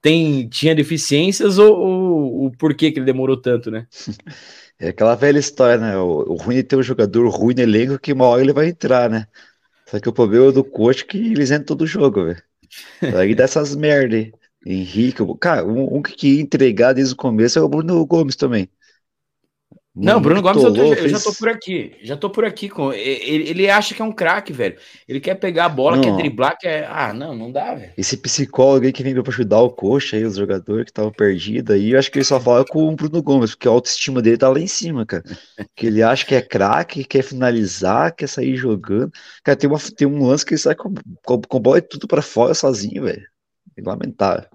tem, 0.00 0.48
tinha 0.48 0.74
deficiências 0.74 1.58
ou, 1.58 1.76
ou 1.78 2.46
o 2.46 2.52
porquê 2.56 2.90
que 2.92 2.98
ele 2.98 3.06
demorou 3.06 3.36
tanto, 3.36 3.70
né? 3.70 3.86
É 4.80 4.90
aquela 4.90 5.16
velha 5.16 5.40
história, 5.40 5.76
né? 5.76 5.98
O, 5.98 6.34
o 6.34 6.36
ruim 6.36 6.58
é 6.58 6.62
ter 6.62 6.76
um 6.76 6.82
jogador 6.84 7.28
ruim 7.28 7.52
no 7.52 7.62
elenco 7.62 7.98
que 7.98 8.12
uma 8.12 8.26
hora 8.26 8.42
ele 8.42 8.52
vai 8.52 8.68
entrar, 8.68 9.10
né? 9.10 9.26
Só 9.86 9.98
que 10.00 10.08
o 10.08 10.12
problema 10.12 10.52
do 10.52 10.62
coach 10.64 11.02
é 11.02 11.06
que 11.06 11.18
eles 11.18 11.50
entram 11.50 11.64
todo 11.66 11.86
jogo, 11.86 12.26
velho. 12.26 12.42
Aí 13.16 13.34
dessas 13.34 13.74
merda 13.74 14.16
aí. 14.16 14.32
Henrique, 14.66 15.22
cara, 15.40 15.66
um, 15.66 15.96
um 15.96 16.02
que 16.02 16.40
entregar 16.40 16.92
desde 16.92 17.14
o 17.14 17.16
começo 17.16 17.58
é 17.58 17.62
o 17.62 17.68
Bruno 17.68 18.04
Gomes 18.06 18.36
também. 18.36 18.68
Não, 20.00 20.20
Bruno 20.20 20.40
Gomes, 20.40 20.62
eu, 20.62 20.72
tô, 20.72 20.94
eu, 20.94 21.08
já 21.08 21.18
tô 21.18 21.32
por 21.32 21.48
aqui. 21.48 21.96
Já 22.02 22.16
tô 22.16 22.30
por 22.30 22.44
aqui. 22.44 22.68
com 22.68 22.92
Ele, 22.92 23.50
ele 23.50 23.68
acha 23.68 23.94
que 23.94 24.00
é 24.00 24.04
um 24.04 24.12
craque, 24.12 24.52
velho. 24.52 24.76
Ele 25.08 25.18
quer 25.18 25.34
pegar 25.34 25.64
a 25.64 25.68
bola, 25.68 25.96
não. 25.96 26.02
quer 26.02 26.16
driblar, 26.16 26.56
quer. 26.56 26.88
Ah, 26.88 27.12
não, 27.12 27.34
não 27.34 27.50
dá, 27.50 27.74
velho. 27.74 27.92
Esse 27.98 28.16
psicólogo 28.16 28.86
aí 28.86 28.92
que 28.92 29.02
vem 29.02 29.14
pra 29.14 29.32
ajudar 29.32 29.60
o 29.60 29.70
coxa 29.70 30.16
aí, 30.16 30.24
os 30.24 30.36
jogadores 30.36 30.84
que 30.84 30.90
estavam 30.90 31.10
perdidos 31.10 31.74
aí, 31.74 31.90
eu 31.90 31.98
acho 31.98 32.10
que 32.12 32.18
ele 32.18 32.24
só 32.24 32.38
fala 32.38 32.64
com 32.64 32.88
o 32.88 32.94
Bruno 32.94 33.22
Gomes, 33.22 33.50
porque 33.50 33.66
a 33.66 33.72
autoestima 33.72 34.22
dele 34.22 34.38
tá 34.38 34.48
lá 34.48 34.60
em 34.60 34.68
cima, 34.68 35.04
cara. 35.04 35.24
que 35.74 35.86
ele 35.86 36.02
acha 36.02 36.24
que 36.24 36.34
é 36.34 36.40
craque, 36.40 37.04
quer 37.04 37.22
finalizar, 37.22 38.14
quer 38.14 38.28
sair 38.28 38.56
jogando. 38.56 39.10
Cara, 39.42 39.56
tem, 39.56 39.68
uma, 39.68 39.78
tem 39.96 40.06
um 40.06 40.26
lance 40.26 40.46
que 40.46 40.54
ele 40.54 40.60
sai 40.60 40.76
com, 40.76 40.94
com, 41.24 41.40
com 41.40 41.60
bola 41.60 41.78
e 41.78 41.82
tudo 41.82 42.06
pra 42.06 42.22
fora 42.22 42.54
sozinho, 42.54 43.02
velho. 43.02 43.26
Lamentável. 43.84 44.48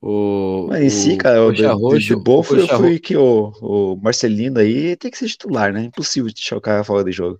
O, 0.00 0.66
Mas 0.68 0.84
em 0.84 0.90
si, 0.90 1.16
cara, 1.16 1.44
o 1.44 1.52
de, 1.52 1.66
roxo, 1.66 1.98
de 1.98 2.16
bom 2.16 2.42
foi, 2.42 2.66
foi 2.68 2.98
que 2.98 3.16
o, 3.16 3.52
o 3.60 3.96
Marcelino 4.00 4.60
aí 4.60 4.96
tem 4.96 5.10
que 5.10 5.18
ser 5.18 5.26
titular, 5.26 5.72
né? 5.72 5.84
Impossível 5.84 6.32
deixar 6.32 6.56
o 6.56 6.60
cara 6.60 6.84
fora 6.84 7.04
de 7.04 7.10
jogo. 7.10 7.38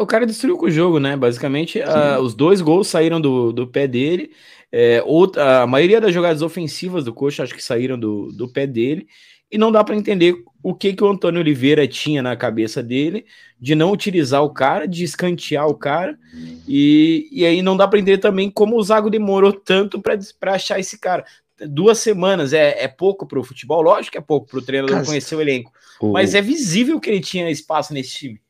O 0.00 0.06
cara 0.06 0.24
destruiu 0.24 0.56
com 0.56 0.66
o 0.66 0.70
jogo, 0.70 0.98
né? 0.98 1.16
Basicamente, 1.16 1.78
uh, 1.80 2.20
os 2.20 2.34
dois 2.34 2.60
gols 2.60 2.88
saíram 2.88 3.20
do, 3.20 3.52
do 3.52 3.66
pé 3.66 3.86
dele. 3.86 4.30
É, 4.72 5.02
outra, 5.04 5.62
a 5.62 5.66
maioria 5.66 6.00
das 6.00 6.14
jogadas 6.14 6.40
ofensivas 6.40 7.04
do 7.04 7.12
Coxa 7.12 7.42
acho 7.42 7.54
que 7.54 7.62
saíram 7.62 7.98
do, 7.98 8.32
do 8.32 8.50
pé 8.50 8.66
dele. 8.66 9.06
E 9.54 9.58
não 9.58 9.70
dá 9.70 9.84
para 9.84 9.94
entender 9.94 10.34
o 10.60 10.74
que, 10.74 10.92
que 10.92 11.04
o 11.04 11.08
Antônio 11.08 11.40
Oliveira 11.40 11.86
tinha 11.86 12.20
na 12.20 12.34
cabeça 12.34 12.82
dele 12.82 13.24
de 13.60 13.76
não 13.76 13.92
utilizar 13.92 14.42
o 14.42 14.50
cara, 14.50 14.84
de 14.84 15.04
escantear 15.04 15.68
o 15.68 15.76
cara. 15.76 16.18
E, 16.66 17.28
e 17.30 17.46
aí 17.46 17.62
não 17.62 17.76
dá 17.76 17.86
para 17.86 18.00
entender 18.00 18.18
também 18.18 18.50
como 18.50 18.76
o 18.76 18.82
Zago 18.82 19.08
demorou 19.08 19.52
tanto 19.52 20.02
para 20.02 20.54
achar 20.54 20.80
esse 20.80 20.98
cara. 20.98 21.24
Duas 21.68 22.00
semanas 22.00 22.52
é, 22.52 22.82
é 22.82 22.88
pouco 22.88 23.28
para 23.28 23.38
o 23.38 23.44
futebol, 23.44 23.80
lógico 23.80 24.10
que 24.10 24.18
é 24.18 24.20
pouco 24.20 24.48
para 24.48 24.58
o 24.58 24.62
treinador 24.62 25.06
conhecer 25.06 25.36
o 25.36 25.40
elenco, 25.40 25.72
o... 26.00 26.10
mas 26.10 26.34
é 26.34 26.42
visível 26.42 26.98
que 26.98 27.08
ele 27.08 27.20
tinha 27.20 27.48
espaço 27.48 27.94
nesse 27.94 28.10
time. 28.10 28.40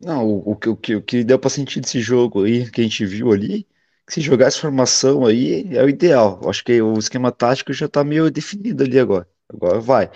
Não, 0.00 0.26
o, 0.26 0.50
o, 0.50 0.52
o, 0.52 0.76
que, 0.76 0.96
o 0.96 1.00
que 1.00 1.22
deu 1.22 1.38
para 1.38 1.48
sentir 1.48 1.78
desse 1.80 2.00
jogo 2.00 2.42
aí, 2.42 2.68
que 2.68 2.80
a 2.80 2.84
gente 2.84 3.06
viu 3.06 3.32
ali, 3.32 3.68
que 4.04 4.14
se 4.14 4.20
jogar 4.20 4.46
essa 4.46 4.58
formação 4.58 5.24
aí 5.24 5.68
é 5.70 5.84
o 5.84 5.88
ideal. 5.88 6.40
Acho 6.48 6.64
que 6.64 6.82
o 6.82 6.98
esquema 6.98 7.30
tático 7.30 7.72
já 7.72 7.86
está 7.86 8.02
meio 8.02 8.28
definido 8.32 8.82
ali 8.82 8.98
agora. 8.98 9.28
Agora 9.54 9.80
vai. 9.80 10.10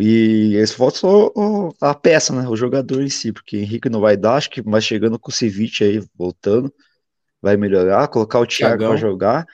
E 0.00 0.54
esse 0.56 0.74
falta 0.74 0.98
só 0.98 1.32
a 1.80 1.94
peça, 1.94 2.34
né? 2.34 2.48
O 2.48 2.56
jogador 2.56 3.02
em 3.02 3.08
si, 3.08 3.32
porque 3.32 3.58
Henrique 3.58 3.90
não 3.90 4.00
vai 4.00 4.16
dar, 4.16 4.36
acho 4.36 4.50
que 4.50 4.62
mais 4.62 4.84
chegando 4.84 5.18
com 5.18 5.30
o 5.30 5.34
Ceviche 5.34 5.84
aí, 5.84 6.02
voltando, 6.16 6.72
vai 7.40 7.56
melhorar, 7.56 8.08
colocar 8.08 8.38
o 8.38 8.46
Thiago 8.46 8.84
para 8.84 8.96
jogar, 8.96 9.46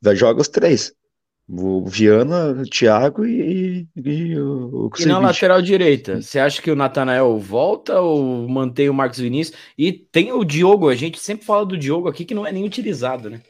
vai 0.00 0.16
jogar 0.16 0.40
os 0.40 0.48
três. 0.48 0.94
O 1.46 1.84
Viana, 1.84 2.52
o 2.52 2.64
Thiago 2.64 3.26
e, 3.26 3.86
e 3.94 4.38
o, 4.38 4.86
o 4.86 4.90
E 4.98 5.04
na 5.04 5.18
lateral 5.18 5.60
direita, 5.60 6.22
você 6.22 6.38
acha 6.38 6.62
que 6.62 6.70
o 6.70 6.76
Natanael 6.76 7.38
volta 7.38 8.00
ou 8.00 8.48
mantém 8.48 8.88
o 8.88 8.94
Marcos 8.94 9.18
Vinícius? 9.18 9.58
E 9.76 9.92
tem 9.92 10.32
o 10.32 10.42
Diogo, 10.42 10.88
a 10.88 10.94
gente 10.94 11.20
sempre 11.20 11.44
fala 11.44 11.66
do 11.66 11.76
Diogo 11.76 12.08
aqui 12.08 12.24
que 12.24 12.34
não 12.34 12.46
é 12.46 12.52
nem 12.52 12.64
utilizado, 12.64 13.28
né? 13.28 13.42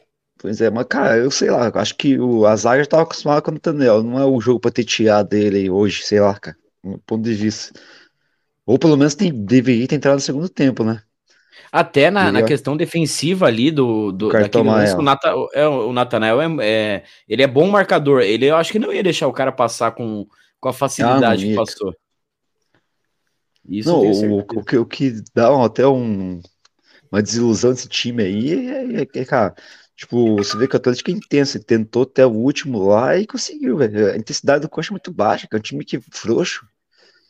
Pois 0.45 0.61
é, 0.61 0.69
mas 0.69 0.85
cara, 0.85 1.17
eu 1.17 1.31
sei 1.31 1.49
lá, 1.49 1.71
acho 1.73 1.95
que 1.95 2.19
o 2.19 2.45
Azar 2.45 2.77
já 2.77 2.85
tava 2.85 3.01
acostumado 3.01 3.41
com 3.41 3.49
o 3.49 3.53
Nathaniel, 3.55 4.03
não 4.03 4.19
é 4.19 4.25
o 4.25 4.39
jogo 4.39 4.59
pra 4.59 4.69
ter 4.69 4.83
tirado 4.83 5.29
dele 5.29 5.71
hoje, 5.71 6.03
sei 6.03 6.19
lá, 6.19 6.37
cara, 6.37 6.55
do 6.83 6.99
ponto 6.99 7.23
de 7.23 7.33
vista. 7.33 7.73
Ou 8.63 8.77
pelo 8.77 8.95
menos 8.95 9.15
tem, 9.15 9.33
deveria 9.33 9.87
ter 9.87 9.95
entrado 9.95 10.13
no 10.13 10.21
segundo 10.21 10.47
tempo, 10.47 10.83
né? 10.83 11.01
Até 11.71 12.11
na, 12.11 12.31
na 12.31 12.43
questão 12.43 12.77
defensiva 12.77 13.47
ali 13.47 13.71
do, 13.71 14.11
do 14.11 14.27
lance, 14.27 14.95
o, 14.95 15.01
Nata, 15.01 15.33
é, 15.55 15.67
o 15.67 15.91
Nathanael 15.91 16.39
é, 16.39 16.47
é, 16.61 17.03
ele 17.27 17.41
é 17.41 17.47
bom 17.47 17.67
marcador. 17.67 18.21
Ele 18.21 18.45
eu 18.45 18.55
acho 18.55 18.71
que 18.71 18.77
não 18.77 18.93
ia 18.93 19.01
deixar 19.01 19.27
o 19.27 19.33
cara 19.33 19.51
passar 19.51 19.93
com, 19.93 20.27
com 20.59 20.69
a 20.69 20.73
facilidade 20.73 21.43
ah, 21.43 21.49
que 21.49 21.55
passou. 21.55 21.95
Isso 23.67 23.89
não, 23.89 23.99
o, 23.99 24.37
o, 24.41 24.63
que, 24.63 24.77
o 24.77 24.85
que 24.85 25.23
dá 25.33 25.65
até 25.65 25.87
um, 25.87 26.39
uma 27.11 27.23
desilusão 27.23 27.71
desse 27.71 27.89
time 27.89 28.21
aí 28.21 28.69
é, 28.69 29.01
é, 29.01 29.21
é 29.21 29.25
cara, 29.25 29.55
Tipo, 29.95 30.35
você 30.37 30.57
vê 30.57 30.67
que 30.67 30.75
o 30.75 30.77
Atlético 30.77 31.09
é 31.09 31.13
intenso, 31.13 31.57
ele 31.57 31.63
tentou 31.63 32.03
até 32.03 32.25
o 32.25 32.31
último 32.31 32.85
lá 32.87 33.17
e 33.17 33.25
conseguiu, 33.25 33.77
velho. 33.77 34.11
A 34.11 34.17
intensidade 34.17 34.61
do 34.61 34.69
Coxa 34.69 34.89
é 34.89 34.93
muito 34.93 35.11
baixa, 35.13 35.47
que 35.47 35.55
é 35.55 35.59
um 35.59 35.61
time 35.61 35.85
que 35.85 35.97
é 35.97 36.01
frouxo. 36.11 36.67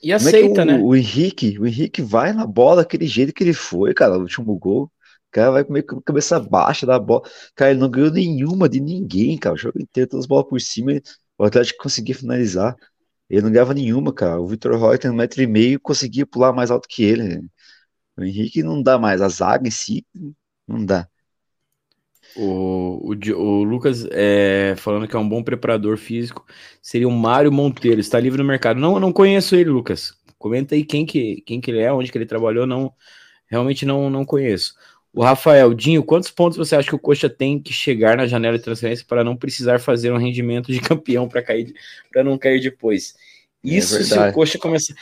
E 0.01 0.11
Como 0.11 0.15
aceita, 0.15 0.61
é 0.61 0.63
o, 0.63 0.67
né? 0.67 0.77
O 0.83 0.95
Henrique, 0.95 1.59
o 1.59 1.65
Henrique 1.67 2.01
vai 2.01 2.33
na 2.33 2.45
bola 2.45 2.77
daquele 2.77 3.07
jeito 3.07 3.33
que 3.33 3.43
ele 3.43 3.53
foi, 3.53 3.93
cara, 3.93 4.15
no 4.15 4.21
último 4.21 4.57
gol. 4.57 4.85
O 4.85 4.91
cara 5.31 5.51
vai 5.51 5.63
comer 5.63 5.83
com 5.83 5.97
a 5.97 6.01
cabeça 6.01 6.39
baixa 6.39 6.85
da 6.85 6.97
bola. 6.99 7.21
Cara, 7.55 7.71
ele 7.71 7.79
não 7.79 7.89
ganhou 7.89 8.11
nenhuma 8.11 8.67
de 8.69 8.79
ninguém, 8.79 9.37
cara. 9.37 9.55
O 9.55 9.57
jogo 9.57 9.79
inteiro, 9.81 10.09
todas 10.09 10.23
as 10.23 10.27
bolas 10.27 10.47
por 10.47 10.59
cima, 10.61 10.93
o 11.37 11.43
Atlético 11.43 11.83
conseguia 11.83 12.15
finalizar. 12.15 12.75
Ele 13.29 13.41
não 13.41 13.51
ganhava 13.51 13.73
nenhuma, 13.73 14.13
cara. 14.13 14.39
O 14.41 14.47
Vitor 14.47 14.77
Roy 14.79 14.97
tem 14.97 15.11
um 15.11 15.15
metro 15.15 15.41
e 15.41 15.47
meio 15.47 15.79
conseguia 15.79 16.25
pular 16.25 16.53
mais 16.53 16.71
alto 16.71 16.87
que 16.87 17.03
ele. 17.03 17.45
O 18.17 18.23
Henrique 18.23 18.63
não 18.63 18.81
dá 18.81 18.97
mais. 18.97 19.21
A 19.21 19.29
zaga 19.29 19.67
em 19.67 19.71
si, 19.71 20.05
não 20.67 20.85
dá. 20.85 21.07
O, 22.35 23.11
o, 23.11 23.33
o 23.33 23.63
Lucas 23.63 24.05
é, 24.11 24.75
falando 24.77 25.07
que 25.07 25.15
é 25.15 25.19
um 25.19 25.27
bom 25.27 25.41
preparador 25.41 25.97
físico 25.97 26.45
seria 26.81 27.07
o 27.07 27.11
Mário 27.11 27.51
Monteiro, 27.51 27.99
está 27.99 28.19
livre 28.19 28.41
no 28.41 28.47
mercado. 28.47 28.79
Não, 28.79 28.95
eu 28.95 28.99
não 28.99 29.13
conheço 29.13 29.55
ele, 29.55 29.69
Lucas. 29.69 30.13
Comenta 30.37 30.75
aí 30.75 30.83
quem 30.83 31.05
que, 31.05 31.41
quem 31.45 31.61
que 31.61 31.71
ele 31.71 31.79
é, 31.79 31.91
onde 31.91 32.11
que 32.11 32.17
ele 32.17 32.25
trabalhou, 32.25 32.67
não 32.67 32.93
realmente 33.47 33.85
não, 33.85 34.09
não 34.09 34.25
conheço. 34.25 34.73
O 35.13 35.23
Rafael, 35.23 35.73
Dinho, 35.73 36.03
quantos 36.03 36.29
pontos 36.29 36.57
você 36.57 36.75
acha 36.75 36.89
que 36.89 36.95
o 36.95 36.99
Coxa 36.99 37.29
tem 37.29 37.57
que 37.57 37.71
chegar 37.71 38.17
na 38.17 38.27
janela 38.27 38.57
de 38.57 38.63
transferência 38.63 39.05
para 39.07 39.23
não 39.23 39.35
precisar 39.35 39.79
fazer 39.79 40.11
um 40.11 40.17
rendimento 40.17 40.71
de 40.71 40.79
campeão 40.81 41.27
para 41.27 41.41
cair 41.41 41.73
para 42.11 42.23
não 42.23 42.37
cair 42.37 42.61
depois? 42.61 43.15
É 43.65 43.69
Isso 43.69 43.97
é 43.97 44.03
se 44.03 44.19
o 44.19 44.33
Coxa 44.33 44.59
começar. 44.59 44.93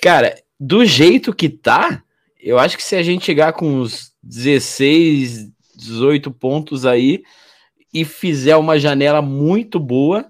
Cara, 0.00 0.34
do 0.58 0.84
jeito 0.84 1.34
que 1.34 1.48
tá, 1.48 2.02
eu 2.40 2.58
acho 2.58 2.76
que 2.76 2.82
se 2.82 2.96
a 2.96 3.02
gente 3.02 3.24
chegar 3.24 3.52
com 3.52 3.66
uns 3.66 4.14
16, 4.22 5.50
18 5.80 6.30
pontos 6.30 6.86
aí 6.86 7.22
e 7.92 8.04
fizer 8.04 8.56
uma 8.56 8.78
janela 8.78 9.20
muito 9.20 9.80
boa, 9.80 10.26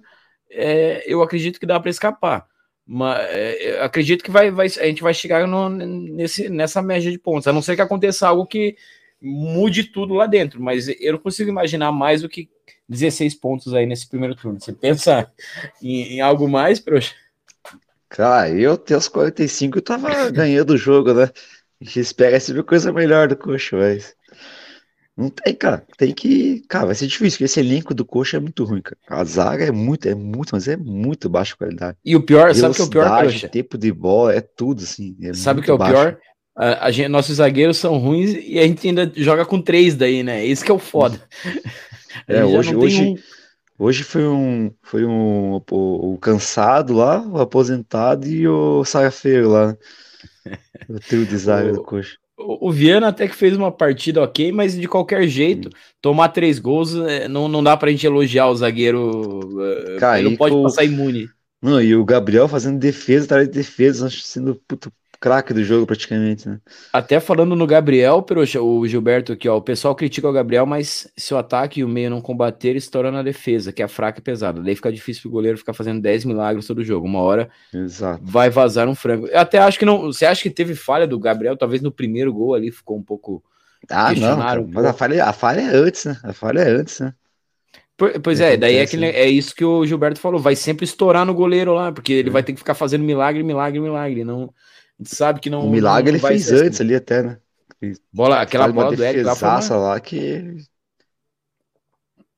é, 0.50 1.02
eu 1.06 1.22
acredito 1.22 1.60
que 1.60 1.66
dá 1.66 1.78
para 1.78 1.90
escapar. 1.90 2.46
Mas 2.86 3.20
é, 3.30 3.82
acredito 3.82 4.24
que 4.24 4.30
vai, 4.30 4.50
vai, 4.50 4.66
a 4.66 4.86
gente 4.86 5.02
vai 5.02 5.14
chegar 5.14 5.46
no, 5.46 5.68
nesse, 5.68 6.48
nessa 6.48 6.82
média 6.82 7.10
de 7.10 7.18
pontos, 7.18 7.46
a 7.46 7.52
não 7.52 7.62
ser 7.62 7.76
que 7.76 7.82
aconteça 7.82 8.26
algo 8.26 8.46
que 8.46 8.76
mude 9.20 9.84
tudo 9.84 10.14
lá 10.14 10.26
dentro, 10.26 10.62
mas 10.62 10.88
eu 10.88 11.12
não 11.12 11.18
consigo 11.18 11.50
imaginar 11.50 11.92
mais 11.92 12.22
do 12.22 12.28
que 12.28 12.48
16 12.88 13.34
pontos 13.34 13.74
aí 13.74 13.86
nesse 13.86 14.08
primeiro 14.08 14.34
turno. 14.34 14.58
Você 14.58 14.72
pensa 14.72 15.30
em, 15.80 16.14
em 16.14 16.20
algo 16.20 16.48
mais, 16.48 16.80
Proxa? 16.80 17.14
Cara, 18.08 18.50
eu 18.50 18.72
até 18.72 18.96
os 18.96 19.06
45 19.06 19.78
eu 19.78 19.82
tava 19.82 20.30
ganhando 20.32 20.70
o 20.70 20.76
jogo, 20.76 21.14
né? 21.14 21.30
A 21.80 21.84
gente 21.84 22.00
espera 22.00 22.40
se 22.40 22.52
ver 22.52 22.64
coisa 22.64 22.92
melhor 22.92 23.28
do 23.28 23.36
coxa, 23.36 23.76
mas. 23.76 24.16
Não 25.16 25.28
tem, 25.28 25.54
cara. 25.54 25.84
Tem 25.98 26.12
que. 26.12 26.62
Cara, 26.68 26.86
vai 26.86 26.94
ser 26.94 27.06
difícil, 27.06 27.36
porque 27.36 27.44
esse 27.44 27.60
elenco 27.60 27.92
do 27.92 28.04
Coxa 28.04 28.38
é 28.38 28.40
muito 28.40 28.64
ruim, 28.64 28.80
cara. 28.80 28.96
A 29.08 29.24
zaga 29.24 29.64
é 29.64 29.70
muito, 29.70 30.08
é 30.08 30.14
muito, 30.14 30.50
mas 30.52 30.66
é 30.66 30.76
muito 30.76 31.28
baixa 31.28 31.56
qualidade. 31.56 31.98
E 32.04 32.16
o 32.16 32.22
pior, 32.22 32.54
sabe 32.54 32.72
o 32.72 32.74
que 32.74 32.82
é 32.82 32.84
o 32.84 32.90
pior, 32.90 33.24
Coxa? 33.24 33.48
tempo 33.48 33.76
de 33.76 33.92
bola, 33.92 34.34
é 34.34 34.40
tudo, 34.40 34.82
assim. 34.82 35.16
É 35.22 35.34
sabe 35.34 35.60
o 35.60 35.62
que 35.62 35.70
é 35.70 35.74
o 35.74 35.78
baixo. 35.78 35.92
pior? 35.92 36.18
A, 36.56 36.86
a 36.86 36.90
gente, 36.90 37.08
nossos 37.08 37.36
zagueiros 37.36 37.76
são 37.76 37.98
ruins 37.98 38.34
e 38.34 38.58
a 38.58 38.62
gente 38.62 38.86
ainda 38.86 39.10
joga 39.14 39.44
com 39.44 39.60
três 39.60 39.94
daí, 39.94 40.22
né? 40.22 40.44
Isso 40.44 40.64
que 40.64 40.70
é 40.70 40.74
o 40.74 40.78
foda. 40.78 41.20
é, 42.26 42.44
hoje, 42.44 42.74
hoje, 42.74 43.02
um... 43.02 43.16
hoje 43.78 44.02
foi 44.02 44.26
um. 44.26 44.70
Foi 44.82 45.04
um. 45.04 45.56
O, 45.70 46.12
o, 46.14 46.18
cansado 46.18 46.94
lá, 46.94 47.20
o 47.26 47.40
aposentado 47.40 48.26
e 48.26 48.48
o 48.48 48.84
sarafeiro 48.84 49.50
lá. 49.50 49.76
O 50.88 50.98
trio 50.98 51.26
de 51.26 51.36
zaga 51.36 51.70
o... 51.70 51.74
do 51.74 51.82
Coxa. 51.82 52.16
O 52.42 52.72
Viana 52.72 53.08
até 53.08 53.28
que 53.28 53.36
fez 53.36 53.56
uma 53.56 53.70
partida 53.70 54.22
ok, 54.22 54.50
mas 54.50 54.78
de 54.78 54.88
qualquer 54.88 55.26
jeito, 55.28 55.68
tomar 56.00 56.30
três 56.30 56.58
gols 56.58 56.94
é, 56.94 57.28
não, 57.28 57.48
não 57.48 57.62
dá 57.62 57.76
pra 57.76 57.90
gente 57.90 58.06
elogiar 58.06 58.48
o 58.48 58.56
zagueiro. 58.56 59.40
É, 60.00 60.18
ele 60.18 60.30
não 60.30 60.36
pode 60.36 60.62
passar 60.62 60.84
imune. 60.84 61.28
Não, 61.62 61.80
e 61.80 61.94
o 61.94 62.04
Gabriel 62.04 62.48
fazendo 62.48 62.78
defesa, 62.78 63.26
atrás 63.26 63.46
de 63.46 63.52
defesa, 63.52 64.08
sendo 64.10 64.54
puto, 64.66 64.90
craque 65.20 65.52
do 65.52 65.62
jogo 65.62 65.86
praticamente, 65.86 66.48
né? 66.48 66.58
Até 66.90 67.20
falando 67.20 67.54
no 67.54 67.66
Gabriel, 67.66 68.22
Peroxa, 68.22 68.60
o 68.62 68.86
Gilberto 68.86 69.32
aqui, 69.32 69.46
ó, 69.46 69.58
o 69.58 69.62
pessoal 69.62 69.94
critica 69.94 70.26
o 70.26 70.32
Gabriel, 70.32 70.64
mas 70.64 71.12
se 71.14 71.34
o 71.34 71.36
ataque 71.36 71.80
e 71.80 71.84
o 71.84 71.88
meio 71.88 72.08
não 72.08 72.22
combater, 72.22 72.74
estoura 72.74 73.12
na 73.12 73.22
defesa, 73.22 73.70
que 73.70 73.82
é 73.82 73.88
fraca 73.88 74.18
e 74.18 74.22
pesada. 74.22 74.62
Daí 74.62 74.74
fica 74.74 74.90
difícil 74.90 75.22
pro 75.22 75.32
goleiro 75.32 75.58
ficar 75.58 75.74
fazendo 75.74 76.00
10 76.00 76.24
milagres 76.24 76.66
todo 76.66 76.82
jogo. 76.82 77.06
Uma 77.06 77.20
hora 77.20 77.50
Exato. 77.72 78.22
vai 78.24 78.48
vazar 78.48 78.88
um 78.88 78.94
frango. 78.94 79.26
Eu 79.26 79.38
até 79.38 79.58
acho 79.58 79.78
que 79.78 79.84
não. 79.84 80.04
Você 80.04 80.24
acha 80.24 80.42
que 80.42 80.50
teve 80.50 80.74
falha 80.74 81.06
do 81.06 81.18
Gabriel? 81.18 81.56
Talvez 81.56 81.82
no 81.82 81.92
primeiro 81.92 82.32
gol 82.32 82.54
ali 82.54 82.72
ficou 82.72 82.96
um 82.96 83.02
pouco. 83.02 83.44
Ah, 83.90 84.14
não, 84.14 84.38
cara, 84.38 84.60
um 84.60 84.70
mas 84.72 84.84
a 84.84 84.92
falha, 84.92 85.24
a 85.24 85.32
falha 85.32 85.60
é 85.60 85.76
antes, 85.76 86.04
né? 86.06 86.16
A 86.22 86.32
falha 86.32 86.60
é 86.60 86.70
antes, 86.70 87.00
né? 87.00 87.12
Pois 88.22 88.40
é, 88.40 88.56
daí 88.56 88.76
é, 88.76 88.86
que, 88.86 88.96
é 89.04 89.28
isso 89.28 89.54
que 89.54 89.62
o 89.62 89.84
Gilberto 89.84 90.18
falou, 90.18 90.40
vai 90.40 90.56
sempre 90.56 90.86
estourar 90.86 91.26
no 91.26 91.34
goleiro 91.34 91.74
lá, 91.74 91.92
porque 91.92 92.14
ele 92.14 92.30
é. 92.30 92.32
vai 92.32 92.42
ter 92.42 92.54
que 92.54 92.58
ficar 92.58 92.72
fazendo 92.72 93.04
milagre, 93.04 93.42
milagre, 93.42 93.78
milagre. 93.78 94.24
Não, 94.24 94.54
sabe 95.04 95.40
que 95.40 95.50
não. 95.50 95.66
O 95.66 95.70
milagre 95.70 96.12
não 96.12 96.18
ele 96.18 96.26
fez 96.26 96.50
antes 96.52 96.80
assim. 96.80 96.82
ali 96.82 96.94
até, 96.94 97.22
né? 97.22 97.38
Bola, 98.12 98.40
aquela 98.40 98.68
bola 98.68 98.94
do 98.94 99.02
Eric 99.02 99.24
lá 99.24 99.34
uma... 99.34 99.76
lá 99.76 100.00
que 100.00 100.66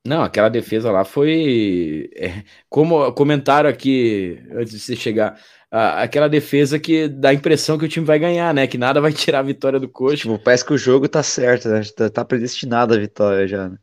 não, 0.05 0.23
aquela 0.23 0.49
defesa 0.49 0.91
lá 0.91 1.05
foi. 1.05 2.11
É, 2.17 2.43
como 2.69 3.13
comentaram 3.13 3.71
aqui 3.71 4.41
antes 4.51 4.73
de 4.73 4.81
você 4.81 4.97
chegar, 4.97 5.41
a, 5.71 6.03
aquela 6.03 6.29
defesa 6.29 6.79
que 6.79 7.07
dá 7.09 7.29
a 7.29 7.35
impressão 7.35 7.79
que 7.79 7.85
o 7.85 7.89
time 7.89 8.05
vai 8.05 8.19
ganhar, 8.19 8.53
né? 8.53 8.67
Que 8.67 8.77
nada 8.77 9.01
vai 9.01 9.13
tirar 9.15 9.41
a 9.41 9.43
vitória 9.43 9.79
do 9.79 9.89
coach. 9.89 10.23
Tipo, 10.23 10.39
parece 10.41 10.65
que 10.65 10.73
o 10.73 10.79
jogo 10.79 11.09
tá 11.09 11.23
certo, 11.23 11.69
né? 11.69 11.83
Tá, 11.97 12.11
tá 12.11 12.25
predestinado 12.25 12.95
a 12.95 12.99
vitória 12.99 13.47
já, 13.47 13.69
né? 13.69 13.79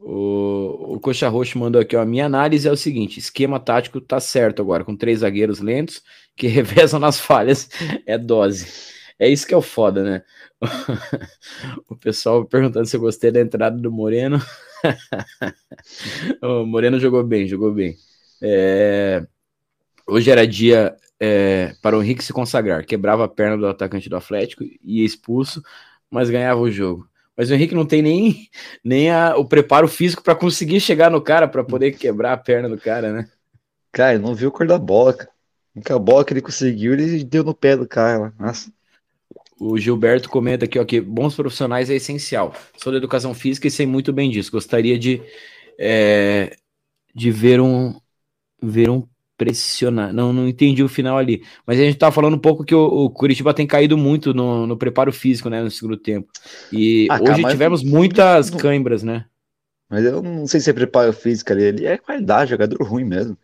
O, 0.00 0.94
o 0.94 1.00
Coxa 1.00 1.28
Roxo 1.28 1.58
mandou 1.58 1.80
aqui, 1.80 1.96
ó. 1.96 2.00
A 2.02 2.06
minha 2.06 2.26
análise 2.26 2.66
é 2.66 2.72
o 2.72 2.76
seguinte: 2.76 3.20
esquema 3.20 3.60
tático 3.60 4.00
tá 4.00 4.18
certo 4.18 4.62
agora, 4.62 4.84
com 4.84 4.96
três 4.96 5.20
zagueiros 5.20 5.60
lentos 5.60 6.02
que 6.38 6.46
revezam 6.48 7.00
nas 7.00 7.18
falhas. 7.18 7.68
É 8.06 8.16
dose. 8.16 8.66
É 9.18 9.28
isso 9.28 9.46
que 9.46 9.52
é 9.52 9.56
o 9.56 9.62
foda, 9.62 10.02
né? 10.04 10.22
o 11.88 11.96
pessoal 11.96 12.44
perguntando 12.44 12.86
se 12.86 12.96
eu 12.96 13.00
gostei 13.00 13.32
da 13.32 13.40
entrada 13.40 13.76
do 13.76 13.90
Moreno. 13.90 14.40
o 16.40 16.64
Moreno 16.64 17.00
jogou 17.00 17.24
bem, 17.24 17.46
jogou 17.48 17.72
bem. 17.72 17.96
É... 18.40 19.26
Hoje 20.06 20.30
era 20.30 20.46
dia 20.46 20.96
é, 21.20 21.74
para 21.82 21.98
o 21.98 22.02
Henrique 22.02 22.24
se 22.24 22.32
consagrar. 22.32 22.86
Quebrava 22.86 23.24
a 23.24 23.28
perna 23.28 23.56
do 23.58 23.66
atacante 23.66 24.08
do 24.08 24.16
Atlético, 24.16 24.64
ia 24.82 25.04
expulso, 25.04 25.60
mas 26.10 26.30
ganhava 26.30 26.60
o 26.60 26.70
jogo. 26.70 27.06
Mas 27.36 27.50
o 27.50 27.54
Henrique 27.54 27.74
não 27.74 27.86
tem 27.86 28.02
nem, 28.02 28.48
nem 28.82 29.10
a, 29.10 29.36
o 29.36 29.44
preparo 29.44 29.86
físico 29.86 30.22
para 30.22 30.34
conseguir 30.34 30.80
chegar 30.80 31.10
no 31.10 31.20
cara 31.20 31.46
para 31.46 31.62
poder 31.62 31.92
quebrar 31.92 32.32
a 32.32 32.36
perna 32.36 32.68
do 32.68 32.78
cara, 32.78 33.12
né? 33.12 33.28
Cara, 33.92 34.18
não 34.18 34.34
viu 34.34 34.50
cor 34.50 34.66
da 34.66 34.78
bola, 34.78 35.12
cara. 35.12 35.37
A 35.90 35.98
bola 35.98 36.24
que 36.24 36.32
ele 36.32 36.40
conseguiu, 36.40 36.92
ele 36.92 37.22
deu 37.24 37.44
no 37.44 37.54
pé 37.54 37.76
do 37.76 37.86
cara. 37.86 38.32
Nossa. 38.38 38.72
O 39.60 39.76
Gilberto 39.76 40.28
comenta 40.28 40.64
aqui, 40.64 40.78
ó, 40.78 40.84
que 40.84 41.00
bons 41.00 41.34
profissionais 41.34 41.90
é 41.90 41.94
essencial. 41.94 42.54
Sou 42.76 42.92
da 42.92 42.98
educação 42.98 43.34
física 43.34 43.66
e 43.66 43.70
sei 43.70 43.86
muito 43.86 44.12
bem 44.12 44.30
disso. 44.30 44.52
Gostaria 44.52 44.98
de, 44.98 45.20
é, 45.78 46.56
de 47.14 47.30
ver 47.30 47.60
um 47.60 47.94
ver 48.62 48.88
um 48.90 49.06
pressionar. 49.36 50.12
Não, 50.12 50.32
não 50.32 50.48
entendi 50.48 50.82
o 50.82 50.88
final 50.88 51.16
ali. 51.16 51.42
Mas 51.64 51.78
a 51.78 51.82
gente 51.82 51.96
tá 51.96 52.10
falando 52.10 52.34
um 52.34 52.40
pouco 52.40 52.64
que 52.64 52.74
o, 52.74 52.84
o 52.84 53.10
Curitiba 53.10 53.54
tem 53.54 53.66
caído 53.66 53.96
muito 53.96 54.34
no, 54.34 54.66
no, 54.66 54.76
preparo 54.76 55.12
físico, 55.12 55.48
né, 55.48 55.62
no 55.62 55.70
segundo 55.70 55.96
tempo. 55.96 56.28
E 56.72 57.06
ah, 57.08 57.20
hoje 57.22 57.42
cara, 57.42 57.50
tivemos 57.52 57.84
muitas 57.84 58.50
não, 58.50 58.58
cãibras, 58.58 59.02
né? 59.04 59.24
Mas 59.88 60.04
eu 60.04 60.20
não 60.20 60.46
sei 60.46 60.60
se 60.60 60.68
é 60.68 60.72
preparo 60.72 61.12
físico 61.12 61.52
ali. 61.52 61.62
Ele 61.62 61.86
é 61.86 61.96
qualidade, 61.96 62.50
jogador 62.50 62.82
ruim 62.82 63.04
mesmo. 63.04 63.38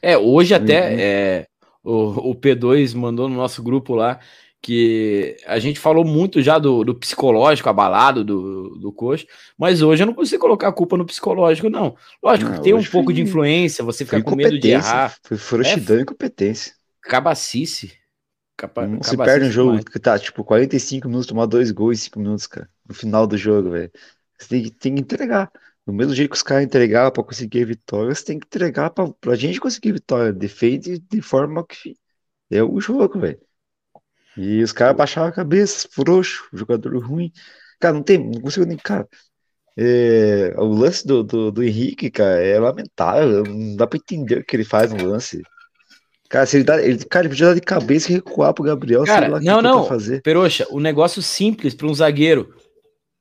É, 0.00 0.16
hoje 0.16 0.54
até 0.54 0.94
é, 1.00 1.46
o, 1.82 2.30
o 2.30 2.34
P2 2.34 2.94
mandou 2.94 3.28
no 3.28 3.36
nosso 3.36 3.62
grupo 3.62 3.94
lá 3.94 4.18
que 4.62 5.36
a 5.44 5.58
gente 5.58 5.80
falou 5.80 6.04
muito 6.04 6.40
já 6.40 6.56
do, 6.56 6.84
do 6.84 6.94
psicológico 6.94 7.68
abalado 7.68 8.22
do, 8.22 8.78
do 8.78 8.92
coach, 8.92 9.26
mas 9.58 9.82
hoje 9.82 10.04
eu 10.04 10.06
não 10.06 10.14
consigo 10.14 10.40
colocar 10.40 10.68
a 10.68 10.72
culpa 10.72 10.96
no 10.96 11.04
psicológico, 11.04 11.68
não. 11.68 11.96
Lógico 12.22 12.50
não, 12.50 12.56
que 12.56 12.62
tem 12.62 12.72
um 12.72 12.84
pouco 12.84 13.06
foi, 13.06 13.14
de 13.14 13.22
influência, 13.22 13.84
você 13.84 14.04
fica 14.04 14.22
com 14.22 14.36
medo 14.36 14.56
de 14.56 14.70
errar. 14.70 15.16
Foi 15.24 15.36
frouxidão 15.36 15.96
é, 15.96 15.98
e 15.98 16.02
incompetência. 16.02 16.74
Cabacice. 17.02 17.92
Capa, 18.56 18.86
não 18.86 19.02
se 19.02 19.16
perde 19.16 19.46
um 19.46 19.50
jogo 19.50 19.84
que 19.84 19.98
tá, 19.98 20.16
tipo, 20.16 20.44
45 20.44 21.08
minutos, 21.08 21.26
tomar 21.26 21.46
dois 21.46 21.72
gols 21.72 21.98
em 21.98 22.02
5 22.04 22.20
minutos, 22.20 22.46
cara, 22.46 22.68
no 22.86 22.94
final 22.94 23.26
do 23.26 23.36
jogo, 23.36 23.70
velho. 23.70 23.90
Você 24.38 24.48
tem 24.48 24.70
tem 24.70 24.94
que 24.94 25.00
entregar. 25.00 25.50
Do 25.86 25.92
mesmo 25.92 26.14
jeito 26.14 26.30
que 26.30 26.36
os 26.36 26.42
caras 26.42 26.64
entregaram 26.64 27.10
para 27.10 27.24
conseguir 27.24 27.62
a 27.62 27.66
vitória, 27.66 28.14
você 28.14 28.24
tem 28.24 28.38
que 28.38 28.46
entregar 28.46 28.90
pra, 28.90 29.08
pra 29.20 29.34
gente 29.34 29.60
conseguir 29.60 29.90
a 29.90 29.94
vitória. 29.94 30.32
Defende 30.32 30.98
de 30.98 31.20
forma 31.20 31.66
que 31.66 31.96
é 32.50 32.62
o 32.62 32.80
jogo, 32.80 33.18
velho. 33.18 33.40
E 34.36 34.62
os 34.62 34.72
caras 34.72 34.96
baixavam 34.96 35.28
a 35.28 35.32
cabeça, 35.32 35.88
frouxo, 35.90 36.48
jogador 36.52 36.96
ruim. 37.04 37.32
Cara, 37.80 37.94
não 37.94 38.02
tem, 38.02 38.18
não 38.18 38.40
consigo 38.40 38.64
nem, 38.64 38.76
cara. 38.76 39.08
É, 39.76 40.54
o 40.56 40.66
lance 40.66 41.06
do, 41.06 41.22
do, 41.22 41.50
do, 41.50 41.62
Henrique, 41.62 42.10
cara, 42.10 42.40
é 42.40 42.58
lamentável. 42.58 43.42
Não 43.42 43.76
dá 43.76 43.86
pra 43.86 43.98
entender 43.98 44.38
o 44.38 44.44
que 44.44 44.54
ele 44.54 44.64
faz 44.64 44.92
no 44.92 45.04
lance. 45.04 45.42
Cara, 46.28 46.46
se 46.46 46.56
ele 46.56 46.64
dá, 46.64 46.82
ele, 46.82 47.04
cara, 47.04 47.26
ele 47.26 47.34
podia 47.34 47.48
dar 47.48 47.54
de 47.54 47.60
cabeça 47.60 48.10
e 48.10 48.14
recuar 48.14 48.54
pro 48.54 48.64
Gabriel, 48.64 49.04
cara, 49.04 49.40
não, 49.40 49.60
não, 49.60 49.84
fazer. 49.84 50.22
Peroxa, 50.22 50.66
o 50.70 50.80
negócio 50.80 51.20
simples 51.20 51.74
para 51.74 51.86
um 51.86 51.94
zagueiro. 51.94 52.54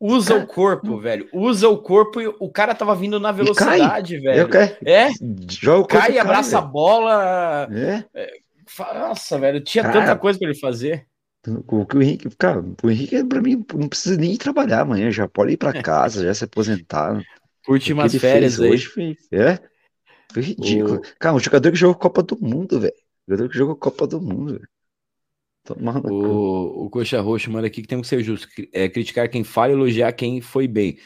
Usa 0.01 0.33
cara, 0.33 0.43
o 0.43 0.47
corpo, 0.47 0.97
velho. 0.97 1.29
Usa 1.31 1.69
o 1.69 1.77
corpo 1.77 2.19
e 2.19 2.27
o 2.27 2.49
cara 2.49 2.73
tava 2.73 2.95
vindo 2.95 3.19
na 3.19 3.31
velocidade, 3.31 4.17
velho. 4.17 4.49
É? 4.83 5.09
Joga 5.47 5.77
o 5.77 5.87
corpo 5.87 6.07
cai, 6.07 6.17
abraça 6.17 6.57
a 6.57 6.61
bola. 6.61 7.69
É? 7.71 8.03
é 8.15 8.41
nossa, 8.95 9.37
velho, 9.37 9.61
tinha 9.61 9.83
cara, 9.83 9.99
tanta 9.99 10.15
coisa 10.15 10.39
para 10.39 10.49
ele 10.49 10.57
fazer. 10.57 11.05
O 11.67 11.85
que 11.85 11.97
o 11.97 12.01
Henrique, 12.01 12.29
cara, 12.35 12.63
o 12.81 12.89
Henrique, 12.89 13.23
pra 13.25 13.41
mim, 13.41 13.63
não 13.75 13.87
precisa 13.87 14.17
nem 14.17 14.35
trabalhar 14.37 14.81
amanhã, 14.81 15.11
já 15.11 15.27
pode 15.27 15.53
ir 15.53 15.57
para 15.57 15.81
casa, 15.83 16.23
já 16.23 16.33
se 16.33 16.45
aposentar. 16.45 17.21
Curtir 17.63 17.93
umas 17.93 18.15
férias 18.15 18.59
aí. 18.59 18.71
Hoje 18.71 18.85
foi, 18.87 19.17
é, 19.31 19.59
foi 20.33 20.41
ridículo. 20.41 20.95
O... 20.95 21.01
Cara, 21.19 21.35
um 21.35 21.39
jogador 21.39 21.71
que 21.71 21.77
jogou 21.77 21.95
Copa 21.95 22.23
do 22.23 22.37
Mundo, 22.41 22.79
velho. 22.79 22.93
Jogador 23.27 23.49
que 23.49 23.57
jogou 23.57 23.75
Copa 23.75 24.07
do 24.07 24.19
Mundo, 24.19 24.53
velho. 24.53 24.67
O, 26.09 26.85
o 26.85 26.89
Coxa 26.89 27.21
Roxo 27.21 27.51
manda 27.51 27.67
aqui 27.67 27.81
que 27.81 27.87
tem 27.87 28.01
que 28.01 28.07
ser 28.07 28.23
justo. 28.23 28.47
É, 28.73 28.89
criticar 28.89 29.29
quem 29.29 29.43
fala 29.43 29.69
e 29.71 29.75
elogiar 29.75 30.11
quem 30.13 30.41
foi 30.41 30.67
bem. 30.67 30.97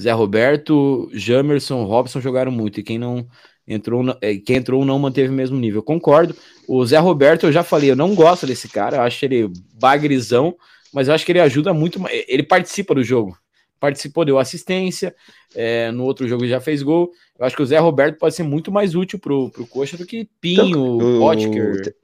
Zé 0.00 0.12
Roberto, 0.12 1.10
Jamerson, 1.12 1.84
Robson 1.84 2.20
jogaram 2.20 2.52
muito. 2.52 2.80
E 2.80 2.82
quem 2.82 2.98
não 2.98 3.26
entrou, 3.66 4.02
é, 4.22 4.36
quem 4.36 4.56
entrou 4.56 4.84
não 4.84 4.98
manteve 4.98 5.28
o 5.28 5.32
mesmo 5.32 5.58
nível. 5.58 5.82
Concordo. 5.82 6.34
O 6.66 6.84
Zé 6.86 6.98
Roberto, 6.98 7.46
eu 7.46 7.52
já 7.52 7.62
falei, 7.62 7.90
eu 7.90 7.96
não 7.96 8.14
gosto 8.14 8.46
desse 8.46 8.68
cara, 8.68 8.96
eu 8.96 9.02
acho 9.02 9.24
ele 9.24 9.50
bagrizão, 9.74 10.56
mas 10.92 11.08
eu 11.08 11.14
acho 11.14 11.26
que 11.26 11.32
ele 11.32 11.40
ajuda 11.40 11.74
muito, 11.74 12.00
ele 12.26 12.42
participa 12.42 12.94
do 12.94 13.02
jogo. 13.02 13.36
Participou, 13.78 14.24
deu 14.24 14.40
assistência, 14.40 15.14
é, 15.54 15.92
no 15.92 16.04
outro 16.04 16.26
jogo 16.26 16.46
já 16.48 16.60
fez 16.60 16.82
gol. 16.82 17.10
Eu 17.38 17.46
acho 17.46 17.54
que 17.54 17.62
o 17.62 17.66
Zé 17.66 17.78
Roberto 17.78 18.18
pode 18.18 18.34
ser 18.34 18.42
muito 18.42 18.72
mais 18.72 18.96
útil 18.96 19.20
pro, 19.20 19.50
pro 19.50 19.66
Coxa 19.66 19.96
do 19.96 20.04
que 20.04 20.28
Pinho, 20.40 20.96
então, 20.96 21.20
Potker. 21.20 21.94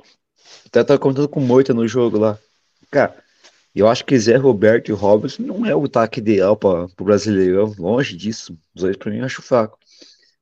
Até 0.74 0.82
tava 0.82 0.98
contando 0.98 1.28
com 1.28 1.38
Moita 1.38 1.72
no 1.72 1.86
jogo 1.86 2.18
lá. 2.18 2.36
Cara, 2.90 3.14
eu 3.72 3.86
acho 3.86 4.04
que 4.04 4.18
Zé 4.18 4.34
Roberto 4.34 4.88
e 4.88 4.92
Robson 4.92 5.44
não 5.44 5.64
é 5.64 5.76
o 5.76 5.84
ataque 5.84 6.18
ideal 6.18 6.56
para 6.56 6.86
o 6.86 7.04
brasileiro, 7.04 7.72
longe 7.78 8.16
disso. 8.16 8.58
Os 8.74 8.82
dois 8.82 8.96
para 8.96 9.12
mim 9.12 9.18
eu 9.18 9.24
acho 9.24 9.40
fraco. 9.40 9.78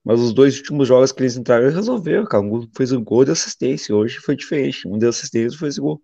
Mas 0.03 0.19
os 0.21 0.33
dois 0.33 0.57
últimos 0.57 0.89
jogos 0.89 1.13
que 1.13 1.21
eles 1.21 1.37
entraram, 1.37 1.71
resolveram, 1.71 2.25
cara. 2.25 2.43
Um 2.43 2.67
fez 2.75 2.93
um 2.93 3.05
gol 3.05 3.27
de 3.27 3.31
assistência. 3.31 3.95
Hoje 3.95 4.21
foi 4.21 4.35
diferente. 4.35 4.89
Um 4.89 4.97
deu 4.97 5.11
assistência 5.11 5.55
e 5.55 5.59
fez 5.59 5.77
o 5.77 5.83
gol. 5.83 6.03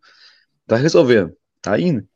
Tá 0.67 0.77
resolvendo. 0.77 1.33
Tá 1.63 1.81
indo. 1.81 2.07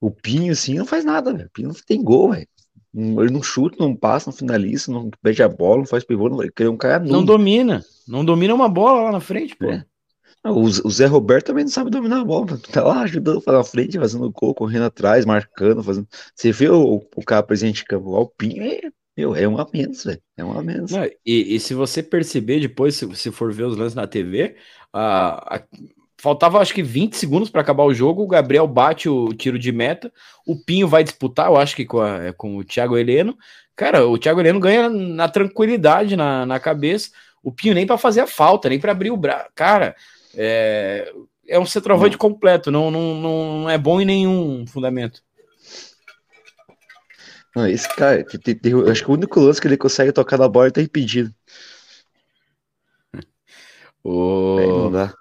O 0.00 0.08
Pinho, 0.08 0.52
assim, 0.52 0.74
não 0.74 0.86
faz 0.86 1.04
nada, 1.04 1.32
velho. 1.32 1.48
O 1.48 1.50
Pinho 1.50 1.68
não 1.68 1.74
tem 1.84 2.00
gol, 2.00 2.30
velho. 2.30 2.46
Ele 2.94 3.30
não 3.32 3.42
chuta, 3.42 3.76
não 3.80 3.96
passa, 3.96 4.30
não 4.30 4.36
finaliza, 4.36 4.92
não 4.92 5.10
pede 5.20 5.42
a 5.42 5.48
bola, 5.48 5.78
não 5.78 5.86
faz 5.86 6.04
pivô, 6.04 6.28
não. 6.28 6.40
Ele 6.40 6.52
é 6.56 6.70
um 6.70 6.76
cara. 6.76 7.00
Não 7.00 7.24
domina. 7.24 7.84
Não 8.06 8.24
domina 8.24 8.54
uma 8.54 8.68
bola 8.68 9.02
lá 9.02 9.10
na 9.10 9.20
frente, 9.20 9.56
pô. 9.56 9.66
É. 9.66 9.84
O, 10.42 10.90
Zé 10.90 11.06
Roberto 11.06 11.46
também 11.46 11.64
não 11.64 11.70
sabe 11.70 11.90
dominar 11.90 12.20
a 12.20 12.24
bola. 12.24 12.58
Tá 12.72 12.82
lá 12.82 13.02
ajudando 13.02 13.42
a 13.46 13.52
na 13.52 13.64
frente, 13.64 13.98
fazendo 13.98 14.30
gol, 14.30 14.54
correndo 14.54 14.84
atrás, 14.84 15.26
marcando, 15.26 15.82
fazendo. 15.82 16.08
Você 16.34 16.50
vê 16.50 16.68
o, 16.70 17.06
o 17.14 17.24
cara 17.24 17.42
presente 17.42 17.82
em 17.82 17.84
campo, 17.84 18.10
o 18.10 18.26
Pinho 18.26 18.62
é 18.62 18.90
meu, 19.16 19.36
é 19.36 19.46
um 19.46 19.58
a 19.58 19.66
menos, 19.72 20.04
velho. 20.04 20.22
É 20.36 20.44
um 20.44 20.58
a 20.58 20.62
menos. 20.62 20.92
Não, 20.92 21.04
e, 21.04 21.54
e, 21.54 21.60
se 21.60 21.74
você 21.74 22.02
perceber 22.02 22.60
depois, 22.60 22.96
se, 22.96 23.16
se 23.16 23.30
for 23.30 23.52
ver 23.52 23.64
os 23.64 23.76
lances 23.76 23.94
na 23.94 24.06
TV, 24.06 24.56
a, 24.92 25.56
a, 25.56 25.62
faltava 26.16 26.58
acho 26.58 26.72
que 26.72 26.82
20 26.82 27.16
segundos 27.16 27.50
para 27.50 27.60
acabar 27.60 27.84
o 27.84 27.92
jogo. 27.92 28.22
O 28.22 28.28
Gabriel 28.28 28.66
bate 28.66 29.08
o 29.08 29.34
tiro 29.34 29.58
de 29.58 29.72
meta. 29.72 30.10
O 30.46 30.56
Pinho 30.56 30.88
vai 30.88 31.04
disputar, 31.04 31.48
eu 31.48 31.56
acho 31.56 31.76
que 31.76 31.84
com, 31.84 32.00
a, 32.00 32.24
é, 32.24 32.32
com 32.32 32.56
o 32.56 32.64
Thiago 32.64 32.96
Heleno. 32.96 33.36
Cara, 33.76 34.06
o 34.06 34.18
Thiago 34.18 34.40
Heleno 34.40 34.60
ganha 34.60 34.88
na 34.88 35.28
tranquilidade 35.28 36.16
na, 36.16 36.46
na 36.46 36.58
cabeça. 36.58 37.10
O 37.42 37.52
Pinho 37.52 37.74
nem 37.74 37.86
para 37.86 37.98
fazer 37.98 38.20
a 38.20 38.26
falta, 38.26 38.68
nem 38.68 38.80
para 38.80 38.92
abrir 38.92 39.10
o 39.10 39.16
braço. 39.16 39.48
Cara, 39.54 39.94
é, 40.34 41.12
é 41.48 41.58
um 41.58 41.66
centroavante 41.66 42.16
completo, 42.16 42.70
não, 42.70 42.90
não, 42.90 43.14
não 43.14 43.70
é 43.70 43.76
bom 43.76 44.00
em 44.00 44.04
nenhum 44.04 44.66
fundamento. 44.66 45.22
Não, 47.54 47.66
esse 47.66 47.88
cara, 47.96 48.24
tem, 48.24 48.54
tem, 48.54 48.90
acho 48.90 49.04
que 49.04 49.10
o 49.10 49.14
único 49.14 49.40
lance 49.40 49.60
que 49.60 49.66
ele 49.66 49.76
consegue 49.76 50.12
tocar 50.12 50.38
na 50.38 50.48
bola 50.48 50.70
tá 50.70 50.80
impedido. 50.80 51.34
O... 54.02 54.56
não 54.84 54.92
dá. 54.92 55.14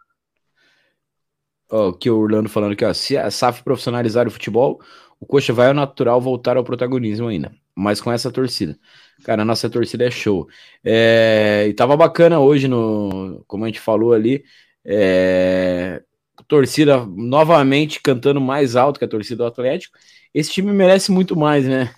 Ó, 1.69 1.91
que 1.91 2.09
o 2.09 2.17
Orlando 2.17 2.47
falando 2.47 2.71
aqui, 2.71 2.85
ó. 2.85 2.93
Se 2.93 3.17
a 3.17 3.29
SAF 3.29 3.61
profissionalizar 3.61 4.25
o 4.25 4.31
futebol, 4.31 4.81
o 5.19 5.25
Coxa 5.25 5.51
vai 5.51 5.67
ao 5.67 5.73
natural 5.73 6.21
voltar 6.21 6.55
ao 6.55 6.63
protagonismo 6.63 7.27
ainda. 7.27 7.51
Mas 7.75 7.99
com 7.99 8.11
essa 8.11 8.31
torcida. 8.31 8.77
Cara, 9.23 9.41
a 9.41 9.45
nossa 9.45 9.69
torcida 9.69 10.05
é 10.05 10.11
show. 10.11 10.47
É, 10.83 11.65
e 11.67 11.73
tava 11.73 11.97
bacana 11.97 12.39
hoje, 12.39 12.67
no, 12.67 13.43
como 13.47 13.65
a 13.65 13.67
gente 13.67 13.79
falou 13.79 14.13
ali. 14.13 14.43
É, 14.91 16.01
torcida 16.49 17.05
novamente 17.05 18.01
cantando 18.01 18.41
mais 18.41 18.75
alto 18.75 18.97
que 18.97 19.05
a 19.05 19.07
torcida 19.07 19.37
do 19.37 19.45
Atlético. 19.45 19.97
Esse 20.33 20.51
time 20.51 20.73
merece 20.73 21.11
muito 21.11 21.37
mais, 21.37 21.65
né? 21.65 21.93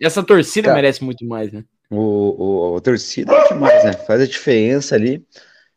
Essa 0.00 0.22
torcida 0.22 0.74
merece 0.74 1.02
muito 1.02 1.24
mais, 1.24 1.50
né? 1.50 1.64
O, 1.90 2.72
o, 2.72 2.76
a 2.76 2.80
torcida 2.80 3.32
é 3.32 3.48
demais, 3.48 3.82
né? 3.82 3.92
Faz 3.94 4.20
a 4.20 4.26
diferença 4.26 4.94
ali. 4.94 5.24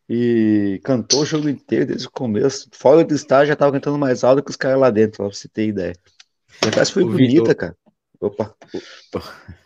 E 0.09 0.81
cantou 0.83 1.21
o 1.21 1.25
jogo 1.25 1.47
inteiro 1.47 1.85
desde 1.85 2.05
o 2.05 2.11
começo. 2.11 2.67
Fora 2.73 3.01
do 3.01 3.15
estádio 3.15 3.47
já 3.47 3.55
tava 3.55 3.71
cantando 3.71 3.97
mais 3.97 4.25
alto 4.25 4.43
que 4.43 4.51
os 4.51 4.57
caras 4.57 4.77
lá 4.77 4.89
dentro, 4.89 5.17
pra 5.23 5.33
você 5.33 5.47
ter 5.47 5.67
ideia. 5.67 5.95
A 6.67 6.71
festa 6.71 6.93
foi 6.93 7.03
o 7.03 7.09
bonita, 7.09 7.43
Vitor... 7.43 7.55
cara. 7.55 7.77
Opa. 8.19 8.53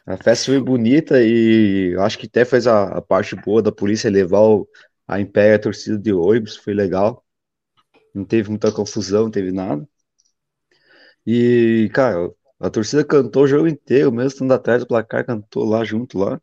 A 0.05 0.17
festa 0.17 0.45
foi 0.45 0.61
bonita 0.61 1.15
e 1.19 1.95
acho 1.99 2.19
que 2.19 2.27
até 2.27 2.45
fez 2.45 2.67
a, 2.67 2.83
a 2.83 3.01
parte 3.01 3.35
boa 3.35 3.59
da 3.59 3.71
polícia 3.71 4.09
levar 4.09 4.41
o, 4.41 4.67
a 5.07 5.19
Império 5.19 5.55
a 5.55 5.59
torcida 5.59 5.97
de 5.97 6.13
ônibus, 6.13 6.55
foi 6.55 6.73
legal. 6.73 7.23
Não 8.13 8.25
teve 8.25 8.49
muita 8.49 8.71
confusão, 8.71 9.23
não 9.25 9.31
teve 9.31 9.51
nada. 9.51 9.87
E, 11.25 11.89
cara, 11.93 12.31
a 12.59 12.69
torcida 12.69 13.03
cantou 13.03 13.43
o 13.43 13.47
jogo 13.47 13.67
inteiro, 13.67 14.11
mesmo 14.11 14.27
estando 14.29 14.53
atrás 14.53 14.81
do 14.81 14.87
placar, 14.87 15.25
cantou 15.25 15.65
lá 15.65 15.83
junto 15.83 16.17
lá. 16.19 16.39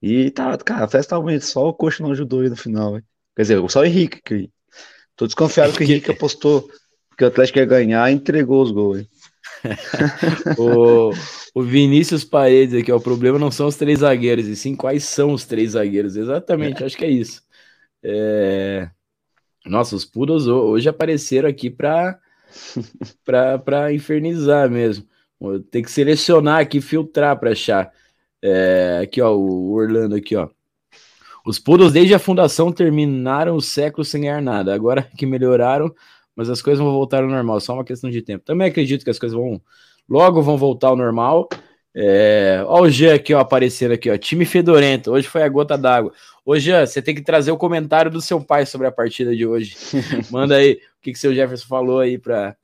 E 0.00 0.30
tá, 0.30 0.56
cara, 0.58 0.84
a 0.84 0.88
festa 0.88 1.16
tá 1.20 1.40
só 1.40 1.68
o 1.68 1.74
coxa 1.74 2.02
não 2.02 2.12
ajudou 2.12 2.40
aí 2.40 2.48
no 2.48 2.56
final, 2.56 2.96
hein? 2.96 3.02
Quer 3.36 3.42
dizer, 3.42 3.70
só 3.70 3.80
o 3.80 3.84
Henrique. 3.84 4.20
Que... 4.22 4.50
Tô 5.16 5.26
desconfiado 5.26 5.72
que 5.72 5.82
o 5.82 5.84
Henrique 5.84 6.10
apostou 6.12 6.68
que 7.16 7.24
o 7.24 7.26
Atlético 7.28 7.58
ia 7.58 7.64
ganhar 7.64 8.10
e 8.10 8.14
entregou 8.14 8.62
os 8.62 8.70
gols. 8.70 8.98
Hein? 8.98 9.08
o, 10.58 11.10
o 11.54 11.62
Vinícius 11.62 12.24
Paredes 12.24 12.80
aqui, 12.80 12.92
ó, 12.92 12.96
o 12.96 13.00
problema 13.00 13.38
não 13.38 13.50
são 13.50 13.66
os 13.66 13.76
três 13.76 14.00
zagueiros, 14.00 14.46
e 14.46 14.56
sim 14.56 14.76
quais 14.76 15.04
são 15.04 15.32
os 15.32 15.44
três 15.44 15.72
zagueiros. 15.72 16.16
Exatamente, 16.16 16.82
é. 16.82 16.86
acho 16.86 16.96
que 16.96 17.04
é 17.04 17.10
isso. 17.10 17.42
É... 18.04 18.90
Nossa, 19.66 19.96
os 19.96 20.04
Poodles 20.04 20.46
hoje 20.46 20.88
apareceram 20.88 21.48
aqui 21.48 21.70
para 21.70 22.18
para 23.64 23.92
infernizar 23.92 24.70
mesmo. 24.70 25.06
Tem 25.70 25.82
que 25.82 25.90
selecionar 25.90 26.60
aqui, 26.60 26.80
filtrar 26.80 27.38
para 27.38 27.50
achar. 27.50 27.92
É, 28.42 29.00
aqui, 29.02 29.20
ó, 29.20 29.34
o 29.34 29.72
Orlando 29.72 30.14
aqui, 30.14 30.36
ó. 30.36 30.48
Os 31.46 31.58
Poodles 31.58 31.92
desde 31.92 32.14
a 32.14 32.18
fundação 32.18 32.72
terminaram 32.72 33.56
o 33.56 33.60
século 33.60 34.04
sem 34.04 34.22
ganhar 34.22 34.40
nada. 34.40 34.74
Agora 34.74 35.02
que 35.16 35.26
melhoraram, 35.26 35.94
mas 36.34 36.48
as 36.50 36.62
coisas 36.62 36.82
vão 36.82 36.92
voltar 36.92 37.22
ao 37.22 37.28
normal, 37.28 37.60
só 37.60 37.74
uma 37.74 37.84
questão 37.84 38.10
de 38.10 38.22
tempo. 38.22 38.44
Também 38.44 38.68
acredito 38.68 39.04
que 39.04 39.10
as 39.10 39.18
coisas 39.18 39.36
vão 39.36 39.60
logo 40.08 40.42
vão 40.42 40.56
voltar 40.56 40.88
ao 40.88 40.96
normal. 40.96 41.48
É, 41.96 42.62
ó 42.66 42.82
o 42.82 42.90
Jean 42.90 43.14
aqui, 43.14 43.32
ó, 43.34 43.40
aparecendo 43.40 43.92
aqui, 43.92 44.10
ó. 44.10 44.16
Time 44.16 44.44
fedorento. 44.44 45.12
Hoje 45.12 45.28
foi 45.28 45.42
a 45.42 45.48
gota 45.48 45.76
d'água. 45.78 46.12
Ô, 46.44 46.58
Jean, 46.58 46.86
você 46.86 47.00
tem 47.00 47.14
que 47.14 47.22
trazer 47.22 47.50
o 47.50 47.56
comentário 47.56 48.10
do 48.10 48.20
seu 48.20 48.38
pai 48.38 48.66
sobre 48.66 48.86
a 48.86 48.92
partida 48.92 49.34
de 49.34 49.46
hoje. 49.46 49.76
Manda 50.30 50.56
aí 50.56 50.74
o 50.74 51.00
que, 51.00 51.12
que 51.12 51.18
seu 51.18 51.34
Jefferson 51.34 51.66
falou 51.66 52.00
aí 52.00 52.18
para 52.18 52.56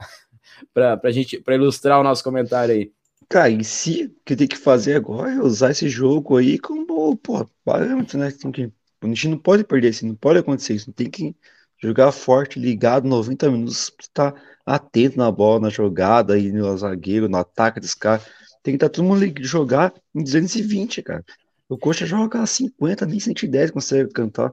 pra, 0.74 0.96
pra 0.96 1.10
gente 1.10 1.40
para 1.40 1.54
ilustrar 1.54 1.98
o 1.98 2.04
nosso 2.04 2.22
comentário 2.22 2.74
aí. 2.74 2.92
Cara, 3.28 3.50
em 3.50 3.62
si, 3.62 4.06
o 4.06 4.24
que 4.24 4.36
tem 4.36 4.48
que 4.48 4.56
fazer 4.56 4.96
agora 4.96 5.32
é 5.32 5.40
usar 5.40 5.70
esse 5.70 5.88
jogo 5.88 6.36
aí 6.36 6.58
como, 6.58 7.16
pô, 7.16 7.48
parâmetro, 7.64 8.18
né? 8.18 8.30
Tem 8.32 8.50
que, 8.50 8.72
a 9.00 9.06
gente 9.06 9.28
não 9.28 9.38
pode 9.38 9.64
perder 9.64 9.90
isso, 9.90 10.06
não 10.06 10.16
pode 10.16 10.40
acontecer 10.40 10.74
isso. 10.74 10.92
Tem 10.92 11.08
que 11.08 11.34
jogar 11.78 12.12
forte, 12.12 12.58
ligado, 12.58 13.08
90 13.08 13.50
minutos, 13.50 13.92
estar 14.00 14.32
tá 14.32 14.42
atento 14.66 15.16
na 15.16 15.30
bola, 15.30 15.60
na 15.60 15.68
jogada, 15.70 16.34
aí 16.34 16.52
no 16.52 16.76
zagueiro, 16.76 17.28
no 17.28 17.38
ataque 17.38 17.80
desse 17.80 17.96
cara. 17.96 18.20
Tem 18.62 18.74
que 18.74 18.76
estar 18.76 18.88
tá 18.88 18.94
todo 18.94 19.04
mundo 19.06 19.24
jogar 19.42 19.94
em 20.14 20.22
220, 20.22 21.00
cara. 21.02 21.24
O 21.70 21.78
Coxa 21.78 22.04
joga 22.04 22.44
50, 22.44 23.06
nem 23.06 23.20
110 23.20 23.70
consegue 23.70 24.10
cantar. 24.12 24.52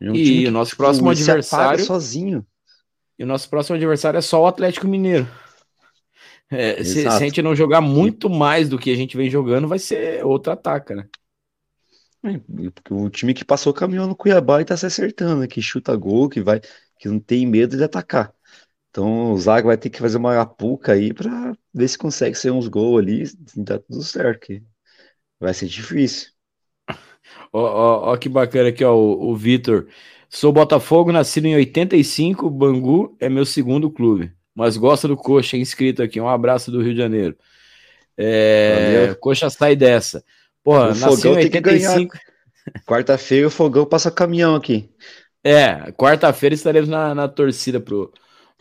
É 0.00 0.08
um 0.08 0.14
e 0.14 0.46
o 0.46 0.52
nosso 0.52 0.76
próximo 0.76 1.10
adversário 1.10 1.84
sozinho. 1.84 2.46
E 3.18 3.24
o 3.24 3.26
nosso 3.26 3.50
próximo 3.50 3.74
adversário 3.74 4.18
é 4.18 4.20
só 4.20 4.40
o 4.40 4.46
Atlético 4.46 4.86
Mineiro. 4.86 5.28
É, 6.48 6.84
se, 6.84 7.02
se, 7.02 7.08
a 7.08 7.18
gente 7.18 7.42
não 7.42 7.56
jogar 7.56 7.80
muito 7.80 8.30
mais 8.30 8.68
do 8.68 8.78
que 8.78 8.92
a 8.92 8.94
gente 8.94 9.16
vem 9.16 9.28
jogando, 9.28 9.66
vai 9.66 9.80
ser 9.80 10.24
outro 10.24 10.52
ataque, 10.52 10.94
né? 10.94 11.08
É, 12.24 12.40
o 12.90 13.10
time 13.10 13.34
que 13.34 13.44
passou 13.44 13.72
o 13.72 13.74
caminhão 13.74 14.06
no 14.06 14.14
Cuiabá 14.14 14.60
e 14.60 14.64
tá 14.64 14.76
se 14.76 14.86
acertando, 14.86 15.40
né? 15.40 15.48
que 15.48 15.60
chuta 15.60 15.96
gol, 15.96 16.28
que 16.28 16.40
vai, 16.40 16.60
que 17.00 17.08
não 17.08 17.18
tem 17.18 17.44
medo 17.46 17.76
de 17.76 17.82
atacar. 17.82 18.32
Então 18.90 19.32
o 19.32 19.38
Zaga 19.38 19.66
vai 19.66 19.76
ter 19.76 19.90
que 19.90 19.98
fazer 19.98 20.18
uma 20.18 20.40
apuca 20.40 20.92
aí 20.92 21.12
para 21.12 21.52
ver 21.74 21.88
se 21.88 21.98
consegue 21.98 22.36
ser 22.36 22.52
uns 22.52 22.68
gols 22.68 23.02
ali, 23.02 23.24
dá 23.56 23.80
tudo 23.80 24.04
certo. 24.04 24.46
Que 24.46 24.62
vai 25.42 25.54
ser 25.54 25.66
difícil. 25.66 26.30
Ó, 27.52 28.12
ó 28.12 28.16
que 28.16 28.30
bacana 28.30 28.70
aqui, 28.70 28.82
ó, 28.82 28.94
o, 28.94 29.30
o 29.30 29.36
Vitor. 29.36 29.86
Sou 30.30 30.50
Botafogo, 30.50 31.12
nascido 31.12 31.46
em 31.46 31.54
85, 31.54 32.48
Bangu 32.48 33.14
é 33.20 33.28
meu 33.28 33.44
segundo 33.44 33.90
clube 33.90 34.32
mas 34.54 34.76
gosta 34.76 35.08
do 35.08 35.16
Coxa, 35.16 35.56
inscrito 35.56 36.02
aqui. 36.02 36.20
Um 36.20 36.28
abraço 36.28 36.70
do 36.70 36.82
Rio 36.82 36.92
de 36.92 36.98
Janeiro. 36.98 37.36
É, 38.16 39.16
Coxa 39.20 39.48
sai 39.48 39.74
dessa. 39.74 40.22
Porra, 40.62 40.90
o 40.90 40.94
nasceu 40.94 41.32
em 41.34 41.44
85. 41.44 42.16
Quarta-feira 42.86 43.46
o 43.46 43.50
Fogão 43.50 43.86
passa 43.86 44.10
caminhão 44.10 44.54
aqui. 44.54 44.90
É, 45.42 45.90
quarta-feira 45.92 46.54
estaremos 46.54 46.88
na, 46.88 47.14
na 47.14 47.26
torcida 47.26 47.80
pro, 47.80 48.12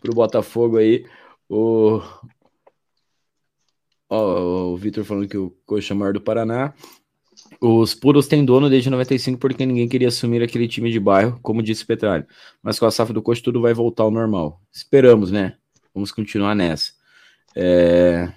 pro 0.02 0.14
Botafogo 0.14 0.78
aí. 0.78 1.06
O, 1.48 2.02
o 4.18 4.76
Vitor 4.76 5.04
falando 5.06 5.28
que 5.28 5.38
o 5.38 5.56
Coxa 5.66 5.94
é 5.94 5.98
maior 5.98 6.14
do 6.14 6.22
Paraná. 6.22 6.74
Os 7.60 7.94
puros 7.94 8.28
têm 8.28 8.44
dono 8.44 8.70
desde 8.70 8.90
95 8.90 9.40
porque 9.40 9.66
ninguém 9.66 9.88
queria 9.88 10.10
assumir 10.10 10.44
aquele 10.44 10.68
time 10.68 10.92
de 10.92 11.00
bairro, 11.00 11.40
como 11.42 11.64
disse 11.64 11.86
Petralho. 11.86 12.26
Mas 12.62 12.78
com 12.78 12.86
a 12.86 12.92
safra 12.92 13.14
do 13.14 13.22
Coxa 13.22 13.42
tudo 13.44 13.62
vai 13.62 13.74
voltar 13.74 14.04
ao 14.04 14.12
normal. 14.12 14.60
Esperamos, 14.72 15.32
né? 15.32 15.56
Vamos 15.94 16.12
continuar 16.12 16.56
nessa. 16.56 16.92
É... 17.56 18.32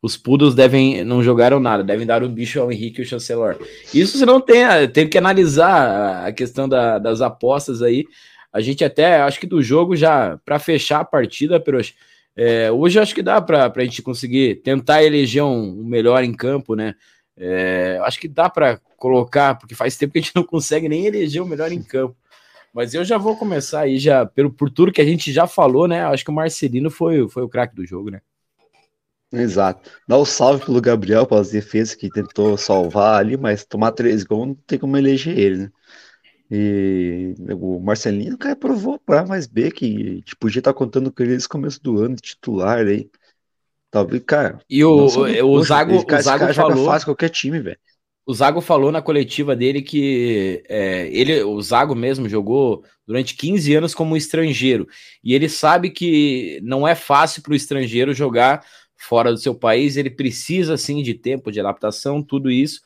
Os 0.00 0.16
Poodles 0.16 0.54
devem 0.54 1.04
não 1.04 1.22
jogaram 1.22 1.58
nada, 1.58 1.82
devem 1.82 2.06
dar 2.06 2.22
o 2.22 2.28
bicho 2.28 2.60
ao 2.60 2.70
Henrique 2.70 3.00
e 3.00 3.04
o 3.04 3.06
Chancelor. 3.06 3.58
Isso 3.92 4.16
você 4.16 4.24
não 4.24 4.40
tem, 4.40 4.64
tem 4.92 5.08
que 5.08 5.18
analisar 5.18 6.26
a 6.26 6.32
questão 6.32 6.68
da, 6.68 6.98
das 6.98 7.20
apostas 7.20 7.82
aí. 7.82 8.04
A 8.52 8.60
gente 8.60 8.84
até, 8.84 9.20
acho 9.20 9.38
que 9.40 9.46
do 9.46 9.62
jogo 9.62 9.96
já, 9.96 10.38
para 10.44 10.58
fechar 10.58 11.00
a 11.00 11.04
partida, 11.04 11.60
Perox, 11.60 11.92
é, 12.36 12.70
hoje 12.70 12.98
acho 12.98 13.14
que 13.14 13.22
dá 13.22 13.40
para 13.40 13.72
a 13.74 13.84
gente 13.84 14.02
conseguir 14.02 14.56
tentar 14.56 15.02
eleger 15.02 15.42
um, 15.42 15.80
um 15.80 15.84
melhor 15.84 16.22
em 16.22 16.34
campo, 16.34 16.74
né? 16.74 16.94
É, 17.36 17.98
acho 18.02 18.18
que 18.18 18.28
dá 18.28 18.48
para 18.50 18.78
colocar, 18.98 19.54
porque 19.54 19.74
faz 19.74 19.96
tempo 19.96 20.12
que 20.12 20.18
a 20.18 20.22
gente 20.22 20.36
não 20.36 20.44
consegue 20.44 20.88
nem 20.88 21.06
eleger 21.06 21.42
o 21.42 21.46
melhor 21.46 21.72
em 21.72 21.82
campo. 21.82 22.16
Mas 22.74 22.92
eu 22.92 23.04
já 23.04 23.16
vou 23.16 23.36
começar 23.36 23.80
aí, 23.80 23.98
já, 23.98 24.26
pelo, 24.26 24.52
por 24.52 24.70
tudo 24.70 24.92
que 24.92 25.00
a 25.00 25.04
gente 25.04 25.32
já 25.32 25.46
falou, 25.46 25.88
né? 25.88 26.04
Acho 26.04 26.24
que 26.24 26.30
o 26.30 26.34
Marcelino 26.34 26.90
foi, 26.90 27.26
foi 27.28 27.42
o 27.42 27.48
craque 27.48 27.74
do 27.74 27.86
jogo, 27.86 28.10
né? 28.10 28.20
Exato. 29.32 29.90
Dá 30.06 30.16
o 30.16 30.22
um 30.22 30.24
salve 30.24 30.64
pelo 30.64 30.80
Gabriel 30.80 31.26
pelas 31.26 31.50
defesas 31.50 31.94
que 31.94 32.10
tentou 32.10 32.56
salvar 32.56 33.18
ali, 33.18 33.36
mas 33.36 33.64
tomar 33.64 33.92
três 33.92 34.22
gols 34.22 34.48
não 34.48 34.54
tem 34.54 34.78
como 34.78 34.96
eleger 34.96 35.38
ele, 35.38 35.56
né? 35.56 35.70
E 36.50 37.34
o 37.52 37.80
Marcelinho, 37.80 38.38
cara, 38.38 38.54
provou 38.54 38.98
para 38.98 39.26
mais 39.26 39.46
B 39.46 39.70
que 39.70 40.22
tipo, 40.22 40.40
podia 40.40 40.60
estar 40.60 40.72
tá 40.72 40.78
contando 40.78 41.12
com 41.12 41.22
ele 41.22 41.30
desde 41.30 41.46
o 41.46 41.50
começo 41.50 41.82
do 41.82 41.98
ano, 41.98 42.16
titular 42.16 42.86
aí. 42.86 43.10
Talvez, 43.90 44.22
cara. 44.24 44.60
E 44.68 44.84
o, 44.84 45.06
o, 45.06 45.50
o 45.52 45.62
Zago, 45.62 45.94
ele, 45.94 46.04
cara, 46.04 46.20
o 46.20 46.24
Zago 46.24 46.54
falou. 46.54 46.86
fácil 46.86 47.06
qualquer 47.06 47.30
time, 47.30 47.60
velho. 47.60 47.78
O 48.26 48.34
Zago 48.34 48.60
falou 48.60 48.90
na 48.90 49.00
coletiva 49.00 49.54
dele 49.54 49.80
que 49.80 50.62
é, 50.68 51.08
ele, 51.12 51.42
o 51.44 51.62
Zago 51.62 51.94
mesmo 51.94 52.28
jogou 52.28 52.82
durante 53.06 53.36
15 53.36 53.72
anos 53.74 53.94
como 53.94 54.16
estrangeiro 54.16 54.88
e 55.22 55.32
ele 55.32 55.48
sabe 55.48 55.90
que 55.90 56.60
não 56.64 56.86
é 56.86 56.96
fácil 56.96 57.40
para 57.40 57.52
o 57.52 57.56
estrangeiro 57.56 58.12
jogar 58.12 58.64
fora 58.96 59.30
do 59.30 59.38
seu 59.38 59.54
país, 59.54 59.96
ele 59.96 60.10
precisa 60.10 60.76
sim 60.76 61.02
de 61.02 61.14
tempo 61.14 61.52
de 61.52 61.60
adaptação, 61.60 62.22
tudo 62.22 62.50
isso. 62.50 62.80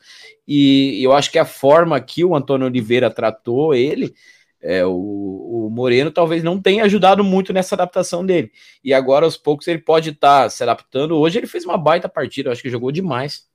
E 0.47 1.01
eu 1.03 1.13
acho 1.13 1.31
que 1.31 1.39
a 1.39 1.45
forma 1.45 1.99
que 1.99 2.23
o 2.23 2.35
Antônio 2.35 2.67
Oliveira 2.67 3.09
tratou 3.09 3.73
ele, 3.73 4.13
é, 4.61 4.85
o, 4.85 4.91
o, 4.91 5.69
Moreno 5.71 6.11
talvez 6.11 6.43
não 6.43 6.61
tenha 6.61 6.83
ajudado 6.83 7.23
muito 7.23 7.51
nessa 7.51 7.73
adaptação 7.73 8.23
dele. 8.23 8.51
E 8.83 8.93
agora 8.93 9.25
aos 9.25 9.35
poucos 9.35 9.67
ele 9.67 9.79
pode 9.79 10.11
estar 10.11 10.43
tá 10.43 10.49
se 10.49 10.61
adaptando. 10.61 11.17
Hoje 11.17 11.39
ele 11.39 11.47
fez 11.47 11.65
uma 11.65 11.77
baita 11.77 12.07
partida, 12.07 12.49
eu 12.49 12.51
acho 12.51 12.61
que 12.61 12.69
jogou 12.69 12.91
demais. 12.91 13.49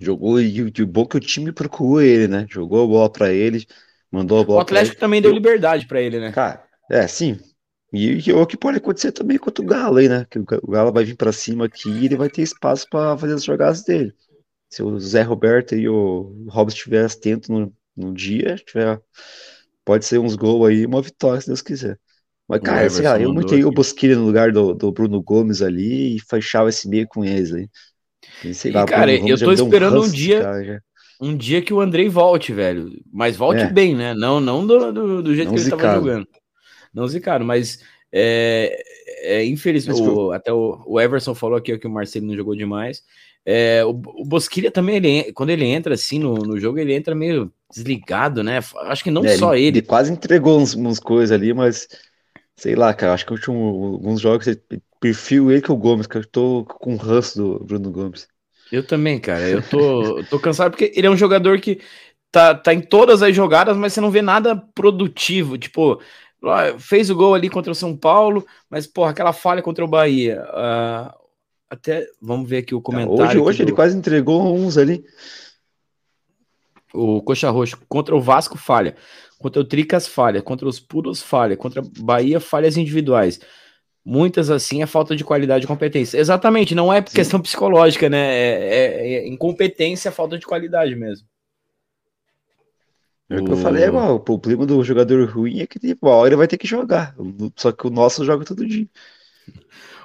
Jogou 0.00 0.40
e 0.40 0.70
de 0.70 0.84
bom 0.84 1.06
que 1.06 1.16
o 1.16 1.20
time 1.20 1.52
procurou 1.52 2.02
ele, 2.02 2.26
né? 2.26 2.46
Jogou 2.50 2.82
a 2.82 2.86
bola 2.86 3.10
para 3.10 3.32
ele, 3.32 3.64
mandou 4.10 4.40
a 4.40 4.44
bola. 4.44 4.58
O 4.58 4.62
Atlético 4.62 4.98
também 4.98 5.22
deu 5.22 5.30
liberdade 5.30 5.86
para 5.86 6.00
ele, 6.00 6.18
né? 6.18 6.32
Cara, 6.32 6.64
é, 6.90 7.06
sim. 7.06 7.38
E, 7.92 8.28
e 8.28 8.32
o 8.32 8.46
que 8.46 8.56
pode 8.56 8.78
acontecer 8.78 9.12
também 9.12 9.38
contra 9.38 9.62
o 9.62 9.66
Galo 9.66 9.98
aí, 9.98 10.08
né? 10.08 10.26
Que 10.28 10.38
o 10.38 10.70
Galo 10.70 10.92
vai 10.92 11.04
vir 11.04 11.16
para 11.16 11.32
cima 11.32 11.66
aqui 11.66 11.88
e 11.88 12.06
ele 12.06 12.16
vai 12.16 12.28
ter 12.28 12.42
espaço 12.42 12.86
para 12.90 13.16
fazer 13.16 13.34
as 13.34 13.44
jogadas 13.44 13.82
dele. 13.82 14.12
Se 14.68 14.82
o 14.82 14.98
Zé 14.98 15.22
Roberto 15.22 15.74
e 15.74 15.88
o 15.88 16.46
Robson 16.48 16.76
estiverem 16.76 17.06
atentos 17.06 17.48
no, 17.48 17.72
no 17.96 18.12
dia, 18.12 18.56
tiver, 18.56 19.00
pode 19.84 20.04
ser 20.04 20.18
uns 20.18 20.34
gols 20.34 20.68
aí, 20.68 20.84
uma 20.84 21.00
vitória, 21.00 21.40
se 21.40 21.46
Deus 21.46 21.62
quiser. 21.62 21.98
Mas, 22.48 22.60
cara, 22.60 22.88
sei 22.88 23.04
lá, 23.04 23.20
eu 23.20 23.32
botei 23.32 23.64
o 23.64 23.72
Bosquilha 23.72 24.16
no 24.16 24.24
lugar 24.24 24.52
do, 24.52 24.72
do 24.72 24.92
Bruno 24.92 25.20
Gomes 25.20 25.62
ali 25.62 26.16
e 26.16 26.20
fechava 26.20 26.68
esse 26.68 26.88
meio 26.88 27.06
com 27.08 27.24
eles 27.24 27.52
aí. 27.52 27.68
Sei 28.52 28.70
lá, 28.70 28.82
e, 28.82 28.86
cara, 28.86 29.12
eu 29.12 29.38
tô 29.38 29.52
esperando 29.52 30.00
um, 30.00 30.04
um 30.04 30.10
dia. 30.10 30.42
Cara, 30.42 30.82
um 31.20 31.36
dia 31.36 31.62
que 31.62 31.72
o 31.72 31.80
Andrei 31.80 32.08
volte, 32.08 32.52
velho. 32.52 32.90
Mas 33.12 33.36
volte 33.36 33.62
é. 33.62 33.72
bem, 33.72 33.96
né? 33.96 34.14
Não, 34.14 34.40
não 34.40 34.66
do, 34.66 34.92
do, 34.92 35.22
do 35.22 35.34
jeito 35.34 35.48
não 35.48 35.54
que 35.54 35.60
ele 35.60 35.70
estava 35.70 35.94
jogando. 35.94 36.28
Não 36.96 37.06
zicado, 37.06 37.44
mas 37.44 37.80
é, 38.10 38.82
é 39.20 39.44
infelizmente. 39.44 40.00
O, 40.00 40.32
até 40.32 40.50
o, 40.50 40.82
o, 40.86 40.98
Everson 40.98 41.34
falou 41.34 41.58
aqui 41.58 41.76
que 41.76 41.86
o 41.86 41.90
Marcelo 41.90 42.26
não 42.26 42.34
jogou 42.34 42.56
demais. 42.56 43.02
É, 43.44 43.84
o, 43.84 43.90
o 43.90 44.24
Bosquilha 44.24 44.70
também, 44.70 44.96
ele, 44.96 45.32
quando 45.34 45.50
ele 45.50 45.66
entra 45.66 45.92
assim 45.92 46.18
no, 46.18 46.34
no 46.36 46.58
jogo, 46.58 46.78
ele 46.78 46.94
entra 46.94 47.14
meio 47.14 47.52
desligado, 47.70 48.42
né? 48.42 48.60
Acho 48.84 49.04
que 49.04 49.10
não 49.10 49.22
é, 49.26 49.36
só 49.36 49.54
ele, 49.54 49.66
ele. 49.66 49.78
Ele 49.80 49.86
quase 49.86 50.10
entregou 50.10 50.58
uns, 50.58 50.74
uns 50.74 50.98
coisas 50.98 51.30
ali, 51.30 51.52
mas 51.52 51.86
sei 52.56 52.74
lá, 52.74 52.94
cara. 52.94 53.12
Acho 53.12 53.26
que 53.26 53.32
eu 53.34 53.38
tinha 53.38 53.54
alguns 53.54 54.18
jogos, 54.18 54.46
perfil 54.98 55.50
ele 55.52 55.60
que 55.60 55.70
o 55.70 55.76
Gomes, 55.76 56.06
que 56.06 56.16
eu 56.16 56.26
tô 56.26 56.64
com 56.64 56.94
o 56.94 56.96
ranço 56.96 57.36
do 57.36 57.64
Bruno 57.64 57.90
Gomes. 57.90 58.26
Eu 58.72 58.84
também, 58.84 59.20
cara. 59.20 59.46
Eu 59.46 59.62
tô, 59.62 60.24
tô 60.30 60.40
cansado 60.40 60.70
porque 60.70 60.92
ele 60.96 61.06
é 61.06 61.10
um 61.10 61.16
jogador 61.16 61.60
que 61.60 61.78
tá, 62.32 62.54
tá 62.54 62.74
em 62.74 62.80
todas 62.80 63.22
as 63.22 63.34
jogadas, 63.34 63.76
mas 63.76 63.92
você 63.92 64.00
não 64.00 64.10
vê 64.10 64.22
nada 64.22 64.56
produtivo. 64.74 65.56
Tipo, 65.56 66.00
fez 66.78 67.10
o 67.10 67.14
gol 67.14 67.34
ali 67.34 67.48
contra 67.48 67.72
o 67.72 67.74
São 67.74 67.96
Paulo, 67.96 68.46
mas, 68.70 68.86
porra, 68.86 69.10
aquela 69.10 69.32
falha 69.32 69.62
contra 69.62 69.84
o 69.84 69.88
Bahia. 69.88 70.44
Uh, 70.50 71.26
até 71.68 72.06
vamos 72.20 72.48
ver 72.48 72.58
aqui 72.58 72.74
o 72.74 72.80
comentário. 72.80 73.24
Hoje, 73.24 73.38
hoje 73.38 73.58
do... 73.58 73.62
ele 73.64 73.72
quase 73.72 73.96
entregou 73.96 74.54
uns 74.54 74.78
ali. 74.78 75.04
O 76.94 77.20
Coxa 77.22 77.50
Roxo 77.50 77.78
contra 77.88 78.14
o 78.16 78.20
Vasco 78.20 78.56
falha, 78.56 78.96
contra 79.38 79.60
o 79.60 79.64
Tricas 79.64 80.06
falha, 80.06 80.40
contra 80.40 80.66
os 80.66 80.80
Puros 80.80 81.20
falha, 81.20 81.56
contra 81.56 81.82
Bahia 81.98 82.40
falhas 82.40 82.76
individuais. 82.76 83.40
Muitas 84.04 84.50
assim 84.50 84.82
é 84.82 84.86
falta 84.86 85.16
de 85.16 85.24
qualidade 85.24 85.64
e 85.64 85.68
competência. 85.68 86.16
Exatamente, 86.16 86.74
não 86.76 86.92
é 86.92 87.04
Sim. 87.04 87.14
questão 87.16 87.40
psicológica, 87.40 88.08
né? 88.08 88.34
É, 88.34 88.52
é, 88.52 89.14
é 89.14 89.28
incompetência, 89.28 90.12
falta 90.12 90.38
de 90.38 90.46
qualidade 90.46 90.94
mesmo. 90.94 91.26
É 93.28 93.40
o 93.40 93.44
que 93.44 93.52
eu 93.52 93.56
falei, 93.56 93.90
mano, 93.90 94.14
o 94.14 94.20
problema 94.20 94.64
do 94.64 94.82
jogador 94.84 95.28
ruim 95.28 95.60
é 95.60 95.66
que 95.66 95.78
tipo, 95.80 96.08
hora 96.08 96.28
ele 96.28 96.36
vai 96.36 96.46
ter 96.46 96.56
que 96.56 96.66
jogar. 96.66 97.14
Só 97.56 97.72
que 97.72 97.86
o 97.86 97.90
nosso 97.90 98.24
joga 98.24 98.44
todo 98.44 98.66
dia. 98.66 98.86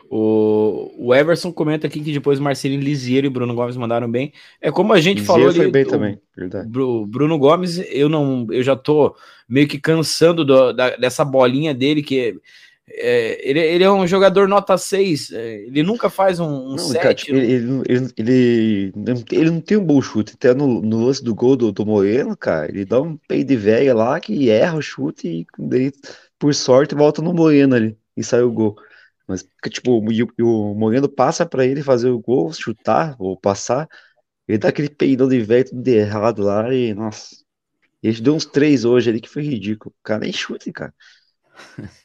O, 0.10 0.92
o 0.98 1.16
Everson 1.16 1.54
comenta 1.54 1.88
aqui 1.88 2.02
que 2.02 2.12
depois 2.12 2.38
Marcelinho 2.38 2.82
Lisiero 2.82 3.28
e 3.28 3.30
Bruno 3.30 3.56
Gomes 3.56 3.78
mandaram 3.78 4.12
bem. 4.12 4.34
É 4.60 4.70
como 4.70 4.92
a 4.92 5.00
gente 5.00 5.20
Lisiero 5.20 5.34
falou 5.34 5.48
ali. 5.50 5.58
foi 5.58 5.72
bem 5.72 5.84
o, 5.84 5.88
também, 5.88 6.20
verdade. 6.36 6.68
Bruno 6.70 7.38
Gomes, 7.38 7.78
eu 7.90 8.10
não, 8.10 8.46
eu 8.50 8.62
já 8.62 8.76
tô 8.76 9.16
meio 9.48 9.68
que 9.68 9.80
cansando 9.80 10.44
do, 10.44 10.74
da, 10.74 10.98
dessa 10.98 11.24
bolinha 11.24 11.74
dele 11.74 12.02
que 12.02 12.38
é, 12.96 13.50
ele, 13.50 13.60
ele, 13.60 13.84
é 13.84 13.92
um 13.92 14.06
jogador 14.06 14.48
nota 14.48 14.78
6, 14.78 15.32
é, 15.32 15.66
ele 15.66 15.84
nunca 15.84 16.10
faz 16.10 16.40
um, 16.40 16.48
um 16.48 16.70
não, 16.72 16.78
7. 16.78 17.02
Cara, 17.02 17.14
tipo, 17.14 17.36
ele, 17.36 17.82
ele, 17.88 18.14
ele, 18.18 18.94
ele, 19.32 19.52
não 19.52 19.62
tem 19.62 19.78
um 19.78 19.86
bom 19.86 20.02
chute, 20.02 20.34
até 20.36 20.54
no, 20.54 20.82
no 20.82 21.06
lance 21.06 21.24
do 21.24 21.34
gol 21.36 21.56
do, 21.56 21.72
do 21.72 21.86
Moreno, 21.86 22.36
cara, 22.36 22.70
ele 22.70 22.86
dá 22.86 23.02
um 23.02 23.18
peito 23.28 23.48
de 23.48 23.56
velha 23.56 23.94
lá 23.94 24.20
que 24.20 24.50
erra 24.50 24.78
o 24.78 24.82
chute 24.82 25.28
e 25.28 25.46
daí, 25.58 25.92
por 26.40 26.54
sorte 26.54 26.96
volta 26.96 27.22
no 27.22 27.34
Moreno 27.34 27.76
ali 27.76 27.98
e 28.16 28.24
sai 28.24 28.42
o 28.42 28.52
gol. 28.52 28.76
Mas, 29.28 29.48
tipo, 29.70 29.92
o, 29.92 30.72
o 30.72 30.76
Moreno 30.76 31.08
passa 31.08 31.46
para 31.46 31.66
ele 31.66 31.84
fazer 31.84 32.10
o 32.10 32.20
gol, 32.20 32.52
chutar 32.52 33.16
ou 33.20 33.38
passar, 33.38 33.88
ele 34.48 34.58
dá 34.58 34.70
aquele 34.70 34.90
peidão 34.90 35.28
de 35.30 35.40
velho 35.42 35.66
tudo 35.66 35.82
de 35.82 35.92
errado 35.92 36.42
lá 36.44 36.74
e, 36.74 36.94
nossa, 36.94 37.36
ele 38.04 38.20
deu 38.22 38.36
uns 38.36 38.46
três 38.46 38.84
hoje 38.84 39.10
ali 39.10 39.22
que 39.22 39.30
foi 39.30 39.44
ridículo. 39.44 39.94
O 40.00 40.04
cara 40.04 40.22
nem 40.22 40.34
chute, 40.34 40.72
cara. 40.72 40.94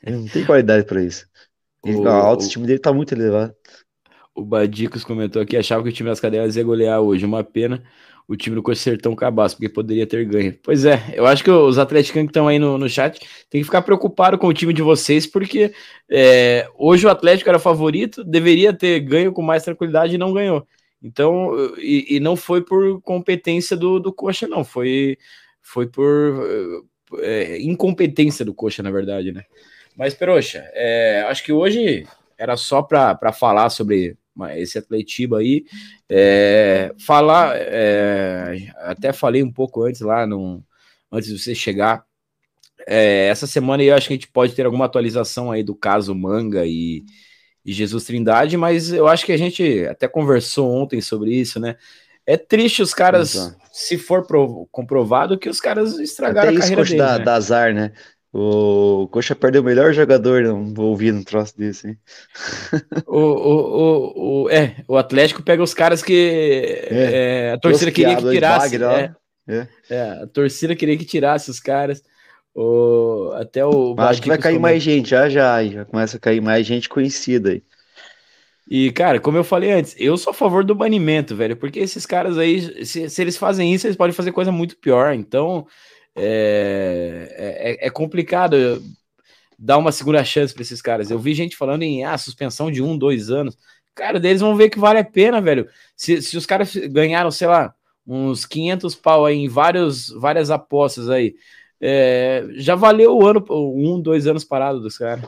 Ele 0.03 0.17
não 0.17 0.29
tem 0.29 0.45
qualidade 0.45 0.87
para 0.87 1.03
isso. 1.03 1.27
Ele, 1.85 1.97
o, 1.97 2.09
a 2.09 2.15
autoestima 2.15 2.67
dele 2.67 2.79
tá 2.79 2.93
muito 2.93 3.13
elevada. 3.13 3.55
O 4.35 4.45
Badicos 4.45 5.05
comentou 5.05 5.41
aqui, 5.41 5.57
achava 5.57 5.83
que 5.83 5.89
o 5.89 5.93
time 5.93 6.09
das 6.09 6.21
cadelas 6.21 6.57
ia 6.57 6.65
golear 6.65 7.01
hoje. 7.01 7.25
Uma 7.25 7.43
pena 7.43 7.83
o 8.29 8.37
time 8.37 8.57
do 8.57 8.63
Coxa 8.63 8.83
Sertão 8.83 9.15
cabaço, 9.15 9.57
porque 9.57 9.69
poderia 9.69 10.07
ter 10.07 10.25
ganho. 10.25 10.59
Pois 10.63 10.85
é, 10.85 11.13
eu 11.15 11.27
acho 11.27 11.45
que 11.45 11.51
os 11.51 11.79
atleticanos 11.79 12.27
que 12.27 12.31
estão 12.31 12.49
aí 12.49 12.59
no, 12.59 12.77
no 12.77 12.89
chat 12.89 13.21
tem 13.49 13.61
que 13.61 13.65
ficar 13.65 13.83
preocupado 13.83 14.37
com 14.37 14.49
o 14.49 14.55
time 14.55 14.73
de 14.73 14.83
vocês, 14.83 15.27
porque 15.27 15.73
é, 16.11 16.69
hoje 16.77 17.07
o 17.07 17.11
Atlético 17.11 17.49
era 17.49 17.59
favorito, 17.59 18.25
deveria 18.25 18.73
ter 18.73 19.01
ganho 19.01 19.33
com 19.33 19.43
mais 19.43 19.63
tranquilidade 19.63 20.15
e 20.15 20.19
não 20.19 20.33
ganhou. 20.33 20.67
Então, 21.01 21.53
e, 21.79 22.17
e 22.17 22.21
não 22.21 22.35
foi 22.35 22.63
por 22.63 23.01
competência 23.03 23.77
do, 23.77 24.01
do 24.01 24.13
Coxa, 24.13 24.49
não, 24.49 24.65
foi, 24.65 25.17
foi 25.63 25.87
por 25.87 26.85
é, 27.21 27.61
incompetência 27.61 28.45
do 28.45 28.55
Coxa, 28.55 28.83
na 28.83 28.91
verdade, 28.91 29.33
né? 29.33 29.45
Mas, 29.97 30.15
Peroxa, 30.15 30.69
é, 30.75 31.25
acho 31.29 31.43
que 31.43 31.53
hoje 31.53 32.07
era 32.39 32.57
só 32.57 32.83
para 32.83 33.33
falar 33.33 33.71
sobre 33.71 34.17
esse 34.57 34.79
Atletiba 34.79 35.39
aí. 35.39 35.65
É, 36.09 36.93
falar, 36.99 37.57
é, 37.57 38.71
até 38.77 39.13
falei 39.13 39.43
um 39.43 39.51
pouco 39.51 39.83
antes 39.83 40.01
lá, 40.03 40.27
no, 40.27 40.63
antes 41.11 41.29
de 41.31 41.39
você 41.39 41.55
chegar. 41.55 42.05
É, 42.87 43.29
essa 43.29 43.47
semana 43.47 43.83
eu 43.83 43.95
acho 43.95 44.09
que 44.09 44.13
a 44.13 44.17
gente 44.17 44.29
pode 44.29 44.55
ter 44.55 44.67
alguma 44.67 44.85
atualização 44.85 45.51
aí 45.51 45.63
do 45.63 45.75
caso 45.75 46.15
Manga 46.15 46.67
e, 46.67 47.05
e 47.65 47.73
Jesus 47.73 48.05
Trindade, 48.05 48.57
mas 48.57 48.93
eu 48.93 49.09
acho 49.09 49.25
que 49.25 49.33
a 49.33 49.37
gente 49.37 49.87
até 49.87 50.07
conversou 50.07 50.71
ontem 50.71 51.01
sobre 51.01 51.35
isso, 51.35 51.59
né? 51.59 51.77
É 52.27 52.37
triste 52.37 52.83
os 52.83 52.93
caras, 52.93 53.37
Exato. 53.37 53.57
se 53.73 53.97
for 53.97 54.27
comprovado, 54.71 55.39
que 55.39 55.49
os 55.49 55.61
caras 55.61 55.99
estragaram 55.99 56.49
Até 56.49 56.59
a 56.59 56.61
carreira 56.61 56.85
deles. 56.85 56.99
Da, 56.99 57.19
né? 57.19 57.25
da 57.25 57.35
azar, 57.35 57.73
né? 57.73 57.93
O 58.33 59.09
Coxa 59.11 59.35
perdeu 59.35 59.63
o 59.63 59.65
melhor 59.65 59.95
jogador, 59.95 60.43
não 60.43 60.75
vou 60.75 60.91
ouvir 60.91 61.15
um 61.15 61.23
troço 61.23 61.57
desse, 61.57 61.89
hein? 61.89 61.99
O, 63.07 63.19
o, 63.19 63.55
o, 63.79 64.43
o, 64.43 64.51
é, 64.51 64.77
o 64.87 64.97
Atlético 64.97 65.43
pega 65.43 65.63
os 65.63 65.73
caras 65.73 66.03
que 66.03 66.85
é, 66.91 67.49
é, 67.49 67.53
a 67.53 67.59
torcida 67.59 67.91
queria 67.91 68.17
que 68.17 68.31
tirasse. 68.31 68.77
É, 68.77 69.15
é, 69.49 69.69
é. 69.89 70.03
a 70.23 70.27
torcida 70.27 70.77
queria 70.77 70.99
que 70.99 71.05
tirasse 71.05 71.51
os 71.51 71.61
caras. 71.61 72.03
O, 72.55 73.33
até 73.35 73.65
o. 73.65 73.95
Acho 73.99 74.21
que 74.21 74.29
vai 74.29 74.39
cair 74.39 74.59
mais 74.59 74.83
gente, 74.83 75.11
já 75.11 75.29
já. 75.29 75.65
Já 75.65 75.85
começa 75.85 76.17
a 76.17 76.21
cair 76.21 76.43
mais 76.43 76.67
gente 76.67 76.89
conhecida 76.89 77.51
aí. 77.51 77.63
E, 78.69 78.91
cara, 78.91 79.21
como 79.21 79.37
eu 79.39 79.45
falei 79.45 79.73
antes, 79.73 79.95
eu 79.99 80.17
sou 80.17 80.33
a 80.33 80.35
favor 80.35 80.65
do 80.65 80.75
banimento, 80.75 81.37
velho, 81.37 81.57
porque 81.57 81.79
esses 81.79 82.05
caras 82.05 82.37
aí, 82.37 82.85
se, 82.85 83.09
se 83.09 83.23
eles 83.23 83.37
fazem 83.37 83.73
isso, 83.73 83.87
eles 83.87 83.97
podem 83.97 84.13
fazer 84.13 84.33
coisa 84.33 84.51
muito 84.51 84.77
pior. 84.77 85.15
Então, 85.15 85.67
é, 86.17 87.77
é, 87.81 87.87
é 87.87 87.91
complicado 87.91 88.83
dar 89.59 89.79
uma 89.79 89.93
segunda 89.93 90.25
chance 90.25 90.53
para 90.53 90.63
esses 90.63 90.83
caras. 90.83 91.11
Eu 91.11 91.19
vi 91.19 91.35
gente 91.35 91.57
falando 91.57 91.83
em 91.83 92.05
ah, 92.05 92.19
suspensão 92.19 92.71
de 92.71 92.83
um, 92.83 92.99
dois 92.99 93.31
anos. 93.31 93.57
Cara, 93.95 94.21
deles 94.21 94.41
vão 94.41 94.57
ver 94.57 94.69
que 94.69 94.79
vale 94.79 94.99
a 94.99 95.05
pena, 95.05 95.41
velho. 95.41 95.69
Se, 95.97 96.21
se 96.21 96.37
os 96.37 96.45
caras 96.45 96.75
ganharam, 96.75 97.31
sei 97.31 97.47
lá, 97.47 97.75
uns 98.07 98.45
500 98.45 98.95
pau 98.95 99.25
aí 99.27 99.37
em 99.37 99.49
vários, 99.49 100.11
várias 100.11 100.51
apostas 100.51 101.09
aí, 101.09 101.35
é, 101.81 102.47
já 102.57 102.75
valeu 102.75 103.17
o 103.17 103.27
ano, 103.27 103.45
um, 103.51 104.01
dois 104.01 104.27
anos 104.27 104.45
parado 104.45 104.81
dos 104.81 104.99
caras. 104.99 105.25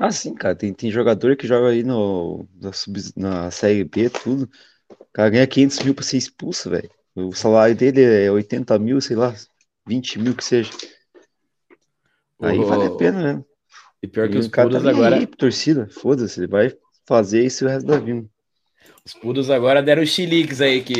Ah, 0.00 0.10
sim, 0.10 0.34
cara. 0.34 0.56
Tem, 0.56 0.72
tem 0.72 0.90
jogador 0.90 1.36
que 1.36 1.46
joga 1.46 1.68
aí 1.68 1.82
no, 1.82 2.48
na, 2.58 2.72
sub, 2.72 2.98
na 3.14 3.50
Série 3.50 3.84
B, 3.84 4.08
tudo. 4.08 4.48
O 4.88 5.06
cara 5.12 5.28
ganha 5.28 5.46
500 5.46 5.80
mil 5.80 5.94
pra 5.94 6.02
ser 6.02 6.16
expulso, 6.16 6.70
velho. 6.70 6.88
O 7.14 7.32
salário 7.32 7.76
dele 7.76 8.02
é 8.02 8.32
80 8.32 8.78
mil, 8.78 8.98
sei 9.02 9.14
lá, 9.14 9.34
20 9.86 10.18
mil 10.18 10.34
que 10.34 10.42
seja. 10.42 10.70
Aí 12.40 12.58
oh, 12.58 12.64
vale 12.64 12.86
a 12.86 12.90
pena, 12.92 13.34
né? 13.34 13.44
E 14.02 14.08
pior 14.08 14.30
que 14.30 14.36
e 14.36 14.38
os 14.38 14.48
puros 14.48 14.82
tá 14.82 14.88
agora. 14.88 15.16
Aí, 15.16 15.26
torcida, 15.26 15.86
foda-se, 15.90 16.40
ele 16.40 16.46
vai 16.46 16.74
fazer 17.06 17.44
isso 17.44 17.66
o 17.66 17.68
resto 17.68 17.86
da 17.86 17.98
vida. 17.98 18.26
Os 19.04 19.12
puros 19.12 19.50
agora 19.50 19.82
deram 19.82 20.06
chiliques 20.06 20.62
aí 20.62 20.80
que 20.82 20.94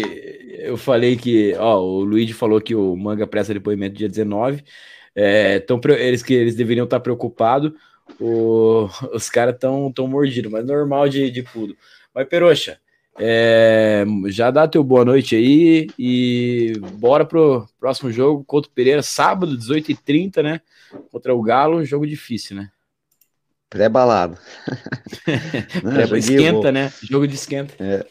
eu 0.58 0.76
falei 0.76 1.16
que, 1.16 1.54
ó, 1.54 1.80
o 1.80 2.04
Luigi 2.04 2.34
falou 2.34 2.60
que 2.60 2.74
o 2.74 2.94
manga 2.94 3.26
presta 3.26 3.54
depoimento 3.54 3.96
dia 3.96 4.10
19. 4.10 4.62
É, 5.14 5.58
tão, 5.60 5.80
eles 5.98 6.22
que 6.22 6.34
eles 6.34 6.54
deveriam 6.54 6.84
estar 6.84 7.00
preocupados 7.00 7.72
o, 8.18 8.88
os 9.12 9.28
caras 9.28 9.54
estão 9.54 9.92
tão 9.92 10.06
mordidos, 10.06 10.50
mas 10.50 10.64
normal 10.64 11.08
de, 11.08 11.30
de 11.30 11.42
pudo. 11.42 11.76
Mas, 12.14 12.28
Peroxa, 12.28 12.80
é, 13.18 14.04
já 14.28 14.50
dá 14.50 14.66
teu 14.66 14.82
boa 14.82 15.04
noite 15.04 15.36
aí 15.36 15.88
e 15.98 16.72
bora 16.94 17.24
pro 17.24 17.68
próximo 17.78 18.10
jogo 18.10 18.44
contra 18.44 18.70
o 18.70 18.74
Pereira, 18.74 19.02
sábado, 19.02 19.56
18h30, 19.56 20.42
né? 20.42 20.60
Contra 21.10 21.34
o 21.34 21.42
Galo, 21.42 21.84
jogo 21.84 22.06
difícil, 22.06 22.56
né? 22.56 22.70
Pré-balado. 23.68 24.36
Pré 25.24 26.18
esquenta, 26.18 26.72
né? 26.72 26.92
Jogo 27.02 27.28
de 27.28 27.34
esquenta. 27.34 27.74
É. 27.78 28.04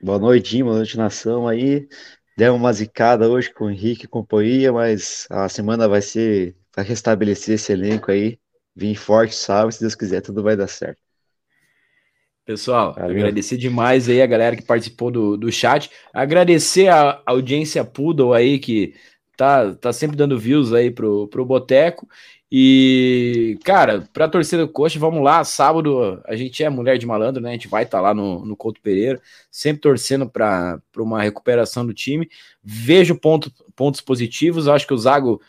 Boa 0.00 0.18
noite, 0.18 0.62
boa 0.62 0.76
noite, 0.76 0.96
nação 0.96 1.48
aí. 1.48 1.86
Deu 2.36 2.54
uma 2.54 2.72
zicada 2.72 3.28
hoje 3.28 3.52
com 3.52 3.66
o 3.66 3.70
Henrique 3.70 4.04
e 4.04 4.08
companhia, 4.08 4.72
mas 4.72 5.26
a 5.30 5.48
semana 5.48 5.88
vai 5.88 6.00
ser 6.02 6.56
para 6.72 6.82
restabelecer 6.82 7.54
esse 7.54 7.72
elenco 7.72 8.10
aí. 8.10 8.38
Vim 8.74 8.94
forte, 8.94 9.34
salve, 9.34 9.72
se 9.72 9.80
Deus 9.80 9.94
quiser, 9.94 10.20
tudo 10.20 10.42
vai 10.42 10.56
dar 10.56 10.68
certo. 10.68 10.98
Pessoal, 12.44 12.92
Valeu. 12.92 13.16
agradecer 13.16 13.56
demais 13.56 14.06
aí 14.08 14.20
a 14.20 14.26
galera 14.26 14.54
que 14.54 14.62
participou 14.62 15.10
do, 15.10 15.36
do 15.36 15.50
chat. 15.50 15.90
Agradecer 16.12 16.88
a 16.88 17.22
audiência 17.24 17.82
Poodle 17.84 18.34
aí 18.34 18.58
que 18.58 18.94
tá, 19.34 19.74
tá 19.74 19.92
sempre 19.92 20.16
dando 20.16 20.38
views 20.38 20.72
aí 20.72 20.90
pro, 20.90 21.26
pro 21.28 21.44
Boteco. 21.44 22.06
E, 22.52 23.58
cara, 23.64 24.06
pra 24.12 24.28
torcida 24.28 24.64
do 24.66 24.70
Coxa, 24.70 24.98
vamos 24.98 25.24
lá. 25.24 25.42
Sábado 25.42 26.22
a 26.26 26.36
gente 26.36 26.62
é 26.62 26.68
mulher 26.68 26.98
de 26.98 27.06
malandro, 27.06 27.42
né? 27.42 27.48
A 27.50 27.52
gente 27.52 27.66
vai 27.66 27.84
estar 27.84 27.98
tá 27.98 28.02
lá 28.02 28.14
no, 28.14 28.44
no 28.44 28.54
Couto 28.54 28.80
Pereira, 28.80 29.20
sempre 29.50 29.80
torcendo 29.80 30.28
para 30.28 30.78
uma 30.98 31.22
recuperação 31.22 31.86
do 31.86 31.94
time. 31.94 32.28
Vejo 32.62 33.18
ponto, 33.18 33.50
pontos 33.74 34.02
positivos. 34.02 34.68
Acho 34.68 34.86
que 34.86 34.94
o 34.94 34.98
Zago 34.98 35.40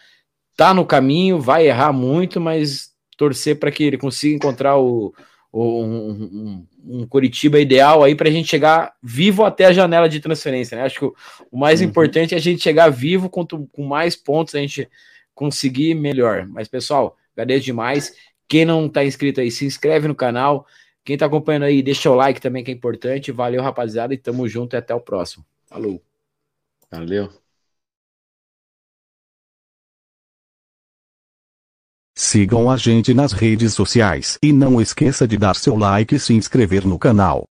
tá 0.56 0.74
no 0.74 0.86
caminho, 0.86 1.40
vai 1.40 1.68
errar 1.68 1.92
muito, 1.92 2.40
mas 2.40 2.95
torcer 3.18 3.60
para 3.60 3.72
que 3.72 3.84
ele 3.84 3.98
consiga 3.98 4.36
encontrar 4.36 4.78
o, 4.78 5.14
o 5.52 5.84
um, 5.84 6.12
um, 6.12 6.68
um, 6.86 7.08
Curitiba 7.08 7.60
ideal 7.60 8.04
aí 8.04 8.14
para 8.16 8.30
a 8.30 8.32
gente 8.32 8.48
chegar 8.48 8.94
vivo 9.02 9.46
até 9.46 9.66
a 9.66 9.74
janela 9.74 10.10
de 10.10 10.20
transferência. 10.20 10.78
Né? 10.78 10.84
Acho 10.84 11.00
que 11.00 11.06
o, 11.06 11.16
o 11.52 11.58
mais 11.58 11.82
uhum. 11.82 11.88
importante 11.88 12.34
é 12.34 12.38
a 12.38 12.42
gente 12.42 12.62
chegar 12.62 12.90
vivo, 12.90 13.30
quanto 13.30 13.68
com 13.72 13.86
mais 13.86 14.16
pontos 14.16 14.56
a 14.56 14.60
gente 14.60 14.90
conseguir, 15.34 15.94
melhor. 15.96 16.46
Mas, 16.48 16.68
pessoal, 16.68 17.18
agradeço 17.34 17.66
demais. 17.66 18.16
Quem 18.48 18.66
não 18.66 18.86
está 18.86 19.04
inscrito 19.04 19.42
aí, 19.42 19.52
se 19.52 19.66
inscreve 19.66 20.08
no 20.08 20.16
canal. 20.16 20.66
Quem 21.04 21.14
está 21.14 21.26
acompanhando 21.26 21.64
aí, 21.64 21.84
deixa 21.84 22.10
o 22.10 22.16
like 22.16 22.42
também, 22.42 22.64
que 22.64 22.72
é 22.72 22.74
importante. 22.74 23.32
Valeu, 23.32 23.62
rapaziada, 23.62 24.14
e 24.14 24.18
tamo 24.18 24.48
junto 24.48 24.76
e 24.76 24.78
até 24.78 24.94
o 24.94 25.00
próximo. 25.00 25.46
Falou. 25.68 26.02
Valeu. 26.92 27.45
Sigam 32.18 32.72
a 32.72 32.78
gente 32.78 33.14
nas 33.14 33.34
redes 33.34 33.74
sociais 33.74 34.40
e 34.42 34.54
não 34.54 34.80
esqueça 34.80 35.28
de 35.28 35.38
dar 35.38 35.54
seu 35.58 35.76
like 35.76 36.16
e 36.16 36.20
se 36.20 36.34
inscrever 36.34 36.88
no 36.88 36.98
canal. 36.98 37.44